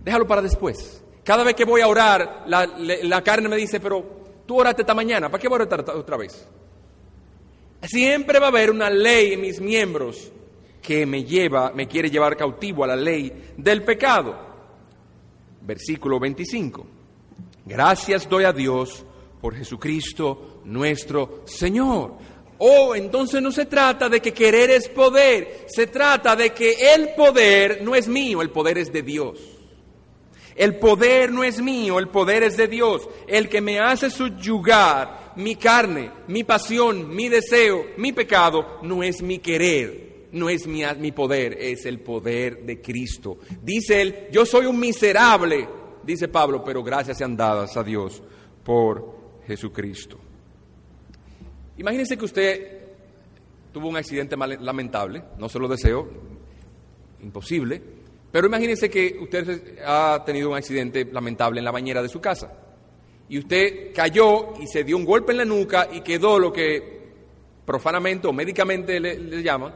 déjalo 0.03 0.27
para 0.27 0.41
después. 0.41 1.03
Cada 1.23 1.43
vez 1.43 1.55
que 1.55 1.65
voy 1.65 1.81
a 1.81 1.87
orar, 1.87 2.43
la, 2.47 2.65
la 2.77 3.21
carne 3.23 3.49
me 3.49 3.55
dice, 3.57 3.79
pero 3.79 4.05
tú 4.45 4.59
oraste 4.59 4.83
esta 4.83 4.93
mañana, 4.93 5.29
¿para 5.29 5.41
qué 5.41 5.47
voy 5.47 5.59
a 5.59 5.63
orar 5.63 5.89
otra 5.89 6.17
vez? 6.17 6.47
Siempre 7.87 8.39
va 8.39 8.47
a 8.47 8.49
haber 8.49 8.71
una 8.71 8.89
ley 8.89 9.33
en 9.33 9.41
mis 9.41 9.59
miembros 9.59 10.31
que 10.81 11.05
me 11.05 11.23
lleva, 11.23 11.71
me 11.71 11.87
quiere 11.87 12.09
llevar 12.09 12.37
cautivo 12.37 12.83
a 12.83 12.87
la 12.87 12.95
ley 12.95 13.53
del 13.57 13.83
pecado. 13.83 14.35
Versículo 15.61 16.19
25. 16.19 16.85
Gracias 17.65 18.29
doy 18.29 18.43
a 18.43 18.53
Dios 18.53 19.03
por 19.41 19.55
Jesucristo 19.55 20.61
nuestro 20.65 21.41
Señor. 21.45 22.13
Oh, 22.59 22.95
entonces 22.95 23.41
no 23.41 23.51
se 23.51 23.65
trata 23.65 24.07
de 24.07 24.21
que 24.21 24.33
querer 24.33 24.69
es 24.69 24.87
poder, 24.87 25.65
se 25.67 25.87
trata 25.87 26.35
de 26.35 26.51
que 26.51 26.93
el 26.93 27.09
poder 27.09 27.83
no 27.83 27.95
es 27.95 28.07
mío, 28.07 28.41
el 28.41 28.49
poder 28.49 28.77
es 28.77 28.93
de 28.93 29.01
Dios. 29.01 29.39
El 30.55 30.75
poder 30.77 31.33
no 31.33 31.43
es 31.43 31.61
mío, 31.61 31.99
el 31.99 32.07
poder 32.07 32.43
es 32.43 32.55
de 32.55 32.67
Dios. 32.67 33.09
El 33.27 33.49
que 33.49 33.59
me 33.59 33.79
hace 33.79 34.09
subyugar 34.09 35.24
mi 35.35 35.55
carne, 35.55 36.11
mi 36.27 36.43
pasión, 36.43 37.13
mi 37.13 37.29
deseo, 37.29 37.85
mi 37.97 38.13
pecado, 38.13 38.79
no 38.83 39.03
es 39.03 39.21
mi 39.21 39.39
querer, 39.39 40.27
no 40.31 40.49
es 40.49 40.67
mi, 40.67 40.81
mi 40.99 41.11
poder, 41.11 41.57
es 41.59 41.85
el 41.85 41.99
poder 41.99 42.65
de 42.65 42.81
Cristo. 42.81 43.37
Dice 43.61 44.01
él, 44.01 44.27
yo 44.31 44.45
soy 44.45 44.65
un 44.65 44.79
miserable, 44.79 45.67
dice 46.03 46.27
Pablo, 46.27 46.63
pero 46.63 46.83
gracias 46.83 47.17
sean 47.17 47.35
dadas 47.35 47.75
a 47.77 47.83
Dios 47.83 48.21
por 48.63 49.15
Jesucristo. 49.47 50.19
Imagínense 51.77 52.17
que 52.17 52.25
usted 52.25 52.77
tuvo 53.73 53.89
un 53.89 53.97
accidente 53.97 54.37
lamentable, 54.37 55.23
no 55.37 55.49
se 55.49 55.59
lo 55.59 55.67
deseo, 55.67 56.09
imposible, 57.21 57.81
pero 58.31 58.47
imagínense 58.47 58.89
que 58.89 59.17
usted 59.21 59.79
ha 59.85 60.23
tenido 60.25 60.49
un 60.49 60.55
accidente 60.55 61.05
lamentable 61.05 61.59
en 61.59 61.65
la 61.65 61.71
bañera 61.71 62.01
de 62.01 62.09
su 62.09 62.21
casa 62.21 62.64
y 63.27 63.39
usted 63.39 63.93
cayó 63.93 64.53
y 64.59 64.67
se 64.67 64.83
dio 64.83 64.97
un 64.97 65.05
golpe 65.05 65.31
en 65.31 65.39
la 65.39 65.45
nuca 65.45 65.89
y 65.91 66.01
quedó 66.01 66.37
lo 66.37 66.53
que 66.53 66.95
profanamente 67.65 68.27
o 68.27 68.33
médicamente 68.33 68.99
le, 68.99 69.41
llaman 69.41 69.73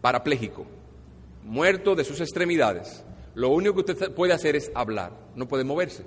parapléjico, 0.00 0.66
muerto 1.44 1.94
de 1.94 2.04
sus 2.04 2.20
extremidades. 2.20 3.04
Lo 3.34 3.48
único 3.48 3.74
que 3.74 3.92
usted 3.92 4.12
puede 4.12 4.34
hacer 4.34 4.56
es 4.56 4.70
hablar, 4.74 5.12
no 5.34 5.48
puede 5.48 5.64
moverse. 5.64 6.04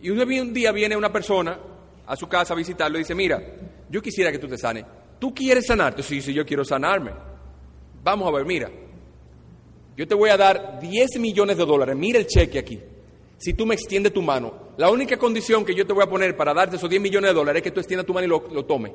Y 0.00 0.10
un 0.10 0.54
día 0.54 0.72
viene 0.72 0.96
una 0.96 1.12
persona 1.12 1.58
a 2.06 2.16
su 2.16 2.26
casa 2.28 2.54
a 2.54 2.56
visitarlo 2.56 2.98
y 2.98 3.02
dice, 3.02 3.14
mira, 3.14 3.42
yo 3.90 4.00
quisiera 4.00 4.32
que 4.32 4.38
tú 4.38 4.48
te 4.48 4.56
sanes. 4.56 4.84
¿Tú 5.18 5.34
quieres 5.34 5.66
sanarte? 5.66 6.02
Sí, 6.02 6.20
sí, 6.22 6.32
yo 6.32 6.44
quiero 6.46 6.64
sanarme. 6.64 7.12
Vamos 8.02 8.26
a 8.26 8.32
ver, 8.32 8.44
mira, 8.44 8.70
yo 9.96 10.08
te 10.08 10.14
voy 10.14 10.30
a 10.30 10.36
dar 10.36 10.80
10 10.80 11.18
millones 11.20 11.56
de 11.56 11.64
dólares, 11.64 11.94
mira 11.96 12.18
el 12.18 12.26
cheque 12.26 12.58
aquí. 12.58 12.80
Si 13.42 13.54
tú 13.54 13.66
me 13.66 13.74
extiendes 13.74 14.12
tu 14.12 14.22
mano, 14.22 14.54
la 14.76 14.88
única 14.88 15.16
condición 15.16 15.64
que 15.64 15.74
yo 15.74 15.84
te 15.84 15.92
voy 15.92 16.04
a 16.04 16.08
poner 16.08 16.36
para 16.36 16.54
darte 16.54 16.76
esos 16.76 16.88
10 16.88 17.02
millones 17.02 17.30
de 17.30 17.34
dólares 17.34 17.58
es 17.58 17.64
que 17.64 17.70
tú 17.72 17.80
extiendas 17.80 18.06
tu 18.06 18.14
mano 18.14 18.24
y 18.24 18.28
lo, 18.28 18.46
lo 18.52 18.64
tomes. 18.64 18.92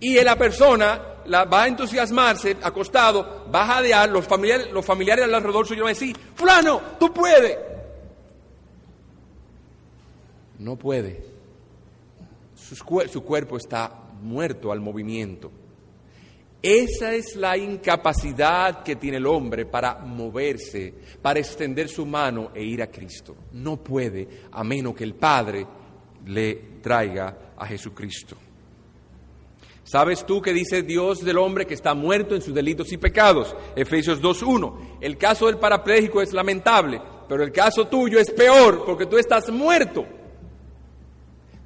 Y 0.00 0.20
la 0.24 0.36
persona 0.36 1.00
va 1.32 1.62
a 1.62 1.68
entusiasmarse, 1.68 2.56
acostado, 2.60 3.46
va 3.54 3.62
a 3.62 3.74
jadear, 3.74 4.10
los 4.10 4.26
familiares, 4.26 4.72
los 4.72 4.84
familiares 4.84 5.32
alrededor 5.32 5.68
suyo 5.68 5.84
van 5.84 5.90
a 5.90 5.94
decir, 5.94 6.16
fulano, 6.34 6.80
tú 6.98 7.12
puedes. 7.12 7.58
No 10.58 10.74
puede. 10.74 11.24
Su, 12.56 12.74
su 12.74 13.22
cuerpo 13.22 13.56
está 13.56 13.94
muerto 14.20 14.72
al 14.72 14.80
movimiento. 14.80 15.52
Esa 16.62 17.14
es 17.14 17.36
la 17.36 17.56
incapacidad 17.56 18.82
que 18.82 18.96
tiene 18.96 19.16
el 19.16 19.26
hombre 19.26 19.64
para 19.64 19.94
moverse, 19.94 20.92
para 21.22 21.38
extender 21.38 21.88
su 21.88 22.04
mano 22.04 22.50
e 22.54 22.62
ir 22.62 22.82
a 22.82 22.90
Cristo. 22.90 23.34
No 23.52 23.82
puede 23.82 24.28
a 24.52 24.62
menos 24.62 24.94
que 24.94 25.04
el 25.04 25.14
Padre 25.14 25.66
le 26.26 26.54
traiga 26.82 27.54
a 27.56 27.66
Jesucristo. 27.66 28.36
¿Sabes 29.84 30.24
tú 30.26 30.42
que 30.42 30.52
dice 30.52 30.82
Dios 30.82 31.24
del 31.24 31.38
hombre 31.38 31.66
que 31.66 31.74
está 31.74 31.94
muerto 31.94 32.34
en 32.34 32.42
sus 32.42 32.54
delitos 32.54 32.92
y 32.92 32.98
pecados? 32.98 33.56
Efesios 33.74 34.20
2.1. 34.20 34.98
El 35.00 35.16
caso 35.16 35.46
del 35.46 35.58
parapléjico 35.58 36.20
es 36.20 36.34
lamentable, 36.34 37.00
pero 37.26 37.42
el 37.42 37.50
caso 37.50 37.88
tuyo 37.88 38.18
es 38.18 38.30
peor 38.30 38.84
porque 38.84 39.06
tú 39.06 39.16
estás 39.16 39.50
muerto. 39.50 40.04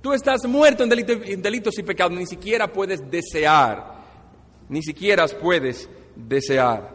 Tú 0.01 0.12
estás 0.12 0.47
muerto 0.47 0.84
en 0.84 0.88
delitos, 0.88 1.18
en 1.24 1.42
delitos 1.42 1.76
y 1.78 1.82
pecados, 1.82 2.16
ni 2.16 2.26
siquiera 2.26 2.72
puedes 2.72 3.01
desear 3.11 3.93
ni 4.69 4.83
siquiera 4.83 5.27
puedes 5.29 5.89
desear. 6.17 6.95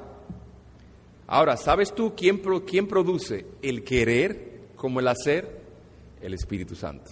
Ahora, 1.27 1.57
¿sabes 1.57 1.93
tú 1.93 2.13
quién, 2.15 2.41
quién 2.65 2.87
produce 2.87 3.45
el 3.61 3.83
querer 3.83 4.61
como 4.75 4.99
el 4.99 5.07
hacer? 5.07 5.59
El 6.21 6.33
Espíritu 6.33 6.75
Santo. 6.75 7.11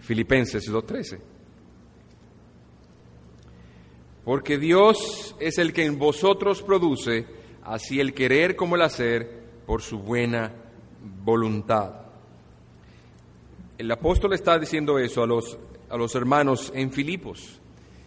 Filipenses 0.00 0.70
2.13. 0.70 1.18
Porque 4.24 4.58
Dios 4.58 5.34
es 5.40 5.58
el 5.58 5.72
que 5.72 5.84
en 5.84 5.98
vosotros 5.98 6.62
produce 6.62 7.26
así 7.62 8.00
el 8.00 8.12
querer 8.12 8.56
como 8.56 8.76
el 8.76 8.82
hacer 8.82 9.44
por 9.66 9.82
su 9.82 9.98
buena 9.98 10.52
voluntad. 11.24 12.06
El 13.78 13.90
apóstol 13.90 14.32
está 14.32 14.58
diciendo 14.58 14.98
eso 14.98 15.22
a 15.22 15.26
los, 15.26 15.58
a 15.88 15.96
los 15.96 16.14
hermanos 16.14 16.72
en 16.74 16.90
Filipos. 16.92 17.60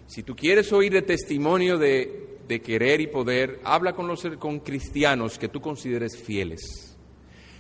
Si 0.10 0.24
tú 0.24 0.36
quieres 0.36 0.74
oír 0.74 0.92
de 0.92 1.04
testimonio 1.04 1.78
de, 1.78 2.40
querer 2.66 3.00
y 3.00 3.06
poder, 3.06 3.60
habla 3.64 3.94
con 3.94 4.08
los 4.08 4.24
con 4.40 4.60
cristianos 4.62 5.38
que 5.38 5.50
tú 5.50 5.62
consideres 5.62 6.18
fieles. 6.18 6.98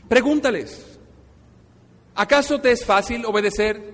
Pregúntales, 0.07 0.97
¿acaso 2.15 2.59
te 2.59 2.71
es 2.71 2.83
fácil 2.83 3.23
obedecer? 3.23 3.93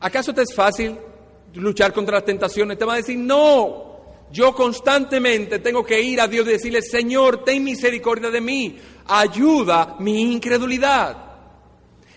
¿Acaso 0.00 0.34
te 0.34 0.42
es 0.42 0.52
fácil 0.52 0.98
luchar 1.54 1.92
contra 1.92 2.16
las 2.16 2.24
tentaciones? 2.24 2.76
Te 2.76 2.84
va 2.84 2.94
a 2.94 2.96
decir, 2.96 3.16
no, 3.16 4.00
yo 4.32 4.52
constantemente 4.56 5.60
tengo 5.60 5.84
que 5.84 6.02
ir 6.02 6.20
a 6.20 6.26
Dios 6.26 6.48
y 6.48 6.52
decirle, 6.52 6.82
Señor, 6.82 7.44
ten 7.44 7.62
misericordia 7.62 8.28
de 8.28 8.40
mí, 8.40 8.76
ayuda 9.06 9.94
mi 10.00 10.32
incredulidad. 10.32 11.16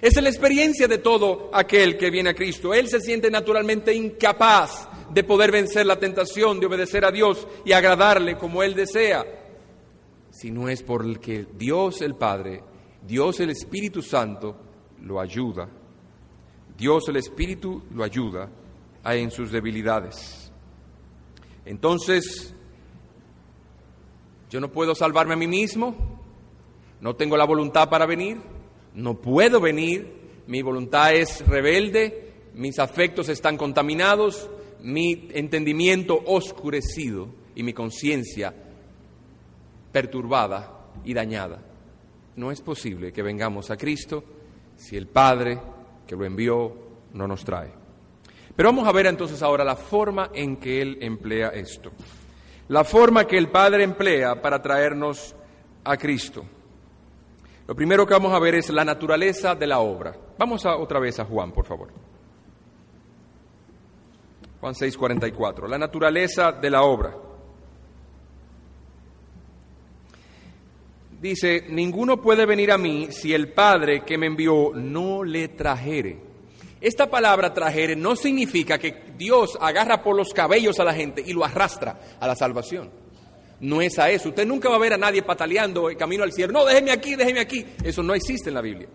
Esa 0.01 0.20
es 0.22 0.24
la 0.24 0.30
experiencia 0.30 0.88
de 0.88 0.97
todo 0.97 1.51
aquel 1.53 1.99
que 1.99 2.09
viene 2.09 2.32
a 2.32 2.34
Cristo. 2.34 2.74
Él 2.74 2.88
se 2.88 2.99
siente 2.99 3.30
naturalmente 3.30 3.93
incapaz 3.93 4.88
de 5.14 5.24
poder 5.24 5.51
vencer 5.51 5.86
la 5.86 5.99
tentación 5.99 6.59
de 6.59 6.66
obedecer 6.66 7.05
a 7.05 7.12
Dios 7.12 7.47
y 7.66 7.72
agradarle 7.72 8.38
como 8.38 8.64
Él 8.64 8.74
desea, 8.74 9.26
si 10.30 10.51
no 10.51 10.70
es 10.70 10.82
por 10.84 11.03
el 11.03 11.20
que 11.20 11.45
Dios 11.57 12.01
el 12.01 12.16
Padre, 12.16 12.64
Dios 13.05 13.39
el 13.39 13.49
Espíritu 13.49 14.01
Santo 14.01 14.55
lo 15.01 15.20
ayuda. 15.20 15.68
Dios 16.78 17.09
el 17.09 17.18
Espíritu 17.18 17.84
lo 17.93 18.03
ayuda 18.03 18.49
en 19.03 19.32
sus 19.32 19.51
debilidades. 19.51 20.51
Entonces, 21.66 22.53
yo 24.49 24.59
no 24.59 24.72
puedo 24.72 24.95
salvarme 24.95 25.34
a 25.34 25.38
mí 25.38 25.47
mismo, 25.47 25.95
no 26.99 27.16
tengo 27.16 27.38
la 27.38 27.45
voluntad 27.45 27.89
para 27.89 28.05
venir, 28.05 28.38
no 28.93 29.16
puedo 29.16 29.59
venir, 29.59 30.43
mi 30.47 30.62
voluntad 30.62 31.14
es 31.14 31.45
rebelde, 31.47 32.34
mis 32.53 32.80
afectos 32.80 33.30
están 33.30 33.57
contaminados, 33.57 34.49
mi 34.84 35.27
entendimiento 35.34 36.21
oscurecido 36.25 37.27
y 37.55 37.63
mi 37.63 37.73
conciencia 37.73 38.53
perturbada 39.91 40.91
y 41.03 41.13
dañada. 41.13 41.59
No 42.36 42.51
es 42.51 42.61
posible 42.61 43.11
que 43.11 43.21
vengamos 43.21 43.69
a 43.71 43.77
Cristo 43.77 44.23
si 44.75 44.95
el 44.95 45.07
Padre 45.07 45.59
que 46.07 46.15
lo 46.15 46.25
envió 46.25 46.73
no 47.13 47.27
nos 47.27 47.43
trae. 47.43 47.71
Pero 48.55 48.69
vamos 48.69 48.88
a 48.88 48.91
ver 48.91 49.05
entonces 49.07 49.41
ahora 49.41 49.63
la 49.63 49.75
forma 49.75 50.29
en 50.34 50.57
que 50.57 50.82
Él 50.82 50.97
emplea 51.01 51.49
esto. 51.49 51.91
La 52.69 52.84
forma 52.84 53.25
que 53.25 53.38
el 53.38 53.49
Padre 53.49 53.84
emplea 53.84 54.41
para 54.41 54.61
traernos 54.61 55.36
a 55.84 55.97
Cristo. 55.97 56.45
Lo 57.67 57.75
primero 57.75 58.05
que 58.05 58.13
vamos 58.13 58.34
a 58.34 58.39
ver 58.39 58.55
es 58.55 58.69
la 58.69 58.84
naturaleza 58.84 59.55
de 59.55 59.67
la 59.67 59.79
obra. 59.79 60.15
Vamos 60.38 60.65
a, 60.65 60.75
otra 60.75 60.99
vez 60.99 61.19
a 61.19 61.25
Juan, 61.25 61.51
por 61.51 61.65
favor. 61.65 61.89
Juan 64.62 64.76
6:44, 64.76 65.68
la 65.68 65.80
naturaleza 65.80 66.51
de 66.51 66.70
la 66.70 66.84
obra. 66.84 67.16
Dice, 71.20 71.66
ninguno 71.70 72.22
puede 72.22 72.45
venir 72.45 72.72
a 72.72 72.78
mí 72.78 73.07
si 73.12 73.34
el 73.34 73.51
Padre 73.51 74.03
que 74.05 74.18
me 74.18 74.28
envió 74.28 74.72
no 74.74 75.24
le 75.24 75.49
trajere. 75.49 76.20
Esta 76.80 77.09
palabra 77.09 77.53
trajere 77.53 77.95
no 77.95 78.16
significa 78.16 78.78
que 78.78 79.14
Dios 79.18 79.57
agarra 79.59 80.03
por 80.03 80.16
los 80.16 80.34
cabellos 80.34 80.80
a 80.80 80.84
la 80.84 80.93
gente 80.93 81.24
y 81.26 81.34
lo 81.34 81.43
arrastra 81.43 81.99
a 82.20 82.28
la 82.28 82.36
salvación. 82.36 82.91
No 83.59 83.82
es 83.82 83.99
a 83.99 84.09
eso. 84.09 84.30
Usted 84.30 84.47
nunca 84.47 84.70
va 84.70 84.76
a 84.76 84.80
ver 84.80 84.93
a 84.93 84.97
nadie 84.97 85.22
pataleando 85.22 85.89
el 85.89 85.97
camino 85.97 86.24
al 86.24 86.34
cielo. 86.34 86.53
No, 86.53 86.66
déjeme 86.66 86.91
aquí, 86.91 87.16
déjeme 87.16 87.39
aquí. 87.39 87.66
Eso 87.84 88.01
no 88.01 88.16
existe 88.16 88.49
en 88.49 88.55
la 88.55 88.62
Biblia. 88.62 88.89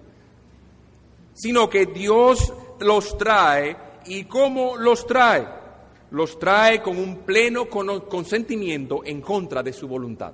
Sino 1.35 1.71
que 1.71 1.87
Dios 1.87 2.53
los 2.81 3.17
trae 3.17 3.77
¿Y 4.09 4.25
cómo 4.25 4.77
los 4.77 5.07
trae? 5.07 5.47
Los 6.11 6.39
trae 6.39 6.81
con 6.81 6.99
un 6.99 7.19
pleno 7.19 7.69
consentimiento 7.69 9.03
en 9.05 9.21
contra 9.21 9.63
de 9.63 9.73
su 9.73 9.89
voluntad. 9.89 10.33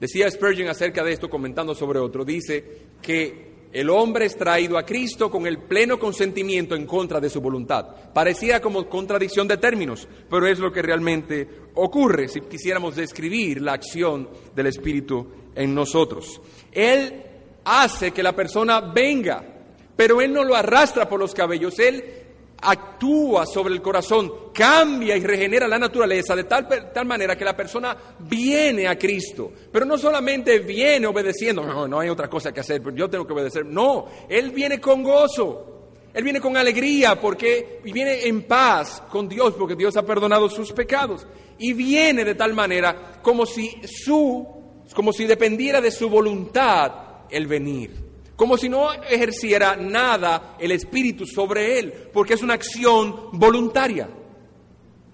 Decía 0.00 0.30
Spurgeon 0.30 0.68
acerca 0.68 1.04
de 1.04 1.12
esto, 1.12 1.30
comentando 1.30 1.74
sobre 1.74 2.00
otro, 2.00 2.24
dice 2.24 2.64
que 3.00 3.52
el 3.72 3.88
hombre 3.88 4.26
es 4.26 4.36
traído 4.36 4.76
a 4.76 4.84
Cristo 4.84 5.30
con 5.30 5.46
el 5.46 5.58
pleno 5.58 5.98
consentimiento 5.98 6.74
en 6.74 6.86
contra 6.86 7.20
de 7.20 7.30
su 7.30 7.40
voluntad. 7.40 8.12
Parecía 8.12 8.60
como 8.60 8.88
contradicción 8.88 9.46
de 9.46 9.56
términos, 9.58 10.08
pero 10.28 10.46
es 10.46 10.58
lo 10.58 10.72
que 10.72 10.82
realmente 10.82 11.48
ocurre 11.74 12.28
si 12.28 12.40
quisiéramos 12.40 12.96
describir 12.96 13.62
la 13.62 13.74
acción 13.74 14.28
del 14.54 14.66
Espíritu 14.66 15.26
en 15.54 15.74
nosotros. 15.74 16.40
Él 16.72 17.22
hace 17.64 18.10
que 18.10 18.22
la 18.22 18.34
persona 18.34 18.80
venga 18.80 19.52
pero 19.96 20.20
Él 20.20 20.32
no 20.32 20.44
lo 20.44 20.56
arrastra 20.56 21.08
por 21.08 21.20
los 21.20 21.34
cabellos, 21.34 21.78
Él 21.78 22.21
actúa 22.62 23.44
sobre 23.44 23.74
el 23.74 23.82
corazón, 23.82 24.32
cambia 24.54 25.16
y 25.16 25.20
regenera 25.20 25.66
la 25.66 25.78
naturaleza 25.78 26.36
de 26.36 26.44
tal, 26.44 26.68
tal 26.92 27.06
manera 27.06 27.36
que 27.36 27.44
la 27.44 27.56
persona 27.56 27.96
viene 28.20 28.86
a 28.86 28.98
Cristo. 28.98 29.52
Pero 29.70 29.84
no 29.84 29.98
solamente 29.98 30.60
viene 30.60 31.06
obedeciendo, 31.06 31.64
no, 31.64 31.88
no 31.88 32.00
hay 32.00 32.08
otra 32.08 32.28
cosa 32.28 32.52
que 32.52 32.60
hacer, 32.60 32.82
yo 32.94 33.10
tengo 33.10 33.26
que 33.26 33.32
obedecer. 33.32 33.66
No, 33.66 34.06
Él 34.28 34.50
viene 34.50 34.80
con 34.80 35.02
gozo. 35.02 35.68
Él 36.14 36.24
viene 36.24 36.40
con 36.40 36.56
alegría 36.58 37.18
porque 37.18 37.80
y 37.84 37.92
viene 37.92 38.26
en 38.26 38.42
paz 38.42 39.02
con 39.10 39.28
Dios 39.28 39.54
porque 39.58 39.74
Dios 39.74 39.96
ha 39.96 40.04
perdonado 40.04 40.50
sus 40.50 40.70
pecados 40.72 41.26
y 41.58 41.72
viene 41.72 42.22
de 42.22 42.34
tal 42.34 42.52
manera 42.52 43.18
como 43.22 43.46
si 43.46 43.80
su 43.84 44.46
como 44.94 45.14
si 45.14 45.24
dependiera 45.24 45.80
de 45.80 45.90
su 45.90 46.10
voluntad 46.10 46.92
el 47.30 47.46
venir 47.46 48.01
como 48.42 48.58
si 48.58 48.68
no 48.68 48.92
ejerciera 48.92 49.76
nada 49.76 50.56
el 50.58 50.72
Espíritu 50.72 51.24
sobre 51.28 51.78
él, 51.78 51.92
porque 52.12 52.34
es 52.34 52.42
una 52.42 52.54
acción 52.54 53.28
voluntaria. 53.34 54.08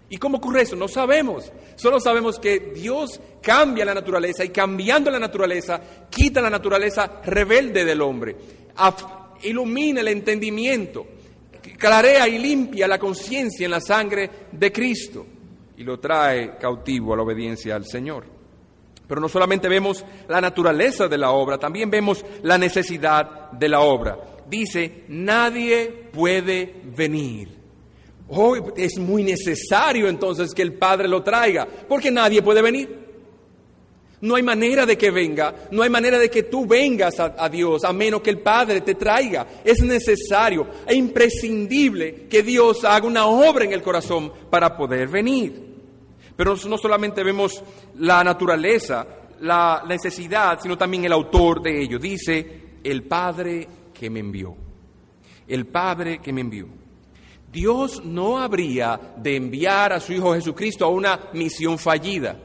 ¿Y 0.08 0.16
cómo 0.16 0.38
ocurre 0.38 0.62
eso? 0.62 0.76
No 0.76 0.88
sabemos. 0.88 1.52
Solo 1.76 2.00
sabemos 2.00 2.38
que 2.38 2.72
Dios 2.74 3.20
cambia 3.42 3.84
la 3.84 3.92
naturaleza 3.92 4.46
y 4.46 4.48
cambiando 4.48 5.10
la 5.10 5.18
naturaleza, 5.18 5.78
quita 6.08 6.40
la 6.40 6.48
naturaleza 6.48 7.20
rebelde 7.22 7.84
del 7.84 8.00
hombre. 8.00 8.34
ilumina 9.42 10.00
el 10.00 10.08
entendimiento, 10.08 11.06
clarea 11.76 12.26
y 12.26 12.38
limpia 12.38 12.88
la 12.88 12.98
conciencia 12.98 13.66
en 13.66 13.72
la 13.72 13.82
sangre 13.82 14.30
de 14.52 14.72
Cristo 14.72 15.26
y 15.76 15.84
lo 15.84 16.00
trae 16.00 16.56
cautivo 16.56 17.12
a 17.12 17.18
la 17.18 17.24
obediencia 17.24 17.76
al 17.76 17.84
Señor. 17.84 18.37
Pero 19.08 19.20
no 19.22 19.28
solamente 19.28 19.68
vemos 19.68 20.04
la 20.28 20.40
naturaleza 20.40 21.08
de 21.08 21.16
la 21.16 21.30
obra, 21.30 21.58
también 21.58 21.90
vemos 21.90 22.24
la 22.42 22.58
necesidad 22.58 23.50
de 23.52 23.68
la 23.68 23.80
obra. 23.80 24.18
Dice, 24.48 25.04
nadie 25.08 26.10
puede 26.12 26.74
venir. 26.94 27.56
Hoy 28.28 28.60
es 28.76 28.98
muy 28.98 29.24
necesario 29.24 30.08
entonces 30.08 30.52
que 30.52 30.60
el 30.60 30.74
Padre 30.74 31.08
lo 31.08 31.22
traiga, 31.22 31.66
porque 31.88 32.10
nadie 32.10 32.42
puede 32.42 32.60
venir. 32.60 33.08
No 34.20 34.34
hay 34.34 34.42
manera 34.42 34.84
de 34.84 34.98
que 34.98 35.10
venga, 35.10 35.54
no 35.70 35.82
hay 35.82 35.90
manera 35.90 36.18
de 36.18 36.28
que 36.28 36.42
tú 36.42 36.66
vengas 36.66 37.14
a, 37.20 37.48
Dios 37.48 37.84
a 37.84 37.92
menos 37.92 38.20
que 38.20 38.30
el 38.30 38.40
Padre 38.40 38.80
te 38.80 38.96
traiga. 38.96 39.46
Es 39.64 39.80
necesario 39.80 40.66
e 40.86 40.94
imprescindible 40.94 42.26
que 42.28 42.42
Dios 42.42 42.84
haga 42.84 43.06
una 43.06 43.26
obra 43.26 43.64
en 43.64 43.72
el 43.72 43.80
corazón 43.80 44.32
para 44.50 44.76
poder 44.76 45.08
venir. 45.08 45.67
Pero 46.38 46.54
no 46.68 46.78
solamente 46.78 47.24
vemos 47.24 47.60
la 47.96 48.22
naturaleza, 48.22 49.04
la 49.40 49.82
necesidad, 49.88 50.60
sino 50.62 50.78
también 50.78 51.04
el 51.04 51.10
autor 51.10 51.60
de 51.60 51.82
ello. 51.82 51.98
Dice, 51.98 52.78
el 52.84 53.02
Padre 53.02 53.66
que 53.92 54.08
me 54.08 54.20
envió. 54.20 54.54
El 55.48 55.66
Padre 55.66 56.20
que 56.20 56.32
me 56.32 56.42
envió. 56.42 56.68
Dios 57.50 58.04
no 58.04 58.38
habría 58.38 59.00
de 59.16 59.34
enviar 59.34 59.92
a 59.92 59.98
su 59.98 60.12
Hijo 60.12 60.32
Jesucristo 60.32 60.84
a 60.84 60.90
una 60.90 61.18
misión 61.32 61.76
fallida. 61.76 62.38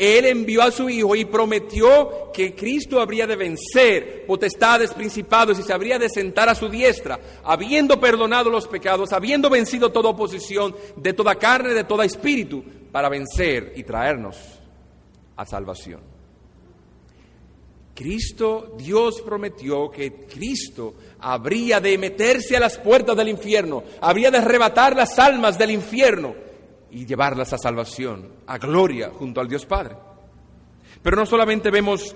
Él 0.00 0.24
envió 0.24 0.62
a 0.62 0.70
su 0.70 0.88
Hijo 0.88 1.14
y 1.14 1.26
prometió 1.26 2.32
que 2.32 2.54
Cristo 2.54 3.02
habría 3.02 3.26
de 3.26 3.36
vencer 3.36 4.24
potestades, 4.26 4.94
principados 4.94 5.58
y 5.58 5.62
se 5.62 5.74
habría 5.74 5.98
de 5.98 6.08
sentar 6.08 6.48
a 6.48 6.54
su 6.54 6.70
diestra, 6.70 7.20
habiendo 7.44 8.00
perdonado 8.00 8.48
los 8.48 8.66
pecados, 8.66 9.12
habiendo 9.12 9.50
vencido 9.50 9.92
toda 9.92 10.08
oposición 10.08 10.74
de 10.96 11.12
toda 11.12 11.34
carne, 11.34 11.74
de 11.74 11.84
todo 11.84 12.02
espíritu, 12.02 12.64
para 12.90 13.10
vencer 13.10 13.74
y 13.76 13.82
traernos 13.82 14.38
a 15.36 15.44
salvación. 15.44 16.00
Cristo, 17.94 18.74
Dios 18.78 19.20
prometió 19.20 19.90
que 19.90 20.24
Cristo 20.24 20.94
habría 21.18 21.78
de 21.78 21.98
meterse 21.98 22.56
a 22.56 22.60
las 22.60 22.78
puertas 22.78 23.14
del 23.18 23.28
infierno, 23.28 23.84
habría 24.00 24.30
de 24.30 24.38
arrebatar 24.38 24.96
las 24.96 25.18
almas 25.18 25.58
del 25.58 25.72
infierno 25.72 26.49
y 26.90 27.06
llevarlas 27.06 27.52
a 27.52 27.58
salvación, 27.58 28.28
a 28.46 28.58
gloria 28.58 29.10
junto 29.10 29.40
al 29.40 29.48
Dios 29.48 29.66
Padre. 29.66 29.96
Pero 31.02 31.16
no 31.16 31.26
solamente 31.26 31.70
vemos 31.70 32.14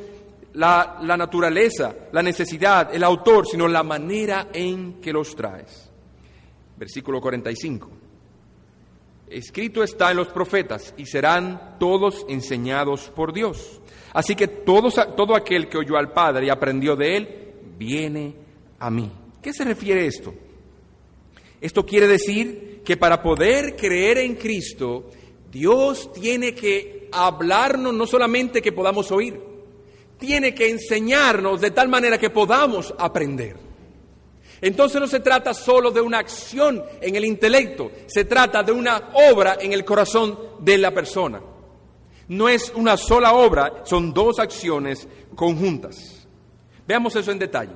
la, 0.54 0.98
naturaleza, 1.16 1.94
la 2.12 2.22
necesidad, 2.22 2.94
el 2.94 3.02
autor, 3.02 3.46
sino 3.46 3.68
la 3.68 3.82
manera 3.82 4.48
en 4.52 5.00
que 5.00 5.12
los 5.12 5.34
traes. 5.34 5.90
Versículo 6.76 7.20
45. 7.20 7.90
Escrito 9.28 9.82
está 9.82 10.10
en 10.10 10.18
los 10.18 10.28
profetas 10.28 10.94
y 10.96 11.06
serán 11.06 11.76
todos 11.78 12.24
enseñados 12.28 13.10
por 13.14 13.32
Dios. 13.32 13.80
Así 14.12 14.36
que 14.36 14.48
todos, 14.48 14.94
todo 15.16 15.34
aquel 15.34 15.68
que 15.68 15.78
oyó 15.78 15.96
al 15.96 16.12
Padre 16.12 16.46
y 16.46 16.50
aprendió 16.50 16.94
de 16.94 17.16
él, 17.16 17.52
viene 17.78 18.34
a 18.78 18.90
mí. 18.90 19.10
¿Qué 19.42 19.52
se 19.52 19.64
refiere 19.64 20.06
esto? 20.06 20.34
Esto 21.60 21.84
quiere 21.84 22.06
decir 22.06 22.73
que 22.84 22.96
para 22.96 23.22
poder 23.22 23.76
creer 23.76 24.18
en 24.18 24.34
Cristo, 24.34 25.10
Dios 25.50 26.12
tiene 26.12 26.54
que 26.54 27.08
hablarnos 27.10 27.94
no 27.94 28.06
solamente 28.06 28.60
que 28.60 28.72
podamos 28.72 29.10
oír, 29.10 29.40
tiene 30.18 30.54
que 30.54 30.68
enseñarnos 30.68 31.60
de 31.60 31.70
tal 31.70 31.88
manera 31.88 32.18
que 32.18 32.30
podamos 32.30 32.94
aprender. 32.98 33.56
Entonces 34.60 35.00
no 35.00 35.06
se 35.06 35.20
trata 35.20 35.52
solo 35.52 35.90
de 35.90 36.00
una 36.00 36.18
acción 36.18 36.82
en 37.00 37.16
el 37.16 37.24
intelecto, 37.24 37.90
se 38.06 38.24
trata 38.24 38.62
de 38.62 38.72
una 38.72 39.10
obra 39.30 39.58
en 39.60 39.72
el 39.72 39.84
corazón 39.84 40.38
de 40.60 40.78
la 40.78 40.92
persona. 40.92 41.40
No 42.28 42.48
es 42.48 42.72
una 42.74 42.96
sola 42.96 43.34
obra, 43.34 43.82
son 43.84 44.12
dos 44.14 44.38
acciones 44.38 45.06
conjuntas. 45.34 46.26
Veamos 46.86 47.14
eso 47.16 47.30
en 47.30 47.38
detalle. 47.38 47.74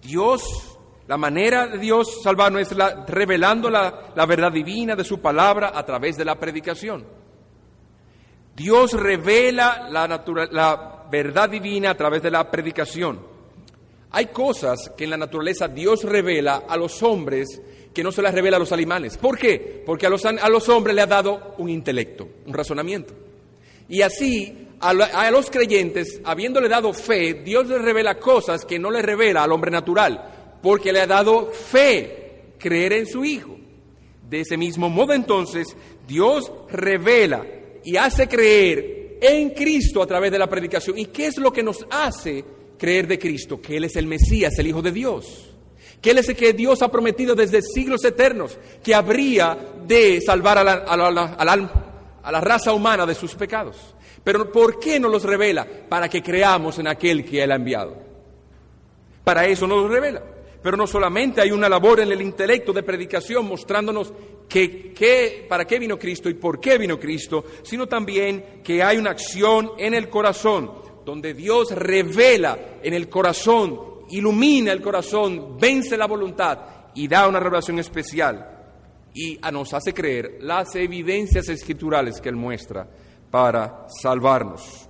Dios 0.00 0.73
la 1.06 1.16
manera 1.18 1.66
de 1.66 1.78
Dios 1.78 2.22
salvarnos 2.22 2.62
es 2.62 2.76
revelando 3.06 3.68
la, 3.68 4.12
la 4.14 4.26
verdad 4.26 4.50
divina 4.50 4.96
de 4.96 5.04
su 5.04 5.20
palabra 5.20 5.72
a 5.74 5.84
través 5.84 6.16
de 6.16 6.24
la 6.24 6.38
predicación. 6.38 7.04
Dios 8.56 8.92
revela 8.92 9.88
la, 9.90 10.06
la 10.50 11.04
verdad 11.10 11.50
divina 11.50 11.90
a 11.90 11.96
través 11.96 12.22
de 12.22 12.30
la 12.30 12.50
predicación. 12.50 13.20
Hay 14.12 14.26
cosas 14.26 14.92
que 14.96 15.04
en 15.04 15.10
la 15.10 15.16
naturaleza 15.16 15.68
Dios 15.68 16.04
revela 16.04 16.62
a 16.68 16.76
los 16.76 17.02
hombres 17.02 17.60
que 17.92 18.02
no 18.02 18.10
se 18.10 18.22
las 18.22 18.34
revela 18.34 18.56
a 18.56 18.60
los 18.60 18.72
animales. 18.72 19.18
¿Por 19.18 19.36
qué? 19.36 19.82
Porque 19.84 20.06
a 20.06 20.10
los, 20.10 20.24
a 20.24 20.48
los 20.48 20.68
hombres 20.68 20.94
le 20.94 21.02
ha 21.02 21.06
dado 21.06 21.54
un 21.58 21.68
intelecto, 21.68 22.28
un 22.46 22.54
razonamiento. 22.54 23.12
Y 23.88 24.00
así 24.02 24.68
a, 24.80 24.90
a, 24.90 25.30
los 25.30 25.50
creyentes, 25.50 26.20
habiéndole 26.24 26.68
dado 26.68 26.92
fe, 26.92 27.34
Dios 27.44 27.66
les 27.68 27.82
revela 27.82 28.18
cosas 28.18 28.64
que 28.64 28.78
no 28.78 28.90
le 28.90 29.02
revela 29.02 29.42
al 29.42 29.52
hombre 29.52 29.70
natural 29.70 30.33
porque 30.64 30.94
le 30.94 31.02
ha 31.02 31.06
dado 31.06 31.50
fe, 31.52 32.54
creer 32.58 32.94
en 32.94 33.06
su 33.06 33.22
Hijo. 33.22 33.58
De 34.30 34.40
ese 34.40 34.56
mismo 34.56 34.88
modo 34.88 35.12
entonces, 35.12 35.76
Dios 36.08 36.50
revela 36.70 37.44
y 37.84 37.98
hace 37.98 38.26
creer 38.26 39.18
en 39.20 39.50
Cristo 39.50 40.02
a 40.02 40.06
través 40.06 40.32
de 40.32 40.38
la 40.38 40.48
predicación. 40.48 40.96
¿Y 40.98 41.04
qué 41.06 41.26
es 41.26 41.36
lo 41.36 41.52
que 41.52 41.62
nos 41.62 41.86
hace 41.90 42.42
creer 42.78 43.06
de 43.06 43.18
Cristo? 43.18 43.60
Que 43.60 43.76
Él 43.76 43.84
es 43.84 43.94
el 43.96 44.06
Mesías, 44.06 44.58
el 44.58 44.68
Hijo 44.68 44.80
de 44.80 44.90
Dios. 44.90 45.54
Que 46.00 46.12
Él 46.12 46.18
es 46.18 46.30
el 46.30 46.36
que 46.36 46.54
Dios 46.54 46.80
ha 46.80 46.90
prometido 46.90 47.34
desde 47.34 47.60
siglos 47.60 48.02
eternos, 48.02 48.56
que 48.82 48.94
habría 48.94 49.58
de 49.86 50.22
salvar 50.22 50.56
a 50.56 50.64
la, 50.64 52.40
raza 52.40 52.72
humana 52.72 53.04
de 53.04 53.14
sus 53.14 53.34
pecados. 53.34 53.76
Pero 54.24 54.50
¿por 54.50 54.80
qué 54.80 54.98
no 54.98 55.10
los 55.10 55.24
revela? 55.24 55.66
Para 55.90 56.08
que 56.08 56.22
creamos 56.22 56.78
en 56.78 56.86
aquel 56.86 57.22
que 57.22 57.42
Él 57.42 57.52
ha 57.52 57.56
enviado. 57.56 57.98
Para 59.24 59.44
eso 59.44 59.66
nos 59.66 59.82
los 59.82 59.90
revela. 59.90 60.22
Pero 60.64 60.78
no 60.78 60.86
solamente 60.86 61.42
hay 61.42 61.50
una 61.50 61.68
labor 61.68 62.00
en 62.00 62.10
el 62.10 62.22
intelecto 62.22 62.72
de 62.72 62.82
predicación 62.82 63.46
mostrándonos 63.46 64.14
que, 64.48 65.44
para 65.46 65.66
qué 65.66 65.78
vino 65.78 65.98
Cristo 65.98 66.30
y 66.30 66.34
por 66.34 66.58
qué 66.58 66.78
vino 66.78 66.98
Cristo, 66.98 67.44
sino 67.62 67.86
también 67.86 68.62
que 68.64 68.82
hay 68.82 68.96
una 68.96 69.10
acción 69.10 69.72
en 69.76 69.92
el 69.92 70.08
corazón, 70.08 70.72
donde 71.04 71.34
Dios 71.34 71.70
revela 71.72 72.78
en 72.82 72.94
el 72.94 73.10
corazón, 73.10 73.78
ilumina 74.08 74.72
el 74.72 74.80
corazón, 74.80 75.58
vence 75.58 75.98
la 75.98 76.06
voluntad 76.06 76.60
y 76.94 77.08
da 77.08 77.28
una 77.28 77.40
revelación 77.40 77.78
especial 77.78 78.48
y 79.12 79.38
nos 79.52 79.74
hace 79.74 79.92
creer 79.92 80.38
las 80.40 80.74
evidencias 80.76 81.46
escriturales 81.50 82.22
que 82.22 82.30
Él 82.30 82.36
muestra 82.36 82.88
para 83.30 83.86
salvarnos. 84.00 84.88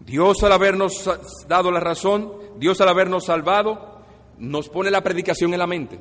Dios 0.00 0.42
al 0.42 0.52
habernos 0.52 1.10
dado 1.46 1.70
la 1.70 1.80
razón, 1.80 2.32
Dios 2.56 2.80
al 2.80 2.88
habernos 2.88 3.26
salvado, 3.26 3.95
nos 4.38 4.68
pone 4.68 4.90
la 4.90 5.02
predicación 5.02 5.52
en 5.52 5.58
la 5.58 5.66
mente, 5.66 5.98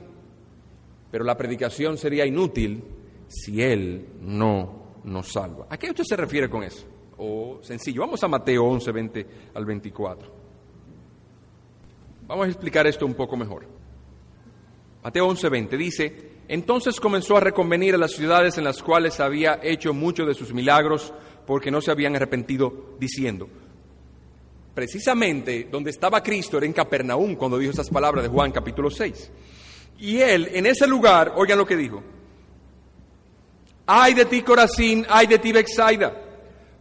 pero 1.11 1.23
la 1.23 1.37
predicación 1.37 1.97
sería 1.97 2.25
inútil 2.25 2.83
si 3.27 3.61
Él 3.61 4.07
no 4.21 4.99
nos 5.03 5.31
salva. 5.31 5.67
¿A 5.69 5.77
qué 5.77 5.89
usted 5.89 6.03
se 6.03 6.15
refiere 6.15 6.49
con 6.49 6.63
eso? 6.63 6.85
O 7.17 7.59
sencillo, 7.61 8.01
vamos 8.01 8.23
a 8.23 8.27
Mateo 8.27 8.65
11, 8.65 8.91
20 8.91 9.27
al 9.53 9.65
24. 9.65 10.31
Vamos 12.27 12.45
a 12.45 12.49
explicar 12.49 12.87
esto 12.87 13.05
un 13.05 13.13
poco 13.13 13.37
mejor. 13.37 13.67
Mateo 15.03 15.27
11, 15.27 15.49
20 15.49 15.77
dice, 15.77 16.31
entonces 16.47 16.99
comenzó 16.99 17.37
a 17.37 17.39
reconvenir 17.39 17.93
a 17.93 17.99
las 17.99 18.11
ciudades 18.11 18.57
en 18.57 18.63
las 18.63 18.81
cuales 18.81 19.19
había 19.19 19.59
hecho 19.61 19.93
muchos 19.93 20.27
de 20.27 20.33
sus 20.33 20.53
milagros 20.53 21.13
porque 21.45 21.69
no 21.69 21.81
se 21.81 21.91
habían 21.91 22.15
arrepentido, 22.15 22.95
diciendo, 22.99 23.47
Precisamente 24.75 25.69
donde 25.71 25.89
estaba 25.89 26.21
Cristo 26.21 26.57
era 26.57 26.65
en 26.65 26.73
Capernaum 26.73 27.35
cuando 27.35 27.57
dijo 27.57 27.71
esas 27.71 27.89
palabras 27.89 28.23
de 28.25 28.29
Juan 28.29 28.51
capítulo 28.51 28.91
6. 28.91 29.31
Y 29.99 30.17
él 30.17 30.49
en 30.51 30.65
ese 30.65 30.85
lugar, 30.85 31.31
oigan 31.37 31.57
lo 31.57 31.65
que 31.65 31.77
dijo, 31.77 32.03
ay 33.85 34.13
de 34.13 34.25
ti 34.25 34.41
Corazín, 34.41 35.05
ay 35.09 35.27
de 35.27 35.39
ti 35.39 35.53
Bexaida, 35.53 36.13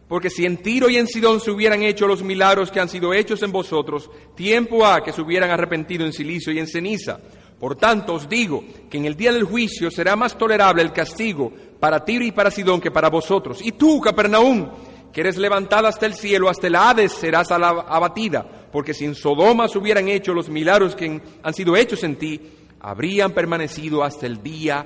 porque 0.09 0.29
si 0.29 0.45
en 0.45 0.57
Tiro 0.57 0.89
y 0.89 0.97
en 0.97 1.07
Sidón 1.07 1.39
se 1.39 1.51
hubieran 1.51 1.83
hecho 1.83 2.05
los 2.05 2.21
milagros 2.21 2.69
que 2.69 2.81
han 2.81 2.89
sido 2.89 3.13
hechos 3.13 3.41
en 3.43 3.53
vosotros, 3.53 4.11
tiempo 4.35 4.85
ha 4.85 5.01
que 5.01 5.13
se 5.13 5.21
hubieran 5.21 5.49
arrepentido 5.49 6.05
en 6.05 6.11
silicio 6.11 6.51
y 6.51 6.59
en 6.59 6.67
ceniza. 6.67 7.21
Por 7.57 7.77
tanto 7.77 8.15
os 8.15 8.27
digo 8.27 8.61
que 8.89 8.97
en 8.97 9.05
el 9.05 9.15
día 9.15 9.31
del 9.31 9.45
juicio 9.45 9.89
será 9.89 10.17
más 10.17 10.37
tolerable 10.37 10.81
el 10.81 10.91
castigo 10.91 11.53
para 11.79 12.03
Tiro 12.03 12.25
y 12.25 12.33
para 12.33 12.51
Sidón 12.51 12.81
que 12.81 12.91
para 12.91 13.09
vosotros. 13.09 13.61
Y 13.63 13.71
tú, 13.71 14.01
Capernaum, 14.01 14.69
que 15.15 15.21
eres 15.21 15.37
levantada 15.37 15.87
hasta 15.87 16.07
el 16.07 16.13
cielo, 16.13 16.49
hasta 16.49 16.67
el 16.67 16.75
Hades 16.75 17.13
serás 17.13 17.49
abatida, 17.49 18.45
porque 18.69 18.93
si 18.93 19.05
en 19.05 19.15
Sodoma 19.15 19.69
se 19.69 19.77
hubieran 19.77 20.09
hecho 20.09 20.33
los 20.33 20.49
milagros 20.49 20.93
que 20.93 21.21
han 21.41 21.53
sido 21.53 21.77
hechos 21.77 22.03
en 22.03 22.17
ti, 22.17 22.41
habrían 22.81 23.31
permanecido 23.31 24.03
hasta 24.03 24.25
el 24.25 24.43
día 24.43 24.85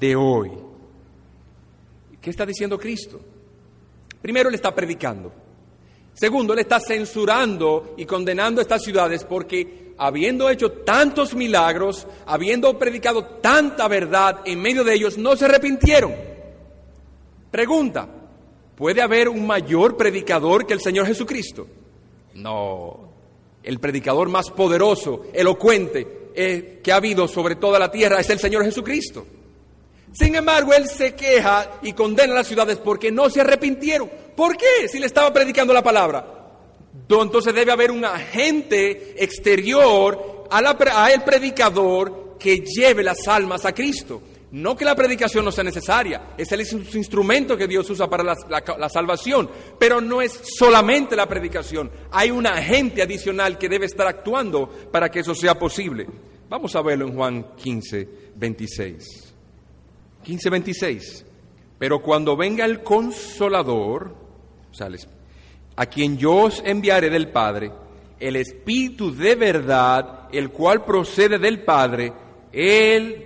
de 0.00 0.16
hoy. 0.16 0.50
¿Qué 2.20 2.28
está 2.28 2.44
diciendo 2.44 2.76
Cristo? 2.76 3.20
Primero 4.20 4.50
le 4.50 4.56
está 4.56 4.74
predicando. 4.74 5.32
Segundo, 6.12 6.52
Él 6.52 6.58
está 6.58 6.80
censurando 6.80 7.94
y 7.96 8.04
condenando 8.04 8.60
a 8.60 8.62
estas 8.62 8.82
ciudades 8.82 9.22
porque 9.22 9.94
habiendo 9.96 10.50
hecho 10.50 10.72
tantos 10.72 11.36
milagros, 11.36 12.08
habiendo 12.26 12.76
predicado 12.76 13.24
tanta 13.40 13.86
verdad 13.86 14.40
en 14.44 14.60
medio 14.60 14.82
de 14.82 14.94
ellos, 14.94 15.16
no 15.16 15.36
se 15.36 15.44
arrepintieron. 15.44 16.12
Pregunta, 17.52 18.15
¿puede 18.76 19.02
haber 19.02 19.28
un 19.28 19.46
mayor 19.46 19.96
predicador 19.96 20.66
que 20.66 20.74
el 20.74 20.80
Señor 20.80 21.06
Jesucristo? 21.06 21.66
No, 22.34 23.08
el 23.62 23.80
predicador 23.80 24.28
más 24.28 24.50
poderoso, 24.50 25.24
elocuente 25.32 26.30
eh, 26.34 26.80
que 26.82 26.92
ha 26.92 26.96
habido 26.96 27.26
sobre 27.26 27.56
toda 27.56 27.78
la 27.78 27.90
tierra 27.90 28.20
es 28.20 28.30
el 28.30 28.38
Señor 28.38 28.64
Jesucristo. 28.64 29.26
Sin 30.12 30.34
embargo, 30.34 30.72
Él 30.72 30.86
se 30.88 31.14
queja 31.14 31.78
y 31.82 31.92
condena 31.92 32.32
a 32.32 32.36
las 32.36 32.46
ciudades 32.46 32.78
porque 32.78 33.10
no 33.10 33.28
se 33.28 33.40
arrepintieron. 33.40 34.10
¿Por 34.36 34.56
qué? 34.56 34.88
Si 34.88 34.98
le 34.98 35.06
estaba 35.06 35.32
predicando 35.32 35.74
la 35.74 35.82
palabra. 35.82 36.36
Entonces 37.08 37.54
debe 37.54 37.72
haber 37.72 37.90
un 37.90 38.04
agente 38.04 39.22
exterior 39.22 40.46
a, 40.50 41.10
el 41.12 41.22
predicador 41.22 42.36
que 42.38 42.60
lleve 42.60 43.02
las 43.02 43.26
almas 43.28 43.64
a 43.64 43.74
Cristo. 43.74 44.22
No 44.56 44.74
que 44.74 44.86
la 44.86 44.94
predicación 44.94 45.44
no 45.44 45.52
sea 45.52 45.64
necesaria, 45.64 46.28
es 46.38 46.50
el 46.50 46.62
instrumento 46.62 47.58
que 47.58 47.66
Dios 47.66 47.90
usa 47.90 48.08
para 48.08 48.24
la, 48.24 48.88
salvación, 48.88 49.50
pero 49.78 50.00
no 50.00 50.22
es 50.22 50.40
solamente 50.58 51.14
la 51.14 51.28
predicación, 51.28 51.90
hay 52.10 52.30
un 52.30 52.46
agente 52.46 53.02
adicional 53.02 53.58
que 53.58 53.68
debe 53.68 53.84
estar 53.84 54.06
actuando 54.06 54.66
para 54.90 55.10
que 55.10 55.20
eso 55.20 55.34
sea 55.34 55.58
posible. 55.58 56.06
Vamos 56.48 56.74
a 56.74 56.80
verlo 56.80 57.06
en 57.06 57.14
Juan 57.14 57.46
15, 57.54 58.08
26. 58.34 59.34
15, 60.22 60.48
26. 60.48 61.26
Pero 61.78 62.00
cuando 62.00 62.34
venga 62.34 62.64
el 62.64 62.82
consolador, 62.82 64.14
o 64.72 64.84
a 65.76 65.84
quien 65.84 66.16
yo 66.16 66.34
os 66.34 66.62
enviaré 66.64 67.10
del 67.10 67.28
Padre, 67.28 67.72
el 68.18 68.36
Espíritu 68.36 69.14
de 69.14 69.34
verdad, 69.34 70.30
el 70.32 70.48
cual 70.48 70.82
procede 70.82 71.38
del 71.38 71.62
Padre, 71.62 72.10
Él 72.52 73.25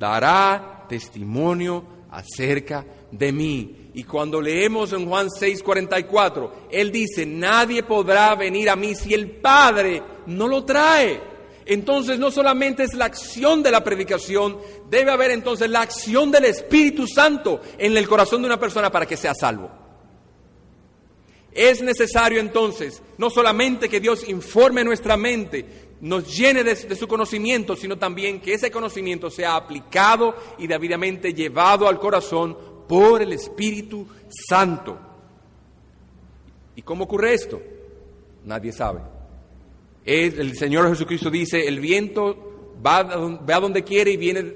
dará 0.00 0.86
testimonio 0.88 1.84
acerca 2.10 2.86
de 3.12 3.32
mí. 3.32 3.90
Y 3.92 4.04
cuando 4.04 4.40
leemos 4.40 4.94
en 4.94 5.06
Juan 5.06 5.28
6:44, 5.28 6.50
Él 6.70 6.90
dice, 6.90 7.26
nadie 7.26 7.82
podrá 7.82 8.34
venir 8.34 8.70
a 8.70 8.76
mí 8.76 8.94
si 8.94 9.12
el 9.12 9.30
Padre 9.30 10.02
no 10.26 10.48
lo 10.48 10.64
trae. 10.64 11.20
Entonces 11.66 12.18
no 12.18 12.30
solamente 12.30 12.82
es 12.82 12.94
la 12.94 13.04
acción 13.04 13.62
de 13.62 13.70
la 13.70 13.84
predicación, 13.84 14.58
debe 14.88 15.12
haber 15.12 15.32
entonces 15.32 15.68
la 15.68 15.82
acción 15.82 16.30
del 16.30 16.46
Espíritu 16.46 17.06
Santo 17.06 17.60
en 17.76 17.94
el 17.94 18.08
corazón 18.08 18.40
de 18.40 18.46
una 18.46 18.58
persona 18.58 18.90
para 18.90 19.06
que 19.06 19.18
sea 19.18 19.34
salvo. 19.34 19.70
Es 21.52 21.82
necesario 21.82 22.40
entonces 22.40 23.02
no 23.18 23.28
solamente 23.28 23.90
que 23.90 24.00
Dios 24.00 24.26
informe 24.28 24.82
nuestra 24.82 25.18
mente, 25.18 25.89
nos 26.00 26.36
llene 26.36 26.64
de, 26.64 26.96
su 26.96 27.06
conocimiento, 27.06 27.76
sino 27.76 27.98
también 27.98 28.40
que 28.40 28.54
ese 28.54 28.70
conocimiento 28.70 29.30
sea 29.30 29.56
aplicado 29.56 30.34
y 30.58 30.66
debidamente 30.66 31.34
llevado 31.34 31.86
al 31.86 31.98
corazón 31.98 32.56
por 32.88 33.22
el 33.22 33.32
Espíritu 33.32 34.06
Santo. 34.48 34.98
¿Y 36.74 36.82
cómo 36.82 37.04
ocurre 37.04 37.34
esto? 37.34 37.60
Nadie 38.44 38.72
sabe. 38.72 39.00
el 40.04 40.56
Señor 40.56 40.88
Jesucristo 40.88 41.30
dice, 41.30 41.66
el 41.68 41.80
viento 41.80 42.50
va, 42.84 42.98
a 42.98 43.60
donde 43.60 43.84
quiere 43.84 44.12
y 44.12 44.16
viene, 44.16 44.54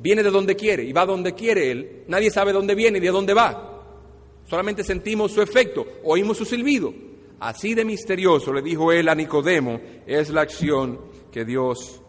viene 0.00 0.22
de 0.22 0.30
donde 0.30 0.56
quiere 0.56 0.84
y 0.84 0.92
va 0.92 1.06
donde 1.06 1.34
quiere 1.34 1.70
Él. 1.70 2.04
Nadie 2.08 2.30
sabe 2.30 2.52
dónde 2.52 2.74
viene 2.74 2.98
y 2.98 3.00
de 3.00 3.10
dónde 3.10 3.34
va. 3.34 3.72
Solamente 4.48 4.84
sentimos 4.84 5.32
su 5.32 5.42
efecto, 5.42 5.86
oímos 6.04 6.36
su 6.36 6.44
silbido, 6.44 6.94
Así 7.40 7.74
de 7.74 7.84
misterioso, 7.84 8.52
le 8.52 8.62
dijo 8.62 8.92
él 8.92 9.08
a 9.08 9.14
Nicodemo, 9.14 9.80
es 10.06 10.30
la 10.30 10.42
acción 10.42 11.00
que 11.30 11.44
Dios 11.44 12.00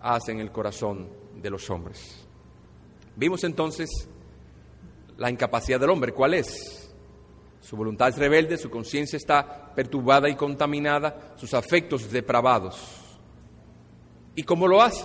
hace 0.00 0.32
en 0.32 0.40
el 0.40 0.52
corazón 0.52 1.08
de 1.40 1.50
los 1.50 1.70
hombres. 1.70 2.26
Vimos 3.16 3.44
entonces 3.44 3.88
la 5.16 5.30
incapacidad 5.30 5.80
del 5.80 5.90
hombre. 5.90 6.12
¿Cuál 6.12 6.34
es? 6.34 6.92
Su 7.60 7.76
voluntad 7.76 8.08
es 8.08 8.18
rebelde, 8.18 8.58
su 8.58 8.68
conciencia 8.68 9.16
está 9.16 9.72
perturbada 9.74 10.28
y 10.28 10.34
contaminada, 10.34 11.32
sus 11.36 11.54
afectos 11.54 12.10
depravados. 12.10 12.78
¿Y 14.34 14.42
cómo 14.42 14.68
lo 14.68 14.82
hace? 14.82 15.04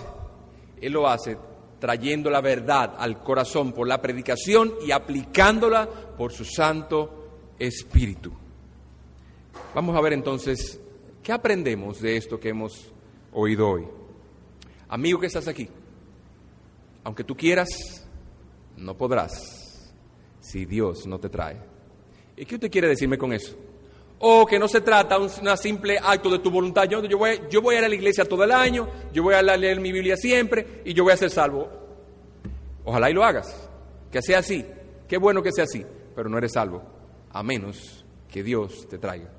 Él 0.81 0.93
lo 0.93 1.07
hace 1.07 1.37
trayendo 1.79 2.29
la 2.29 2.41
verdad 2.41 2.95
al 2.97 3.23
corazón 3.23 3.71
por 3.71 3.87
la 3.87 4.01
predicación 4.01 4.73
y 4.85 4.91
aplicándola 4.91 5.87
por 6.17 6.33
su 6.33 6.43
Santo 6.43 7.53
Espíritu. 7.57 8.33
Vamos 9.73 9.95
a 9.95 10.01
ver 10.01 10.13
entonces, 10.13 10.81
¿qué 11.21 11.31
aprendemos 11.31 12.01
de 12.01 12.17
esto 12.17 12.39
que 12.39 12.49
hemos 12.49 12.91
oído 13.31 13.69
hoy? 13.69 13.87
Amigo 14.87 15.19
que 15.19 15.27
estás 15.27 15.47
aquí, 15.47 15.69
aunque 17.03 17.23
tú 17.23 17.37
quieras, 17.37 17.69
no 18.75 18.97
podrás 18.97 19.93
si 20.39 20.65
Dios 20.65 21.05
no 21.05 21.19
te 21.19 21.29
trae. 21.29 21.57
¿Y 22.35 22.45
qué 22.45 22.55
usted 22.55 22.71
quiere 22.71 22.87
decirme 22.87 23.19
con 23.19 23.31
eso? 23.31 23.55
O 24.17 24.43
que 24.47 24.57
no 24.57 24.67
se 24.67 24.81
trata 24.81 25.19
de 25.19 25.25
un 25.25 25.57
simple 25.57 25.99
acto 26.01 26.31
de 26.31 26.39
tu 26.39 26.49
voluntad. 26.49 26.85
Yo, 26.89 27.03
yo, 27.05 27.19
voy, 27.19 27.39
yo 27.51 27.61
voy 27.61 27.75
a 27.75 27.79
ir 27.79 27.85
a 27.85 27.89
la 27.89 27.95
iglesia 27.95 28.25
todo 28.25 28.43
el 28.43 28.51
año, 28.51 28.89
yo 29.13 29.21
voy 29.21 29.35
a 29.35 29.41
leer 29.43 29.79
mi 29.79 29.91
Biblia 29.91 30.17
siempre 30.17 30.81
y 30.83 30.93
yo 30.95 31.03
voy 31.03 31.13
a 31.13 31.17
ser 31.17 31.29
salvo. 31.29 31.69
Ojalá 32.85 33.11
y 33.11 33.13
lo 33.13 33.23
hagas, 33.23 33.69
que 34.11 34.21
sea 34.23 34.39
así. 34.39 34.65
Qué 35.07 35.17
bueno 35.17 35.43
que 35.43 35.51
sea 35.51 35.65
así, 35.65 35.85
pero 36.15 36.27
no 36.27 36.39
eres 36.39 36.53
salvo, 36.53 36.81
a 37.29 37.43
menos 37.43 38.03
que 38.27 38.41
Dios 38.41 38.87
te 38.89 38.97
traiga. 38.97 39.38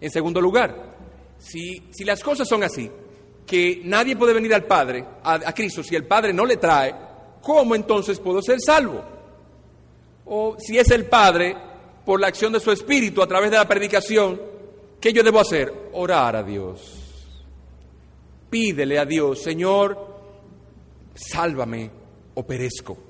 En 0.00 0.10
segundo 0.10 0.40
lugar, 0.40 0.96
si, 1.38 1.82
las 2.04 2.22
cosas 2.22 2.48
son 2.48 2.62
así, 2.62 2.90
que 3.46 3.80
nadie 3.84 4.16
puede 4.16 4.34
venir 4.34 4.54
al 4.54 4.64
Padre, 4.64 5.04
a, 5.22 5.52
Cristo, 5.54 5.82
si 5.82 5.96
el 5.96 6.06
Padre 6.06 6.32
no 6.32 6.44
le 6.44 6.56
trae, 6.56 6.94
¿cómo 7.40 7.74
entonces 7.74 8.18
puedo 8.20 8.42
ser 8.42 8.60
salvo? 8.60 9.02
O 10.26 10.56
si 10.58 10.78
es 10.78 10.90
el 10.90 11.06
Padre, 11.06 11.56
por 12.04 12.20
la 12.20 12.28
acción 12.28 12.52
de 12.52 12.60
su 12.60 12.70
Espíritu, 12.70 13.22
a 13.22 13.26
través 13.26 13.50
de 13.50 13.56
la 13.56 13.68
predicación, 13.68 14.40
¿qué 15.00 15.12
yo 15.12 15.22
debo 15.22 15.40
hacer? 15.40 15.72
Orar 15.92 16.36
a 16.36 16.42
Dios. 16.42 16.94
Pídele 18.50 18.98
a 18.98 19.04
Dios, 19.04 19.42
Señor, 19.42 20.16
sálvame 21.14 21.90
o 22.34 22.46
perezco. 22.46 23.07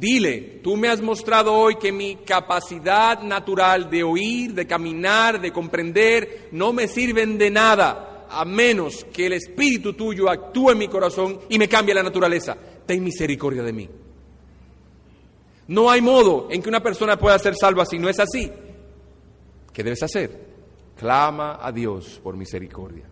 Dile, 0.00 0.60
tú 0.62 0.78
me 0.78 0.88
has 0.88 1.02
mostrado 1.02 1.52
hoy 1.52 1.76
que 1.76 1.92
mi 1.92 2.16
capacidad 2.16 3.22
natural 3.22 3.90
de 3.90 4.02
oír, 4.02 4.54
de 4.54 4.66
caminar, 4.66 5.38
de 5.38 5.52
comprender, 5.52 6.48
no 6.52 6.72
me 6.72 6.88
sirven 6.88 7.36
de 7.36 7.50
nada, 7.50 8.26
a 8.30 8.46
menos 8.46 9.04
que 9.12 9.26
el 9.26 9.34
Espíritu 9.34 9.92
tuyo 9.92 10.30
actúe 10.30 10.70
en 10.70 10.78
mi 10.78 10.88
corazón 10.88 11.40
y 11.50 11.58
me 11.58 11.68
cambie 11.68 11.94
la 11.94 12.02
naturaleza. 12.02 12.56
Ten 12.86 13.04
misericordia 13.04 13.62
de 13.62 13.74
mí. 13.74 13.90
No 15.68 15.90
hay 15.90 16.00
modo 16.00 16.48
en 16.50 16.62
que 16.62 16.70
una 16.70 16.82
persona 16.82 17.18
pueda 17.18 17.38
ser 17.38 17.54
salva 17.54 17.84
si 17.84 17.98
no 17.98 18.08
es 18.08 18.18
así. 18.20 18.50
¿Qué 19.70 19.84
debes 19.84 20.02
hacer? 20.02 20.46
Clama 20.96 21.58
a 21.60 21.70
Dios 21.72 22.18
por 22.22 22.38
misericordia. 22.38 23.04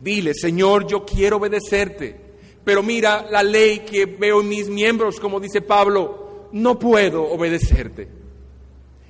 Dile, 0.00 0.32
Señor, 0.32 0.86
yo 0.86 1.04
quiero 1.04 1.36
obedecerte 1.36 2.27
pero 2.68 2.82
mira 2.82 3.24
la 3.30 3.42
ley 3.42 3.78
que 3.78 4.04
veo 4.04 4.42
en 4.42 4.48
mis 4.50 4.68
miembros, 4.68 5.18
como 5.18 5.40
dice 5.40 5.62
Pablo, 5.62 6.48
no 6.52 6.78
puedo 6.78 7.22
obedecerte. 7.22 8.06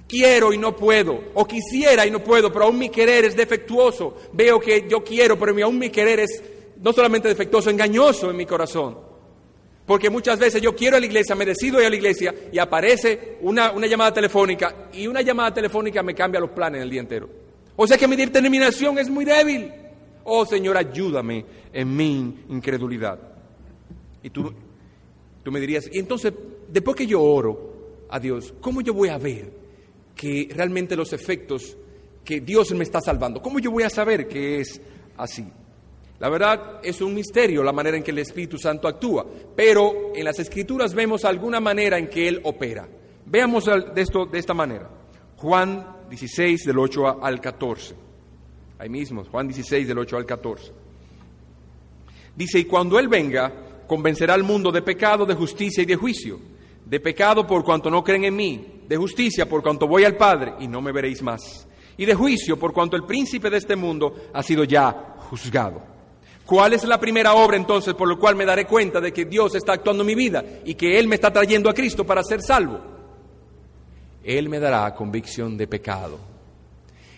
Quiero 0.06 0.52
y 0.52 0.58
no 0.58 0.76
puedo, 0.76 1.24
o 1.34 1.44
quisiera 1.44 2.06
y 2.06 2.10
no 2.12 2.22
puedo, 2.22 2.52
pero 2.52 2.66
aún 2.66 2.78
mi 2.78 2.88
querer 2.88 3.24
es 3.24 3.34
defectuoso. 3.34 4.14
Veo 4.32 4.60
que 4.60 4.86
yo 4.88 5.02
quiero, 5.02 5.36
pero 5.36 5.64
aún 5.64 5.76
mi 5.76 5.90
querer 5.90 6.20
es 6.20 6.40
no 6.80 6.92
solamente 6.92 7.26
defectuoso, 7.26 7.68
engañoso 7.68 8.30
en 8.30 8.36
mi 8.36 8.46
corazón. 8.46 8.96
Porque 9.84 10.08
muchas 10.08 10.38
veces 10.38 10.62
yo 10.62 10.76
quiero 10.76 10.96
a 10.96 11.00
la 11.00 11.06
iglesia, 11.06 11.34
me 11.34 11.44
decido 11.44 11.80
ir 11.80 11.86
a 11.86 11.90
la 11.90 11.96
iglesia 11.96 12.32
y 12.52 12.60
aparece 12.60 13.38
una, 13.40 13.72
una 13.72 13.88
llamada 13.88 14.14
telefónica 14.14 14.88
y 14.92 15.08
una 15.08 15.20
llamada 15.20 15.52
telefónica 15.52 16.00
me 16.04 16.14
cambia 16.14 16.40
los 16.40 16.50
planes 16.50 16.80
el 16.80 16.90
día 16.90 17.00
entero. 17.00 17.28
O 17.74 17.88
sea 17.88 17.98
que 17.98 18.06
mi 18.06 18.14
determinación 18.14 19.00
es 19.00 19.10
muy 19.10 19.24
débil. 19.24 19.72
Oh 20.22 20.46
Señor, 20.46 20.76
ayúdame 20.76 21.44
en 21.72 21.96
mi 21.96 22.44
incredulidad. 22.50 23.37
Y 24.28 24.30
tú, 24.30 24.52
tú 25.42 25.50
me 25.50 25.58
dirías, 25.58 25.88
y 25.90 25.98
entonces, 25.98 26.34
después 26.68 26.94
que 26.94 27.06
yo 27.06 27.22
oro 27.22 28.04
a 28.10 28.20
Dios, 28.20 28.52
¿cómo 28.60 28.82
yo 28.82 28.92
voy 28.92 29.08
a 29.08 29.16
ver 29.16 29.50
que 30.14 30.50
realmente 30.54 30.94
los 30.94 31.14
efectos 31.14 31.78
que 32.22 32.42
Dios 32.42 32.70
me 32.72 32.84
está 32.84 33.00
salvando, 33.00 33.40
cómo 33.40 33.58
yo 33.58 33.70
voy 33.70 33.84
a 33.84 33.90
saber 33.90 34.28
que 34.28 34.60
es 34.60 34.82
así? 35.16 35.46
La 36.18 36.28
verdad 36.28 36.80
es 36.82 37.00
un 37.00 37.14
misterio 37.14 37.62
la 37.62 37.72
manera 37.72 37.96
en 37.96 38.02
que 38.02 38.10
el 38.10 38.18
Espíritu 38.18 38.58
Santo 38.58 38.86
actúa, 38.86 39.24
pero 39.56 40.12
en 40.14 40.26
las 40.26 40.38
Escrituras 40.38 40.92
vemos 40.92 41.24
alguna 41.24 41.58
manera 41.58 41.96
en 41.96 42.10
que 42.10 42.28
Él 42.28 42.42
opera. 42.44 42.86
Veamos 43.24 43.64
de 43.64 44.02
esto 44.02 44.26
de 44.26 44.38
esta 44.38 44.52
manera. 44.52 44.90
Juan 45.38 46.00
16 46.10 46.66
del 46.66 46.78
8 46.78 47.24
al 47.24 47.40
14. 47.40 47.94
Ahí 48.78 48.90
mismo, 48.90 49.24
Juan 49.24 49.48
16 49.48 49.88
del 49.88 49.98
8 50.00 50.16
al 50.18 50.26
14. 50.26 50.72
Dice, 52.36 52.58
y 52.58 52.64
cuando 52.66 52.98
Él 52.98 53.08
venga, 53.08 53.67
convencerá 53.88 54.34
al 54.34 54.44
mundo 54.44 54.70
de 54.70 54.82
pecado, 54.82 55.26
de 55.26 55.34
justicia 55.34 55.82
y 55.82 55.86
de 55.86 55.96
juicio. 55.96 56.38
De 56.84 57.00
pecado 57.00 57.44
por 57.44 57.64
cuanto 57.64 57.90
no 57.90 58.04
creen 58.04 58.24
en 58.24 58.36
mí, 58.36 58.82
de 58.86 58.96
justicia 58.96 59.48
por 59.48 59.62
cuanto 59.62 59.88
voy 59.88 60.04
al 60.04 60.16
Padre 60.16 60.54
y 60.60 60.68
no 60.68 60.80
me 60.80 60.92
veréis 60.92 61.20
más. 61.22 61.66
y 61.96 62.04
de 62.04 62.14
juicio 62.14 62.56
por 62.56 62.72
cuanto 62.72 62.94
el 62.96 63.02
príncipe 63.02 63.50
de 63.50 63.56
este 63.56 63.74
mundo 63.74 64.28
ha 64.32 64.42
sido 64.42 64.62
ya 64.62 65.16
juzgado. 65.28 65.82
¿Cuál 66.46 66.72
es 66.72 66.84
la 66.84 66.98
primera 66.98 67.34
obra 67.34 67.56
entonces 67.56 67.92
por 67.92 68.08
la 68.08 68.16
cual 68.16 68.36
me 68.36 68.46
daré 68.46 68.64
cuenta 68.66 69.00
de 69.00 69.12
que 69.12 69.26
Dios 69.26 69.54
está 69.54 69.74
actuando 69.74 70.02
en 70.02 70.06
mi 70.06 70.14
vida 70.14 70.44
y 70.64 70.74
que 70.74 70.98
Él 70.98 71.08
me 71.08 71.16
está 71.16 71.30
trayendo 71.32 71.68
a 71.68 71.74
Cristo 71.74 72.06
para 72.06 72.22
ser 72.22 72.40
salvo? 72.40 72.80
Él 74.22 74.48
me 74.48 74.58
dará 74.58 74.94
convicción 74.94 75.58
de 75.58 75.66
pecado. 75.66 76.18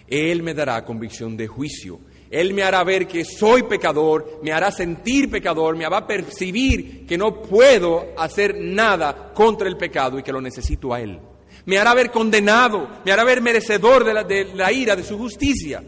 Él 0.09 0.43
me 0.43 0.55
dará 0.55 0.85
convicción 0.85 1.37
de 1.37 1.47
juicio. 1.47 2.01
Él 2.31 2.55
me 2.55 2.63
hará 2.63 2.85
ver 2.85 3.09
que 3.09 3.25
soy 3.25 3.65
pecador, 3.65 4.39
me 4.43 4.53
hará 4.53 4.71
sentir 4.71 5.29
pecador, 5.29 5.77
me 5.77 5.85
hará 5.85 6.07
percibir 6.07 7.05
que 7.05 7.19
no 7.19 7.43
puedo 7.43 8.15
hacer 8.17 8.57
nada 8.57 9.33
contra 9.35 9.67
el 9.67 9.77
pecado 9.77 10.19
y 10.19 10.23
que 10.23 10.33
lo 10.33 10.41
necesito 10.41 10.95
a 10.95 11.01
Él. 11.01 11.19
Me 11.67 11.79
hará 11.79 11.93
ver 11.93 12.13
condenado, 12.13 12.89
me 13.05 13.11
hará 13.11 13.25
ver 13.25 13.43
merecedor 13.43 14.05
de 14.05 14.45
la, 14.55 14.73
ira, 14.73 14.95
de 14.95 15.03
su 15.03 15.19
justicia. 15.19 15.83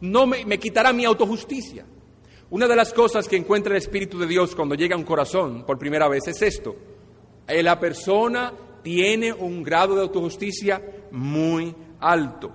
No 0.00 0.26
me, 0.26 0.44
me 0.44 0.58
quitará 0.58 0.92
mi 0.92 1.04
autojusticia. 1.04 1.84
Una 2.48 2.68
de 2.68 2.76
las 2.76 2.92
cosas 2.92 3.26
que 3.26 3.36
encuentra 3.36 3.72
el 3.72 3.78
Espíritu 3.78 4.20
de 4.20 4.28
Dios 4.28 4.54
cuando 4.54 4.76
llega 4.76 4.94
a 4.94 4.98
un 4.98 5.04
corazón 5.04 5.64
por 5.66 5.78
primera 5.78 6.06
vez 6.06 6.28
es 6.28 6.40
esto. 6.42 6.76
Eh, 7.48 7.60
la 7.60 7.78
persona 7.80 8.52
tiene 8.84 9.32
un 9.32 9.64
grado 9.64 9.96
de 9.96 10.02
autojusticia 10.02 10.80
muy 11.10 11.74
alto. 11.98 12.52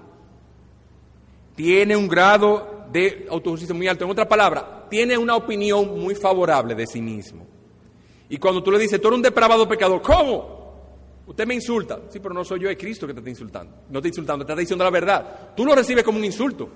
Tiene 1.55 1.97
un 1.97 2.07
grado 2.07 2.80
de 2.91 3.27
autojusticia 3.29 3.75
muy 3.75 3.87
alto. 3.87 4.05
En 4.05 4.11
otra 4.11 4.27
palabra, 4.27 4.87
tiene 4.89 5.17
una 5.17 5.35
opinión 5.35 5.99
muy 5.99 6.15
favorable 6.15 6.75
de 6.75 6.87
sí 6.87 7.01
mismo. 7.01 7.47
Y 8.29 8.37
cuando 8.37 8.63
tú 8.63 8.71
le 8.71 8.79
dices, 8.79 8.99
tú 9.01 9.07
eres 9.07 9.17
un 9.17 9.23
depravado 9.23 9.67
pecador, 9.67 10.01
¿cómo? 10.01 10.61
Usted 11.27 11.45
me 11.45 11.55
insulta. 11.55 11.99
Sí, 12.09 12.19
pero 12.19 12.33
no 12.33 12.43
soy 12.43 12.61
yo, 12.61 12.69
es 12.69 12.77
Cristo 12.77 13.07
que 13.07 13.13
te 13.13 13.19
está 13.19 13.29
insultando. 13.29 13.73
No 13.89 14.01
te 14.01 14.07
está 14.07 14.19
insultando, 14.19 14.45
te 14.45 14.51
está 14.51 14.59
diciendo 14.59 14.83
la 14.83 14.91
verdad. 14.91 15.53
Tú 15.55 15.65
lo 15.65 15.75
recibes 15.75 16.03
como 16.03 16.17
un 16.17 16.25
insulto, 16.25 16.69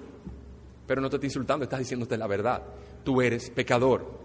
pero 0.86 1.02
no 1.02 1.10
te 1.10 1.18
está 1.18 1.26
insultando, 1.26 1.64
estás 1.64 1.80
diciéndote 1.80 2.18
la 2.18 2.28
verdad. 2.28 2.62
Tú 3.04 3.22
eres 3.22 3.50
pecador. 3.50 4.25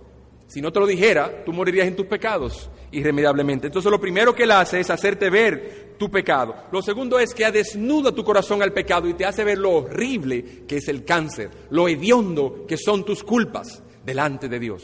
Si 0.50 0.60
no 0.60 0.72
te 0.72 0.80
lo 0.80 0.86
dijera, 0.86 1.44
tú 1.44 1.52
morirías 1.52 1.86
en 1.86 1.94
tus 1.94 2.06
pecados 2.06 2.68
irremediablemente. 2.90 3.68
Entonces 3.68 3.88
lo 3.88 4.00
primero 4.00 4.34
que 4.34 4.42
él 4.42 4.50
hace 4.50 4.80
es 4.80 4.90
hacerte 4.90 5.30
ver 5.30 5.94
tu 5.96 6.10
pecado. 6.10 6.56
Lo 6.72 6.82
segundo 6.82 7.20
es 7.20 7.32
que 7.32 7.48
desnuda 7.52 8.10
tu 8.10 8.24
corazón 8.24 8.60
al 8.60 8.72
pecado 8.72 9.08
y 9.08 9.14
te 9.14 9.24
hace 9.24 9.44
ver 9.44 9.58
lo 9.58 9.70
horrible 9.70 10.64
que 10.66 10.78
es 10.78 10.88
el 10.88 11.04
cáncer, 11.04 11.50
lo 11.70 11.86
hediondo 11.86 12.64
que 12.66 12.76
son 12.76 13.04
tus 13.04 13.22
culpas 13.22 13.80
delante 14.04 14.48
de 14.48 14.58
Dios. 14.58 14.82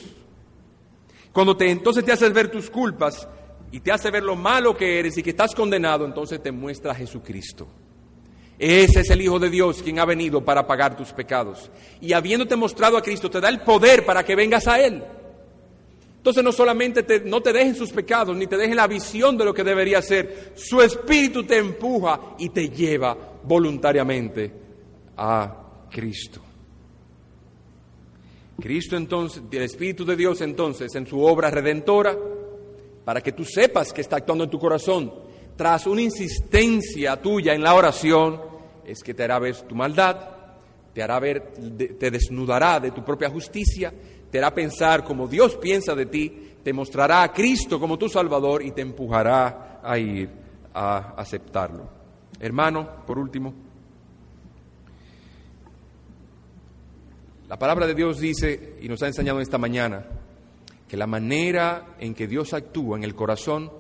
Cuando 1.33 1.57
te, 1.57 1.69
entonces 1.69 2.05
te 2.05 2.13
haces 2.13 2.33
ver 2.33 2.49
tus 2.49 2.71
culpas 2.71 3.29
y 3.73 3.81
te 3.81 3.91
hace 3.91 4.13
ver 4.13 4.23
lo 4.23 4.37
malo 4.37 4.77
que 4.77 5.01
eres 5.01 5.19
y 5.19 5.23
que 5.25 5.31
estás 5.31 5.53
condenado, 5.53 6.05
entonces 6.05 6.41
te 6.41 6.53
muestra 6.53 6.93
a 6.93 6.95
Jesucristo. 6.95 7.67
Ese 8.57 9.01
es 9.01 9.11
el 9.11 9.21
Hijo 9.21 9.41
de 9.41 9.51
Dios 9.51 9.83
quien 9.83 9.99
ha 9.99 10.05
venido 10.05 10.45
para 10.45 10.65
pagar 10.65 10.97
tus 10.97 11.13
pecados. 11.13 11.73
Y 12.01 12.13
habiéndote 12.13 12.55
mostrado 12.55 12.97
a 12.97 13.03
Cristo, 13.03 13.29
te 13.29 13.41
da 13.41 13.49
el 13.49 13.63
poder 13.63 14.07
para 14.07 14.25
que 14.25 14.37
vengas 14.37 14.69
a 14.69 14.81
Él. 14.81 15.03
Entonces 16.27 16.43
no 16.43 16.51
solamente 16.51 17.05
te, 17.05 17.21
no 17.21 17.41
te 17.41 17.53
dejen 17.53 17.77
sus 17.77 17.93
pecados, 17.93 18.37
ni 18.37 18.49
te 18.49 18.57
dejen 18.57 18.75
la 18.75 18.89
visión 18.89 19.37
de 19.39 19.45
lo 19.45 19.55
que 19.55 19.63
debería 19.63 20.03
ser, 20.03 20.55
su 20.57 20.83
espíritu 20.83 21.45
te 21.45 21.57
empuja 21.57 22.35
y 22.41 22.49
te 22.49 22.69
lleva 22.69 23.17
voluntariamente 23.45 24.53
a 25.17 25.87
Cristo. 25.89 26.41
Cristo 28.61 28.97
entonces, 28.97 29.41
el 29.53 29.63
Espíritu 29.63 30.05
de 30.05 30.17
Dios 30.17 30.41
entonces, 30.41 30.93
en 30.97 31.07
su 31.07 31.23
obra 31.23 31.49
redentora, 31.49 32.19
para 33.05 33.21
que 33.21 33.31
tú 33.31 33.45
sepas 33.45 33.93
que 33.93 34.01
está 34.01 34.17
actuando 34.17 34.43
en 34.43 34.51
tu 34.51 34.59
corazón, 34.59 35.15
tras 35.55 35.87
una 35.87 36.03
insistencia 36.03 37.23
tuya 37.23 37.55
en 37.55 37.63
la 37.63 37.73
oración, 37.73 38.41
es 38.85 39.01
que 39.05 39.15
te 39.15 39.23
hará 39.23 39.39
ver 39.39 39.55
tu 39.61 39.77
maldad, 39.77 40.17
te 40.93 41.05
hará 41.05 41.21
ver, 41.21 41.53
te 41.53 42.11
desnudará 42.11 42.81
de 42.81 42.91
tu 42.91 43.05
propia 43.05 43.31
justicia, 43.31 43.93
te 44.41 44.55
pensar 44.55 45.05
como 45.05 45.27
Dios 45.29 45.57
piensa 45.57 45.95
de 45.95 46.07
ti, 46.07 46.53
te 46.63 46.73
mostrará 46.73 47.23
a 47.23 47.33
Cristo 47.33 47.79
como 47.79 47.99
tu 47.99 48.09
Salvador 48.09 48.63
y 48.63 48.73
te 48.73 48.83
empujará 48.83 49.81
a 49.83 49.99
ir 49.99 50.29
a 50.75 51.15
aceptarlo. 51.17 51.89
Hermano, 52.41 53.05
por 53.07 53.19
último, 53.19 53.55
la 57.49 57.59
palabra 57.59 57.87
de 57.87 57.95
Dios 57.95 58.19
dice 58.19 58.77
y 58.81 58.89
nos 58.89 59.03
ha 59.03 59.07
enseñado 59.07 59.41
esta 59.41 59.59
mañana 59.59 60.05
que 60.89 60.97
la 60.97 61.07
manera 61.07 61.97
en 61.99 62.15
que 62.15 62.27
Dios 62.27 62.53
actúa 62.53 62.97
en 62.97 63.05
el 63.05 63.15
corazón 63.15 63.71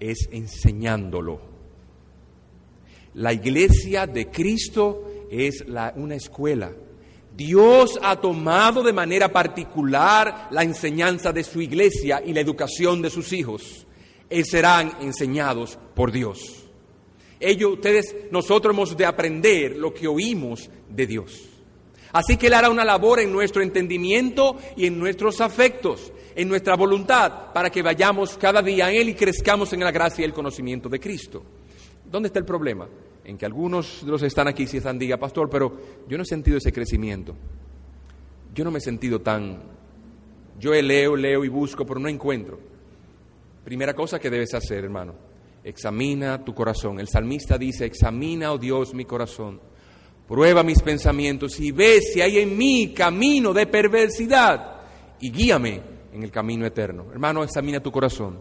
es 0.00 0.28
enseñándolo. 0.32 1.40
La 3.14 3.32
iglesia 3.32 4.06
de 4.06 4.28
Cristo 4.30 5.26
es 5.30 5.64
una 5.96 6.16
escuela 6.16 6.72
Dios 7.36 7.98
ha 8.00 8.20
tomado 8.20 8.82
de 8.82 8.92
manera 8.92 9.32
particular 9.32 10.48
la 10.50 10.62
enseñanza 10.62 11.32
de 11.32 11.42
su 11.42 11.60
iglesia 11.60 12.22
y 12.24 12.32
la 12.32 12.40
educación 12.40 13.02
de 13.02 13.10
sus 13.10 13.32
hijos. 13.32 13.86
Y 14.30 14.44
serán 14.44 14.92
enseñados 15.00 15.78
por 15.94 16.12
Dios. 16.12 16.64
Ellos, 17.40 17.72
ustedes, 17.72 18.14
nosotros 18.30 18.72
hemos 18.72 18.96
de 18.96 19.04
aprender 19.04 19.76
lo 19.76 19.92
que 19.92 20.06
oímos 20.06 20.70
de 20.88 21.06
Dios. 21.06 21.48
Así 22.12 22.36
que 22.36 22.46
Él 22.46 22.54
hará 22.54 22.70
una 22.70 22.84
labor 22.84 23.18
en 23.18 23.32
nuestro 23.32 23.62
entendimiento 23.62 24.56
y 24.76 24.86
en 24.86 24.98
nuestros 24.98 25.40
afectos, 25.40 26.12
en 26.36 26.48
nuestra 26.48 26.76
voluntad, 26.76 27.52
para 27.52 27.70
que 27.70 27.82
vayamos 27.82 28.38
cada 28.38 28.62
día 28.62 28.90
en 28.90 29.00
Él 29.00 29.08
y 29.08 29.14
crezcamos 29.14 29.72
en 29.72 29.80
la 29.80 29.90
gracia 29.90 30.22
y 30.22 30.26
el 30.26 30.32
conocimiento 30.32 30.88
de 30.88 31.00
Cristo. 31.00 31.42
¿Dónde 32.04 32.28
está 32.28 32.38
el 32.38 32.44
problema? 32.44 32.88
En 33.24 33.38
que 33.38 33.46
algunos 33.46 34.04
de 34.04 34.10
los 34.10 34.20
que 34.20 34.26
están 34.26 34.48
aquí 34.48 34.66
si 34.66 34.76
están, 34.76 34.98
diga, 34.98 35.16
pastor, 35.16 35.48
pero 35.48 35.76
yo 36.08 36.16
no 36.16 36.22
he 36.22 36.26
sentido 36.26 36.58
ese 36.58 36.72
crecimiento. 36.72 37.34
Yo 38.54 38.64
no 38.64 38.70
me 38.70 38.78
he 38.78 38.82
sentido 38.82 39.20
tan... 39.20 39.62
Yo 40.60 40.70
leo, 40.70 41.16
leo 41.16 41.44
y 41.44 41.48
busco, 41.48 41.84
pero 41.84 41.98
no 41.98 42.08
encuentro. 42.08 42.60
Primera 43.64 43.94
cosa 43.94 44.18
que 44.20 44.30
debes 44.30 44.54
hacer, 44.54 44.84
hermano, 44.84 45.14
examina 45.64 46.44
tu 46.44 46.54
corazón. 46.54 47.00
El 47.00 47.08
salmista 47.08 47.58
dice, 47.58 47.86
examina, 47.86 48.52
oh 48.52 48.58
Dios, 48.58 48.94
mi 48.94 49.04
corazón. 49.04 49.60
Prueba 50.28 50.62
mis 50.62 50.80
pensamientos 50.80 51.58
y 51.60 51.72
ve 51.72 52.00
si 52.00 52.20
hay 52.20 52.38
en 52.38 52.56
mí 52.56 52.94
camino 52.94 53.52
de 53.52 53.66
perversidad 53.66 54.82
y 55.20 55.30
guíame 55.30 55.82
en 56.12 56.22
el 56.22 56.30
camino 56.30 56.64
eterno. 56.64 57.06
Hermano, 57.10 57.42
examina 57.42 57.80
tu 57.80 57.90
corazón. 57.90 58.38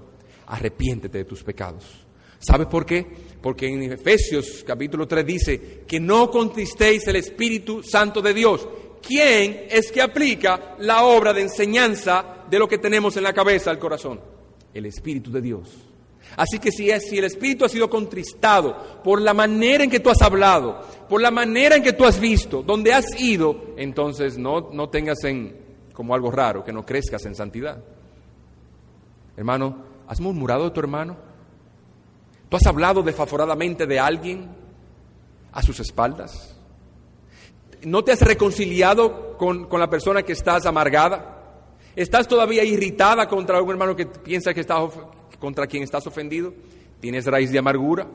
Arrepiéntete 0.48 1.20
de 1.20 1.26
tus 1.26 1.44
pecados. 1.44 2.06
¿Sabe 2.46 2.66
por 2.66 2.86
qué? 2.86 3.06
Porque 3.41 3.68
en 3.68 3.84
Efesios 3.84 4.64
capítulo 4.68 5.08
3 5.08 5.26
dice 5.26 5.84
que 5.88 6.00
no 6.00 6.30
contristéis 6.30 7.08
el 7.08 7.16
Espíritu 7.16 7.82
Santo 7.84 8.22
de 8.22 8.34
Dios. 8.34 8.68
¿Quién 9.02 9.66
es 9.70 9.91
que 9.91 10.02
aplica 10.02 10.76
la 10.80 11.04
obra 11.04 11.34
de 11.34 11.41
enseñanza 11.41 12.44
de 12.50 12.60
lo 12.60 12.68
que 12.68 12.78
tenemos 12.78 13.16
en 13.16 13.24
la 13.24 13.34
cabeza, 13.34 13.72
el 13.72 13.80
corazón? 13.80 14.20
El 14.74 14.86
Espíritu 14.86 15.32
de 15.32 15.41
Dios. 15.41 15.70
Así 16.36 16.60
que 16.60 16.72
si, 16.72 16.89
si 17.00 17.18
el 17.18 17.26
Espíritu 17.26 17.64
ha 17.64 17.70
sido 17.70 17.89
contristado 17.89 19.02
por 19.04 19.22
la 19.22 19.34
manera 19.34 19.84
en 19.84 19.89
que 19.89 20.00
tú 20.00 20.10
has 20.10 20.22
hablado, 20.22 20.82
por 21.08 21.22
la 21.22 21.32
manera 21.32 21.76
en 21.78 21.84
que 21.84 21.94
tú 21.94 22.06
has 22.06 22.20
visto, 22.20 22.62
donde 22.62 22.94
has 22.94 23.06
ido, 23.22 23.74
entonces 23.78 24.38
no, 24.38 24.70
no 24.72 24.89
tengas 24.89 25.24
en, 25.24 25.56
como 25.94 26.14
algo 26.14 26.32
raro 26.32 26.64
que 26.64 26.74
no 26.74 26.86
crezcas 26.86 27.26
en 27.26 27.36
santidad. 27.36 27.82
Hermano, 29.38 29.78
¿has 30.08 30.20
murmurado 30.20 30.66
de 30.66 30.72
tu 30.72 30.80
hermano? 30.80 31.33
¿Tú 32.54 32.58
has 32.58 32.68
hablado 32.68 33.01
desfavoradamente 33.01 33.88
de 33.88 33.99
alguien 33.99 34.47
a 35.54 35.64
sus 35.64 35.80
espaldas? 35.80 36.56
¿No 37.82 38.04
te 38.04 38.12
has 38.12 38.22
reconciliado 38.22 39.36
con, 39.39 39.68
la 39.72 39.89
persona 39.89 40.22
que 40.22 40.34
estás 40.34 40.68
amargada? 40.68 41.66
¿Estás 41.95 42.28
todavía 42.28 42.64
irritada 42.64 43.28
contra 43.28 43.60
un 43.60 43.72
hermano 43.72 43.95
que 43.95 44.06
piensa 44.06 44.54
que 44.54 44.62
está 44.62 44.76
contra 45.39 45.66
quien 45.66 45.82
estás 45.82 46.06
ofendido? 46.06 46.54
¿Tienes 46.99 47.26
raíz 47.26 47.51
de 47.51 47.58
amargura? 47.58 48.06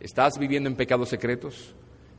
¿Estás 0.00 0.38
viviendo 0.38 0.70
en 0.70 0.76
pecados 0.76 1.10
secretos? 1.10 1.74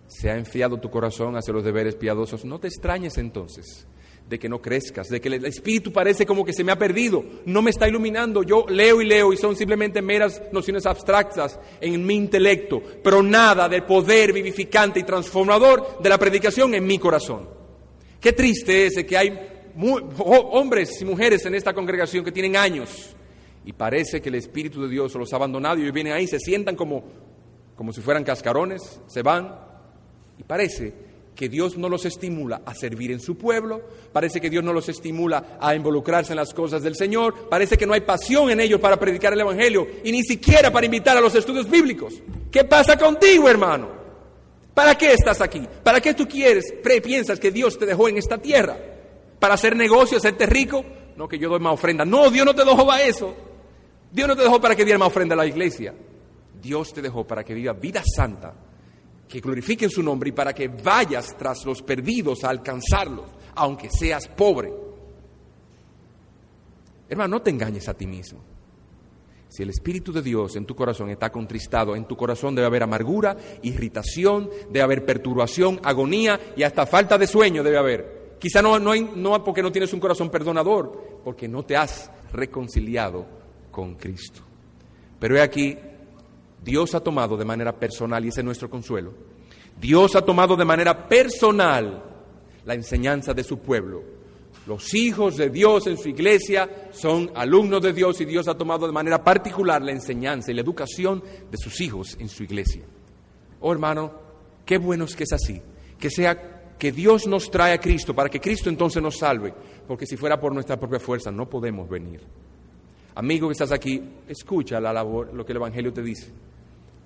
¿Se 0.05 0.29
ha 0.29 0.37
enfriado 0.37 0.79
tu 0.79 0.91
corazón 0.91 1.37
hacia 1.37 1.55
los 1.55 1.63
deberes 1.63 1.95
piadosos? 1.95 2.45
No 2.45 2.59
te 2.59 2.67
extrañes 2.67 3.17
entonces 3.17 3.87
de 4.27 4.39
que 4.39 4.49
no 4.49 4.61
crezcas, 4.61 5.09
de 5.09 5.19
que 5.19 5.27
el 5.27 5.45
espíritu 5.45 5.91
parece 5.91 6.25
como 6.25 6.45
que 6.45 6.53
se 6.53 6.63
me 6.63 6.71
ha 6.71 6.77
perdido, 6.77 7.23
no 7.45 7.61
me 7.61 7.69
está 7.69 7.87
iluminando. 7.87 8.43
Yo 8.43 8.65
leo 8.67 9.01
y 9.01 9.05
leo 9.05 9.33
y 9.33 9.37
son 9.37 9.55
simplemente 9.55 10.01
meras 10.01 10.41
nociones 10.51 10.85
abstractas 10.85 11.59
en 11.81 12.05
mi 12.05 12.15
intelecto, 12.15 12.81
pero 13.03 13.21
nada 13.21 13.67
del 13.67 13.83
poder 13.83 14.33
vivificante 14.33 14.99
y 14.99 15.03
transformador 15.03 16.01
de 16.01 16.09
la 16.09 16.17
predicación 16.17 16.73
en 16.73 16.85
mi 16.85 16.97
corazón. 16.97 17.49
Qué 18.19 18.33
triste 18.33 18.87
es 18.87 19.03
que 19.03 19.17
hay 19.17 19.37
hombres 20.19 21.01
y 21.01 21.05
mujeres 21.05 21.45
en 21.45 21.55
esta 21.55 21.73
congregación 21.73 22.23
que 22.23 22.31
tienen 22.31 22.55
años 22.55 23.15
y 23.65 23.73
parece 23.73 24.21
que 24.21 24.29
el 24.29 24.35
Espíritu 24.35 24.81
de 24.81 24.89
Dios 24.89 25.13
los 25.15 25.31
ha 25.33 25.37
abandonado 25.37 25.79
y 25.79 25.91
vienen 25.91 26.13
ahí, 26.13 26.27
se 26.27 26.39
sientan 26.39 26.75
como, 26.75 27.03
como 27.75 27.91
si 27.91 28.01
fueran 28.01 28.23
cascarones, 28.23 29.01
se 29.07 29.21
van 29.21 29.55
y 30.37 30.43
parece 30.43 31.12
que 31.35 31.49
Dios 31.49 31.77
no 31.77 31.89
los 31.89 32.05
estimula 32.05 32.61
a 32.65 32.75
servir 32.75 33.11
en 33.11 33.19
su 33.19 33.37
pueblo, 33.37 33.81
parece 34.11 34.39
que 34.39 34.49
Dios 34.49 34.63
no 34.63 34.73
los 34.73 34.87
estimula 34.89 35.57
a 35.59 35.75
involucrarse 35.75 36.33
en 36.33 36.37
las 36.37 36.53
cosas 36.53 36.83
del 36.83 36.95
Señor, 36.95 37.49
parece 37.49 37.77
que 37.77 37.85
no 37.85 37.93
hay 37.93 38.01
pasión 38.01 38.49
en 38.49 38.59
ellos 38.59 38.79
para 38.79 38.99
predicar 38.99 39.33
el 39.33 39.41
Evangelio 39.41 39.87
y 40.03 40.11
ni 40.11 40.23
siquiera 40.23 40.71
para 40.71 40.85
invitar 40.85 41.17
a 41.17 41.21
los 41.21 41.35
estudios 41.35 41.69
bíblicos. 41.69 42.15
¿Qué 42.51 42.63
pasa 42.63 42.97
contigo, 42.97 43.49
hermano? 43.49 43.89
¿Para 44.73 44.95
qué 44.95 45.13
estás 45.13 45.41
aquí? 45.41 45.67
¿Para 45.83 46.01
qué 46.01 46.13
tú 46.13 46.27
quieres, 46.27 46.73
piensas 47.03 47.39
que 47.39 47.51
Dios 47.51 47.77
te 47.77 47.85
dejó 47.85 48.09
en 48.09 48.17
esta 48.17 48.37
tierra? 48.37 48.77
¿Para 49.39 49.55
hacer 49.55 49.75
negocios, 49.75 50.23
hacerte 50.23 50.45
rico? 50.45 50.83
No, 51.15 51.27
que 51.27 51.37
yo 51.37 51.49
doy 51.49 51.59
más 51.59 51.73
ofrenda. 51.73 52.05
No, 52.05 52.29
Dios 52.29 52.45
no 52.45 52.55
te 52.55 52.65
dejó 52.65 52.85
para 52.85 53.03
eso. 53.03 53.35
Dios 54.11 54.27
no 54.27 54.35
te 54.35 54.43
dejó 54.43 54.59
para 54.59 54.75
que 54.75 54.83
dieras 54.83 54.99
más 54.99 55.09
ofrenda 55.09 55.33
a 55.33 55.37
la 55.37 55.45
iglesia. 55.45 55.93
Dios 56.61 56.93
te 56.93 57.01
dejó 57.01 57.25
para 57.25 57.43
que 57.43 57.53
viva 57.53 57.73
vida 57.73 58.01
santa, 58.03 58.53
que 59.27 59.39
glorifiquen 59.39 59.89
su 59.89 60.03
nombre 60.03 60.29
y 60.29 60.33
para 60.33 60.53
que 60.53 60.67
vayas 60.67 61.35
tras 61.37 61.65
los 61.65 61.81
perdidos 61.81 62.43
a 62.43 62.49
alcanzarlos, 62.49 63.25
aunque 63.55 63.89
seas 63.89 64.27
pobre. 64.27 64.73
Hermano, 67.09 67.37
no 67.37 67.41
te 67.41 67.49
engañes 67.49 67.87
a 67.89 67.93
ti 67.93 68.07
mismo. 68.07 68.39
Si 69.49 69.61
el 69.61 69.69
Espíritu 69.69 70.11
de 70.11 70.23
Dios 70.23 70.55
en 70.55 70.65
tu 70.65 70.75
corazón 70.75 71.11
está 71.11 71.31
contristado, 71.31 71.95
en 71.95 72.05
tu 72.05 72.17
corazón 72.17 72.55
debe 72.55 72.65
haber 72.65 72.81
amargura, 72.81 73.37
irritación, 73.61 74.49
debe 74.69 74.81
haber 74.81 75.05
perturbación, 75.05 75.79
agonía 75.83 76.39
y 76.55 76.63
hasta 76.63 76.87
falta 76.87 77.19
de 77.19 77.27
sueño 77.27 77.61
debe 77.61 77.77
haber. 77.77 78.37
Quizá 78.39 78.63
no, 78.63 78.79
no, 78.79 78.95
no 78.95 79.43
porque 79.43 79.61
no 79.61 79.71
tienes 79.71 79.93
un 79.93 79.99
corazón 79.99 80.31
perdonador, 80.31 81.21
porque 81.23 81.47
no 81.47 81.63
te 81.63 81.77
has 81.77 82.09
reconciliado 82.31 83.27
con 83.69 83.93
Cristo. 83.93 84.41
Pero 85.19 85.37
he 85.37 85.41
aquí, 85.41 85.77
Dios 86.63 86.95
ha 86.95 87.01
tomado 87.01 87.35
de 87.37 87.45
manera 87.45 87.77
personal, 87.77 88.23
y 88.23 88.29
ese 88.29 88.41
es 88.41 88.45
nuestro 88.45 88.69
consuelo, 88.69 89.13
Dios 89.79 90.15
ha 90.15 90.21
tomado 90.21 90.55
de 90.55 90.65
manera 90.65 91.07
personal 91.07 92.03
la 92.65 92.73
enseñanza 92.73 93.33
de 93.33 93.43
su 93.43 93.59
pueblo 93.59 94.13
los 94.65 94.93
hijos 94.93 95.35
de 95.35 95.49
Dios 95.49 95.87
en 95.87 95.97
su 95.97 96.07
iglesia 96.07 96.89
son 96.91 97.31
alumnos 97.35 97.81
de 97.81 97.91
Dios 97.91 98.21
y 98.21 98.25
Dios 98.25 98.47
ha 98.47 98.57
tomado 98.57 98.87
de 98.87 98.93
manera 98.93 99.21
particular 99.21 99.81
la 99.81 99.91
enseñanza 99.91 100.51
y 100.51 100.53
la 100.53 100.61
educación 100.61 101.21
de 101.51 101.57
sus 101.57 101.81
hijos 101.81 102.15
en 102.19 102.29
su 102.29 102.43
iglesia. 102.43 102.83
Oh 103.59 103.73
hermano, 103.73 104.13
qué 104.65 104.77
bueno 104.77 105.03
es 105.03 105.15
que 105.15 105.25
es 105.25 105.33
así, 105.33 105.61
que 105.99 106.09
sea 106.09 106.75
que 106.79 106.93
Dios 106.93 107.27
nos 107.27 107.51
trae 107.51 107.73
a 107.73 107.77
Cristo 107.79 108.15
para 108.15 108.29
que 108.29 108.39
Cristo 108.39 108.69
entonces 108.69 109.03
nos 109.03 109.17
salve, 109.17 109.53
porque 109.85 110.05
si 110.05 110.15
fuera 110.15 110.39
por 110.39 110.53
nuestra 110.53 110.79
propia 110.79 110.99
fuerza 110.99 111.29
no 111.29 111.49
podemos 111.49 111.89
venir. 111.89 112.21
Amigo 113.15 113.49
que 113.49 113.53
estás 113.53 113.71
aquí, 113.73 114.01
escucha 114.29 114.79
la 114.79 114.93
labor, 114.93 115.33
lo 115.33 115.45
que 115.45 115.51
el 115.51 115.57
Evangelio 115.57 115.91
te 115.91 116.01
dice. 116.01 116.31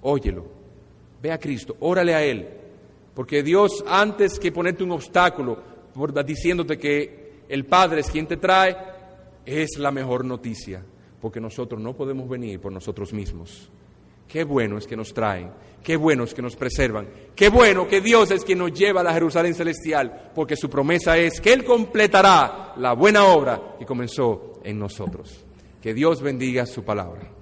Óyelo, 0.02 0.46
ve 1.22 1.32
a 1.32 1.40
Cristo, 1.40 1.76
órale 1.80 2.14
a 2.14 2.24
Él, 2.24 2.48
porque 3.14 3.44
Dios 3.44 3.84
antes 3.88 4.40
que 4.40 4.52
ponerte 4.52 4.84
un 4.84 4.92
obstáculo, 4.92 5.58
diciéndote 6.26 6.78
que 6.78 7.28
el 7.50 7.66
Padre 7.66 8.02
es 8.02 8.10
quien 8.10 8.28
te 8.28 8.38
trae, 8.38 8.76
es 9.46 9.78
la 9.78 9.92
mejor 9.92 10.26
noticia, 10.26 10.84
porque 11.20 11.40
nosotros 11.40 11.82
no 11.82 11.96
podemos 11.96 12.30
venir 12.30 12.60
por 12.60 12.72
nosotros 12.72 13.14
mismos. 13.14 13.70
Qué 14.28 14.44
bueno 14.44 14.78
es 14.78 14.86
que 14.86 14.98
nos 14.98 15.14
traen, 15.14 15.52
qué 15.82 15.96
bueno 15.96 16.26
es 16.26 16.34
que 16.34 16.42
nos 16.42 16.56
preservan, 16.58 17.08
qué 17.34 17.50
bueno 17.50 17.88
que 17.88 18.02
Dios 18.02 18.30
es 18.32 18.44
quien 18.44 18.60
nos 18.60 18.74
lleva 18.74 19.00
a 19.00 19.04
la 19.06 19.14
Jerusalén 19.14 19.56
celestial, 19.56 20.32
porque 20.36 20.58
su 20.58 20.70
promesa 20.70 21.18
es 21.18 21.40
que 21.40 21.54
Él 21.54 21.64
completará 21.64 22.74
la 22.76 22.94
buena 22.94 23.26
obra 23.26 23.76
que 23.80 23.86
comenzó 23.86 24.60
en 24.64 24.78
nosotros. 24.78 25.46
Que 25.82 25.94
Dios 25.94 26.22
bendiga 26.22 26.66
su 26.66 26.84
palabra. 26.84 27.37